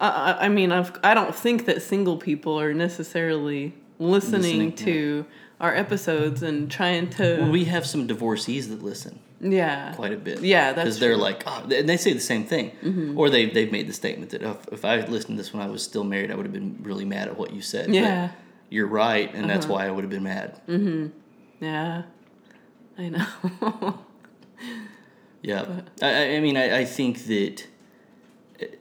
I, 0.01 0.37
I 0.41 0.49
mean, 0.49 0.73
I've, 0.73 0.99
I 1.05 1.15
don't 1.15 1.35
think 1.35 1.65
that 1.67 1.81
single 1.81 2.17
people 2.17 2.61
are 2.61 2.75
necessarily 2.75 3.73
listening, 3.99 4.43
Listening, 4.43 4.73
to 4.75 5.27
our 5.61 5.75
episodes 5.75 6.43
and 6.43 6.69
trying 6.71 7.09
to. 7.11 7.43
Well, 7.43 7.51
we 7.51 7.65
have 7.67 7.87
some 7.87 8.07
divorcees 8.07 8.69
that 8.69 8.83
listen 8.83 9.21
yeah. 9.43 9.93
quite 9.95 10.13
a 10.13 10.17
bit. 10.17 10.41
Yeah, 10.43 10.73
that's 10.73 10.85
because 10.85 10.99
they're 11.01 11.17
like, 11.17 11.43
oh, 11.47 11.67
and 11.71 11.89
they 11.89 11.97
say 11.97 12.13
the 12.13 12.21
same 12.21 12.45
thing, 12.45 12.71
Mm-hmm. 12.83 13.19
or 13.19 13.29
they 13.29 13.47
they've 13.51 13.71
made 13.73 13.87
the 13.89 13.93
statement 13.93 14.31
that 14.31 14.43
if, 14.43 14.69
if 14.73 14.85
I 14.85 14.99
had 14.99 15.09
listened 15.11 15.37
to 15.37 15.43
this 15.43 15.53
when 15.53 15.63
I 15.63 15.69
was 15.69 15.83
still 15.83 16.05
married, 16.05 16.31
I 16.31 16.35
would 16.37 16.47
have 16.47 16.53
been 16.53 16.79
really 16.83 17.05
mad 17.05 17.29
at 17.29 17.37
what 17.37 17.53
you 17.53 17.61
said. 17.61 17.93
Yeah. 17.95 18.25
Uh-huh. 18.25 18.35
you're 18.71 18.87
right, 18.87 19.35
and 19.35 19.51
that's 19.51 19.67
why 19.67 19.87
I 19.87 19.91
would 19.91 20.05
have 20.05 20.11
been 20.11 20.23
mad. 20.23 20.61
Yeah. 21.61 22.03
I 22.99 23.09
know. 23.09 23.99
Yeah, 25.45 25.81
I, 26.01 26.07
I- 26.09 26.37
I 26.37 26.41
mean, 26.41 26.57
I, 26.57 26.79
I 26.81 26.85
think 26.85 27.25
that 27.27 27.67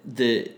the 0.05 0.51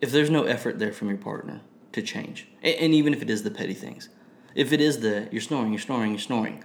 if 0.00 0.10
there's 0.12 0.30
no 0.30 0.44
effort 0.44 0.78
there 0.80 0.92
from 0.92 1.08
your 1.08 1.16
partner 1.18 1.60
to 1.92 2.02
change, 2.02 2.48
and, 2.62 2.74
and 2.76 2.94
even 2.94 3.12
if 3.14 3.22
it 3.22 3.30
is 3.30 3.42
the 3.44 3.50
petty 3.52 3.74
things, 3.74 4.08
if 4.54 4.72
it 4.72 4.80
is 4.80 4.98
the 5.00 5.28
you're 5.30 5.40
snoring, 5.40 5.70
you're 5.72 5.78
snoring, 5.80 6.10
you're 6.10 6.18
snoring, 6.20 6.64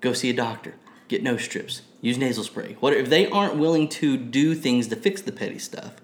go 0.00 0.12
see 0.12 0.30
a 0.30 0.34
doctor, 0.34 0.74
get 1.08 1.22
nose 1.22 1.42
strips, 1.42 1.82
use 2.00 2.18
nasal 2.18 2.44
spray. 2.44 2.76
What 2.80 2.92
if 2.92 3.08
they 3.08 3.28
aren't 3.28 3.56
willing 3.56 3.88
to 3.90 4.16
do 4.16 4.54
things 4.54 4.88
to 4.88 4.96
fix 4.96 5.22
the 5.22 5.32
petty 5.32 5.58
stuff? 5.58 5.94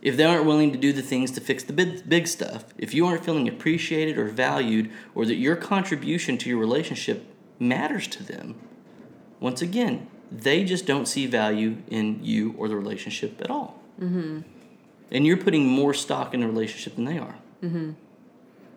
If 0.00 0.16
they 0.16 0.24
aren't 0.24 0.44
willing 0.44 0.70
to 0.72 0.78
do 0.78 0.92
the 0.92 1.02
things 1.02 1.32
to 1.32 1.40
fix 1.40 1.64
the 1.64 1.72
big, 1.72 2.08
big 2.08 2.28
stuff, 2.28 2.66
if 2.78 2.94
you 2.94 3.06
aren't 3.06 3.24
feeling 3.24 3.48
appreciated 3.48 4.16
or 4.16 4.26
valued, 4.26 4.90
or 5.14 5.26
that 5.26 5.34
your 5.34 5.56
contribution 5.56 6.38
to 6.38 6.48
your 6.48 6.58
relationship 6.58 7.26
matters 7.58 8.06
to 8.08 8.22
them, 8.22 8.54
once 9.40 9.60
again, 9.60 10.06
they 10.30 10.62
just 10.62 10.86
don't 10.86 11.06
see 11.06 11.26
value 11.26 11.78
in 11.88 12.22
you 12.22 12.54
or 12.58 12.68
the 12.68 12.76
relationship 12.76 13.40
at 13.40 13.50
all. 13.50 13.82
Mm-hmm. 14.00 14.40
And 15.10 15.26
you're 15.26 15.36
putting 15.36 15.66
more 15.66 15.94
stock 15.94 16.34
in 16.34 16.40
the 16.40 16.46
relationship 16.46 16.94
than 16.94 17.04
they 17.04 17.18
are. 17.18 17.36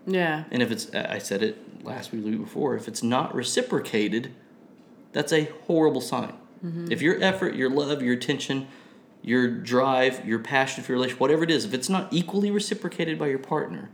yeah. 0.07 0.45
And 0.49 0.63
if 0.63 0.71
it's, 0.71 0.93
I 0.95 1.19
said 1.19 1.43
it 1.43 1.57
last 1.83 2.11
week, 2.11 2.25
week 2.25 2.39
before, 2.39 2.75
if 2.75 2.87
it's 2.87 3.03
not 3.03 3.33
reciprocated, 3.33 4.33
that's 5.11 5.33
a 5.33 5.45
horrible 5.65 6.01
sign. 6.01 6.33
If 6.91 7.01
your 7.01 7.21
effort, 7.23 7.55
your 7.55 7.71
love, 7.71 8.03
your 8.03 8.13
attention, 8.13 8.67
your 9.23 9.47
drive, 9.49 10.23
your 10.27 10.37
passion 10.37 10.83
for 10.83 10.91
your 10.91 10.97
relationship, 10.97 11.19
whatever 11.19 11.43
it 11.43 11.49
is, 11.49 11.65
if 11.65 11.73
it's 11.73 11.89
not 11.89 12.13
equally 12.13 12.51
reciprocated 12.51 13.17
by 13.17 13.27
your 13.27 13.39
partner, 13.39 13.89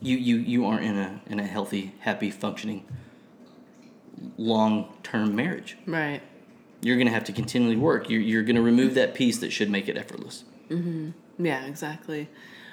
you 0.00 0.16
you 0.16 0.36
you 0.36 0.64
aren't 0.64 0.84
in 0.84 0.96
a 0.96 1.20
in 1.26 1.40
a 1.40 1.44
healthy, 1.44 1.92
happy, 2.00 2.30
functioning, 2.30 2.84
long 4.38 4.96
term 5.02 5.34
marriage. 5.34 5.76
Right. 5.86 6.22
You're 6.82 6.98
gonna 6.98 7.10
have 7.10 7.24
to 7.24 7.32
continually 7.32 7.76
work. 7.76 8.08
You're 8.08 8.20
you're 8.20 8.42
gonna 8.44 8.62
remove 8.62 8.94
that 8.94 9.14
piece 9.14 9.38
that 9.38 9.50
should 9.50 9.70
make 9.70 9.88
it 9.88 9.96
effortless. 9.96 10.44
Mm-hmm. 10.68 11.44
Yeah, 11.44 11.64
exactly. 11.64 12.28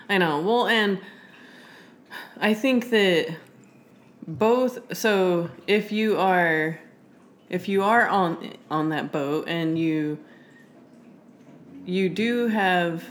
I 0.07 0.19
know. 0.19 0.39
Well, 0.41 0.67
and 0.67 0.99
I 2.39 2.53
think 2.53 2.91
that 2.91 3.35
both 4.27 4.95
so 4.95 5.49
if 5.67 5.91
you 5.91 6.17
are 6.17 6.79
if 7.49 7.67
you 7.67 7.83
are 7.83 8.07
on 8.07 8.53
on 8.69 8.89
that 8.89 9.11
boat 9.11 9.47
and 9.47 9.77
you 9.77 10.17
you 11.85 12.09
do 12.09 12.47
have 12.47 13.03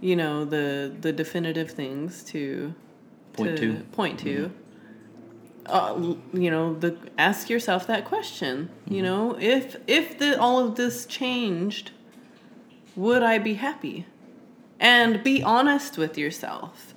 you 0.00 0.16
know 0.16 0.44
the 0.44 0.94
the 1.00 1.12
definitive 1.12 1.70
things 1.70 2.22
to 2.24 2.74
Point 3.32 3.58
to 3.58 3.74
to. 3.74 3.80
point 3.92 4.18
to 4.20 4.50
uh, 5.66 6.14
you 6.32 6.50
know 6.50 6.74
the 6.74 6.96
ask 7.18 7.50
yourself 7.50 7.86
that 7.86 8.04
question 8.04 8.70
you 8.88 9.02
know 9.02 9.36
if 9.40 9.76
if 9.86 10.18
the, 10.18 10.40
all 10.40 10.58
of 10.58 10.76
this 10.76 11.06
changed 11.06 11.90
would 12.94 13.22
i 13.22 13.38
be 13.38 13.54
happy? 13.54 14.06
And 14.78 15.22
be 15.22 15.42
honest 15.42 15.96
with 15.96 16.18
yourself 16.18 16.94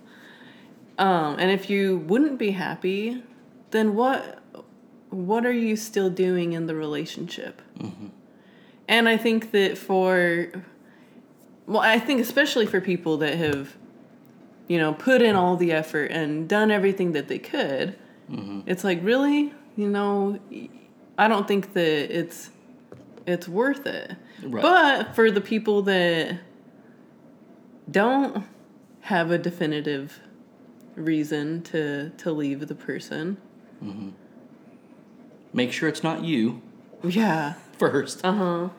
um, 0.99 1.37
and 1.39 1.49
if 1.51 1.69
you 1.69 1.97
wouldn't 1.97 2.37
be 2.37 2.51
happy 2.51 3.23
then 3.71 3.95
what 3.95 4.43
what 5.09 5.45
are 5.45 5.53
you 5.53 5.75
still 5.75 6.09
doing 6.09 6.53
in 6.53 6.67
the 6.67 6.75
relationship 6.75 7.61
and 8.87 9.09
i 9.09 9.17
think 9.17 9.51
that 9.51 9.77
for 9.77 10.51
well 11.65 11.81
i 11.81 11.97
think 11.97 12.21
especially 12.21 12.65
for 12.65 12.79
people 12.79 13.17
that 13.17 13.35
have 13.35 13.75
you 14.69 14.77
know, 14.77 14.93
put 14.93 15.21
in 15.21 15.35
all 15.35 15.57
the 15.57 15.73
effort 15.73 16.11
and 16.11 16.47
done 16.47 16.71
everything 16.71 17.11
that 17.13 17.27
they 17.27 17.39
could. 17.39 17.97
Mm-hmm. 18.31 18.61
It's 18.67 18.83
like 18.83 19.03
really, 19.03 19.51
you 19.75 19.89
know, 19.89 20.39
I 21.17 21.27
don't 21.27 21.47
think 21.47 21.73
that 21.73 22.15
it's 22.17 22.51
it's 23.25 23.47
worth 23.47 23.85
it. 23.85 24.15
Right. 24.43 24.61
But 24.61 25.15
for 25.15 25.31
the 25.31 25.41
people 25.41 25.81
that 25.83 26.39
don't 27.89 28.45
have 29.01 29.31
a 29.31 29.39
definitive 29.39 30.19
reason 30.95 31.61
to 31.63 32.09
to 32.17 32.31
leave 32.31 32.67
the 32.67 32.75
person, 32.75 33.37
Make 35.51 35.71
sure 35.71 35.89
it's 35.89 36.03
not 36.03 36.23
you 36.23 36.61
yeah, 37.03 37.53
first. 37.77 38.23
uh 38.23 38.33
huh, 38.33 38.69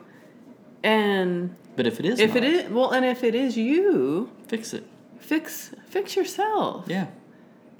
and 0.83 1.55
but 1.75 1.85
if 1.87 1.99
it 1.99 2.05
is, 2.05 2.19
if 2.19 2.35
it 2.35 2.41
not, 2.43 2.49
is 2.51 2.69
well, 2.71 2.91
and 2.91 3.03
if 3.05 3.23
it 3.23 3.35
is 3.35 3.57
you, 3.57 4.29
fix 4.47 4.73
it. 4.73 4.85
fix 5.19 5.73
fix 5.87 6.15
yourself. 6.15 6.85
Yeah. 6.87 7.05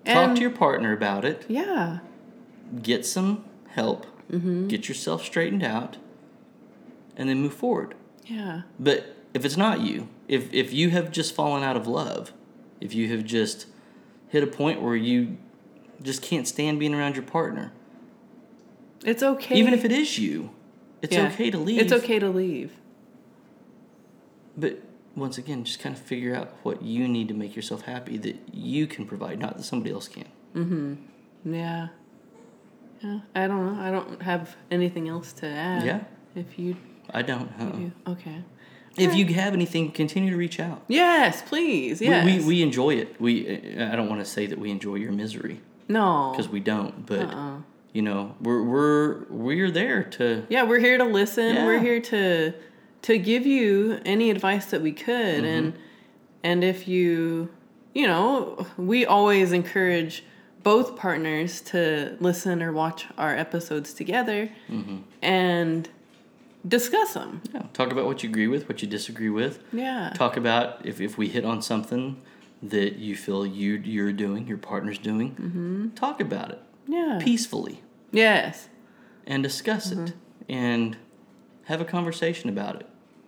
Talk 0.06 0.28
And- 0.30 0.36
to 0.36 0.42
your 0.42 0.52
partner 0.52 0.94
about 0.94 1.24
it. 1.26 1.46
Yeah. 1.48 2.00
Get 2.82 3.06
some 3.06 3.44
help. 3.70 4.06
Mm-hmm. 4.32 4.68
Get 4.68 4.88
yourself 4.88 5.24
straightened 5.24 5.64
out, 5.64 5.98
and 7.16 7.30
then 7.30 7.42
move 7.42 7.54
forward. 7.54 7.96
Yeah. 8.26 8.62
But 8.80 9.16
if 9.34 9.46
it's 9.46 9.58
not 9.58 9.82
you, 9.82 10.08
if 10.28 10.54
if 10.54 10.74
you 10.74 10.90
have 10.90 11.12
just 11.12 11.34
fallen 11.36 11.64
out 11.64 11.78
of 11.78 11.86
love, 11.88 12.34
if 12.82 12.94
you 12.96 13.08
have 13.10 13.24
just 13.26 13.68
hit 14.32 14.44
a 14.44 14.48
point 14.48 14.82
where 14.82 14.96
you 14.96 15.38
just 16.02 16.22
can't 16.22 16.48
stand 16.48 16.80
being 16.80 16.96
around 16.96 17.16
your 17.16 17.24
partner, 17.26 17.72
It's 19.06 19.22
okay. 19.22 19.56
even 19.56 19.74
if 19.74 19.84
it 19.86 19.92
is 19.92 20.18
you, 20.18 20.50
it's 21.02 21.16
Yeah. 21.16 21.28
okay 21.28 21.52
to 21.52 21.58
leave. 21.58 21.80
It's 21.82 21.92
okay 21.94 22.18
to 22.20 22.30
leave. 22.30 22.72
But 24.58 24.80
once 25.16 25.38
again, 25.38 25.64
just 25.64 25.80
kind 25.80 25.96
of 25.96 26.02
figure 26.02 26.34
out 26.36 26.50
what 26.64 26.82
you 26.82 27.08
need 27.08 27.28
to 27.28 27.34
make 27.34 27.56
yourself 27.56 27.82
happy 27.84 28.18
that 28.18 28.38
you 28.54 28.88
can 28.88 29.06
provide, 29.06 29.40
not 29.40 29.58
that 29.58 29.64
somebody 29.64 29.92
else 29.92 30.08
can. 30.08 30.26
Mm-hmm. 30.56 31.54
Yeah. 31.54 31.88
Yeah. 33.04 33.20
I 33.36 33.48
don't 33.48 33.66
know. 33.76 33.82
I 33.82 33.92
don't 33.92 34.22
have 34.22 34.56
anything 34.70 35.10
else 35.10 35.34
to 35.34 35.48
add. 35.48 35.86
Yeah. 35.86 36.02
If 36.36 36.58
you, 36.58 36.78
I 37.10 37.22
don't. 37.24 37.50
uh 37.60 37.78
you 37.78 37.92
okay. 38.08 38.44
If 38.98 39.16
you 39.16 39.26
have 39.34 39.54
anything, 39.54 39.92
continue 39.92 40.32
to 40.32 40.38
reach 40.38 40.60
out. 40.60 40.84
Yes, 40.88 41.42
please. 41.42 42.00
We- 42.02 42.08
Yes. 42.08 42.26
We, 42.26 42.46
we, 42.46 42.62
enjoy 42.62 42.96
it. 42.96 43.20
We 43.22 43.58
I 43.80 43.96
don't 43.96 44.10
want 44.10 44.20
to 44.22 44.26
say 44.26 44.46
that 44.48 44.60
we 44.60 44.70
enjoy 44.72 44.96
your 44.96 45.12
misery 45.12 45.62
no. 45.88 46.32
because 46.32 46.50
we 46.50 46.60
don't, 46.60 47.06
but 47.06 47.28
Uh-uh. 47.34 47.58
you 47.94 48.02
know 48.02 48.36
we're 48.42 48.62
we're 48.64 49.24
we're 49.30 49.72
there 49.72 50.04
to 50.04 50.46
Yeah, 50.50 50.64
we're 50.64 50.80
here 50.80 50.98
to 50.98 51.06
listen. 51.06 51.66
We're 51.66 51.80
here 51.80 52.02
to 52.02 52.54
to 53.04 53.18
give 53.18 53.46
you 53.46 54.00
any 54.06 54.30
advice 54.30 54.66
that 54.68 54.82
we 54.82 54.92
could 54.92 55.44
Mm-hmm. 55.44 55.46
and 55.46 55.74
and 56.44 56.64
if 56.64 56.88
you 56.88 57.50
you 57.94 58.08
know, 58.08 58.66
we 58.78 59.06
always 59.06 59.52
encourage 59.52 60.24
both 60.64 60.96
partners 60.96 61.60
to 61.60 62.16
listen 62.22 62.62
or 62.64 62.72
watch 62.72 63.06
our 63.18 63.36
episodes 63.36 63.94
together 63.94 64.50
Mm-hmm. 64.70 64.98
and 65.22 65.90
discuss 66.68 67.14
them. 67.14 67.42
yeah, 67.54 67.64
talk 67.74 67.92
about 67.92 68.06
what 68.06 68.24
you 68.24 68.30
agree 68.30 68.48
with, 68.48 68.68
what 68.68 68.82
you 68.82 68.88
disagree 68.88 69.30
with. 69.30 69.64
Yeah. 69.74 70.12
Talk 70.16 70.38
about 70.38 70.86
if, 70.86 71.02
if 71.02 71.18
we 71.18 71.28
hit 71.28 71.44
on 71.46 71.62
something 71.62 72.22
that 72.64 72.98
you 72.98 73.16
feel 73.16 73.46
you 73.46 73.74
you're 73.84 74.14
doing, 74.14 74.48
your 74.48 74.58
partner's 74.58 74.98
doing. 75.00 75.32
Mm-hmm. 75.32 75.90
Talk 75.96 76.20
about 76.22 76.52
it 76.52 76.62
Yeah. 76.88 77.20
peacefully 77.22 77.82
Yes. 78.12 78.70
and 79.26 79.42
discuss 79.44 79.92
it 79.92 79.98
Mm-hmm. 79.98 80.52
and 80.54 80.98
have 81.66 81.82
a 81.82 81.86
conversation 81.86 82.50
about 82.50 82.76
it. 82.82 82.88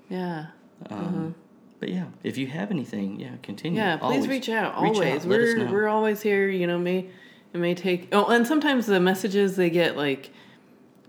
Yeah. 0.10 0.48
Um, 0.90 1.34
But 1.80 1.90
yeah, 1.90 2.06
if 2.24 2.38
you 2.38 2.48
have 2.48 2.70
anything, 2.72 3.20
yeah, 3.20 3.32
continue. 3.42 3.80
Mm-hmm. 3.82 3.88
Yeah, 3.90 3.98
please 3.98 4.04
Always. 4.16 4.28
reach 4.28 4.50
out. 4.50 4.82
Reach 4.82 4.94
Always, 4.94 5.24
out, 5.24 5.30
let 5.30 5.40
we're 5.40 5.72
we're 5.72 5.88
always 5.88 6.22
here. 6.22 6.48
You 6.50 6.68
know, 6.68 6.78
may 6.78 7.10
it 7.54 7.58
may 7.60 7.74
take. 7.76 8.10
Oh, 8.12 8.26
and 8.28 8.46
sometimes 8.48 8.86
the 8.86 9.00
messages 9.00 9.56
they 9.56 9.70
get 9.70 9.98
like, 9.98 10.30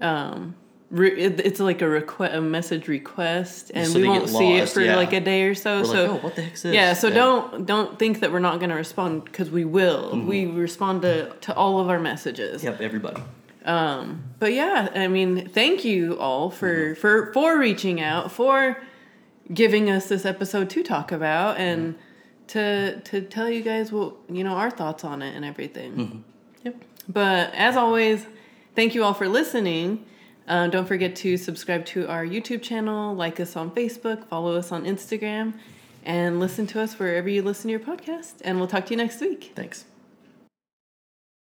um, 0.00 0.54
re, 0.94 1.10
it's 1.20 1.60
like 1.60 1.82
a 1.82 1.88
request, 1.88 2.34
a 2.34 2.40
message 2.40 2.88
request, 2.88 3.70
and 3.74 3.88
So 3.88 4.00
we 4.00 4.08
won't 4.08 4.28
see 4.28 4.54
it 4.54 4.68
for 4.68 4.80
yeah. 4.80 4.96
like 4.96 5.12
a 5.12 5.20
day 5.20 5.42
or 5.42 5.54
so. 5.54 5.80
We're 5.80 5.84
so 5.84 5.92
like, 5.92 6.10
oh, 6.10 6.24
what 6.24 6.36
the 6.36 6.42
heck's 6.42 6.62
this? 6.62 6.74
yeah, 6.74 6.94
so 6.94 7.10
don't 7.10 7.66
don't 7.66 7.98
think 7.98 8.20
that 8.20 8.32
we're 8.32 8.38
not 8.38 8.58
going 8.58 8.70
to 8.70 8.76
respond 8.76 9.24
because 9.24 9.50
we 9.50 9.64
will. 9.64 10.12
Mm-hmm. 10.12 10.26
We 10.26 10.46
respond 10.46 11.02
to 11.02 11.30
to 11.42 11.54
all 11.54 11.80
of 11.80 11.88
our 11.88 11.98
messages. 12.00 12.62
Yep, 12.64 12.80
everybody. 12.80 13.22
Um, 13.64 14.22
but 14.38 14.52
yeah, 14.52 14.90
I 14.94 15.08
mean, 15.08 15.48
thank 15.48 15.84
you 15.84 16.18
all 16.18 16.50
for 16.50 16.74
Mm-hmm. 16.94 17.00
for 17.00 17.32
for 17.32 17.58
reaching 17.58 18.00
out 18.00 18.30
for 18.30 18.82
giving 19.52 19.90
us 19.90 20.08
this 20.08 20.24
episode 20.24 20.70
to 20.70 20.82
talk 20.82 21.12
about 21.12 21.58
and 21.58 21.96
to 22.48 23.00
to 23.00 23.20
tell 23.22 23.50
you 23.50 23.62
guys 23.62 23.90
what 23.90 24.14
you 24.28 24.44
know 24.44 24.54
our 24.54 24.70
thoughts 24.70 25.04
on 25.04 25.22
it 25.22 25.34
and 25.34 25.44
everything. 25.44 26.24
Yep. 26.62 26.76
But 27.08 27.54
as 27.54 27.76
always, 27.76 28.26
thank 28.74 28.94
you 28.94 29.02
all 29.04 29.14
for 29.14 29.28
listening. 29.28 30.04
Um, 30.46 30.70
don't 30.70 30.86
forget 30.86 31.16
to 31.16 31.36
subscribe 31.36 31.86
to 31.86 32.06
our 32.08 32.24
YouTube 32.24 32.62
channel, 32.62 33.14
like 33.14 33.40
us 33.40 33.56
on 33.56 33.70
Facebook, 33.70 34.26
follow 34.26 34.56
us 34.56 34.72
on 34.72 34.84
Instagram, 34.84 35.54
and 36.04 36.38
listen 36.38 36.66
to 36.68 36.80
us 36.80 36.98
wherever 36.98 37.28
you 37.28 37.42
listen 37.42 37.68
to 37.68 37.70
your 37.70 37.80
podcast. 37.80 38.34
And 38.42 38.58
we'll 38.58 38.68
talk 38.68 38.86
to 38.86 38.90
you 38.90 38.98
next 38.98 39.20
week. 39.20 39.52
Thanks. 39.54 39.86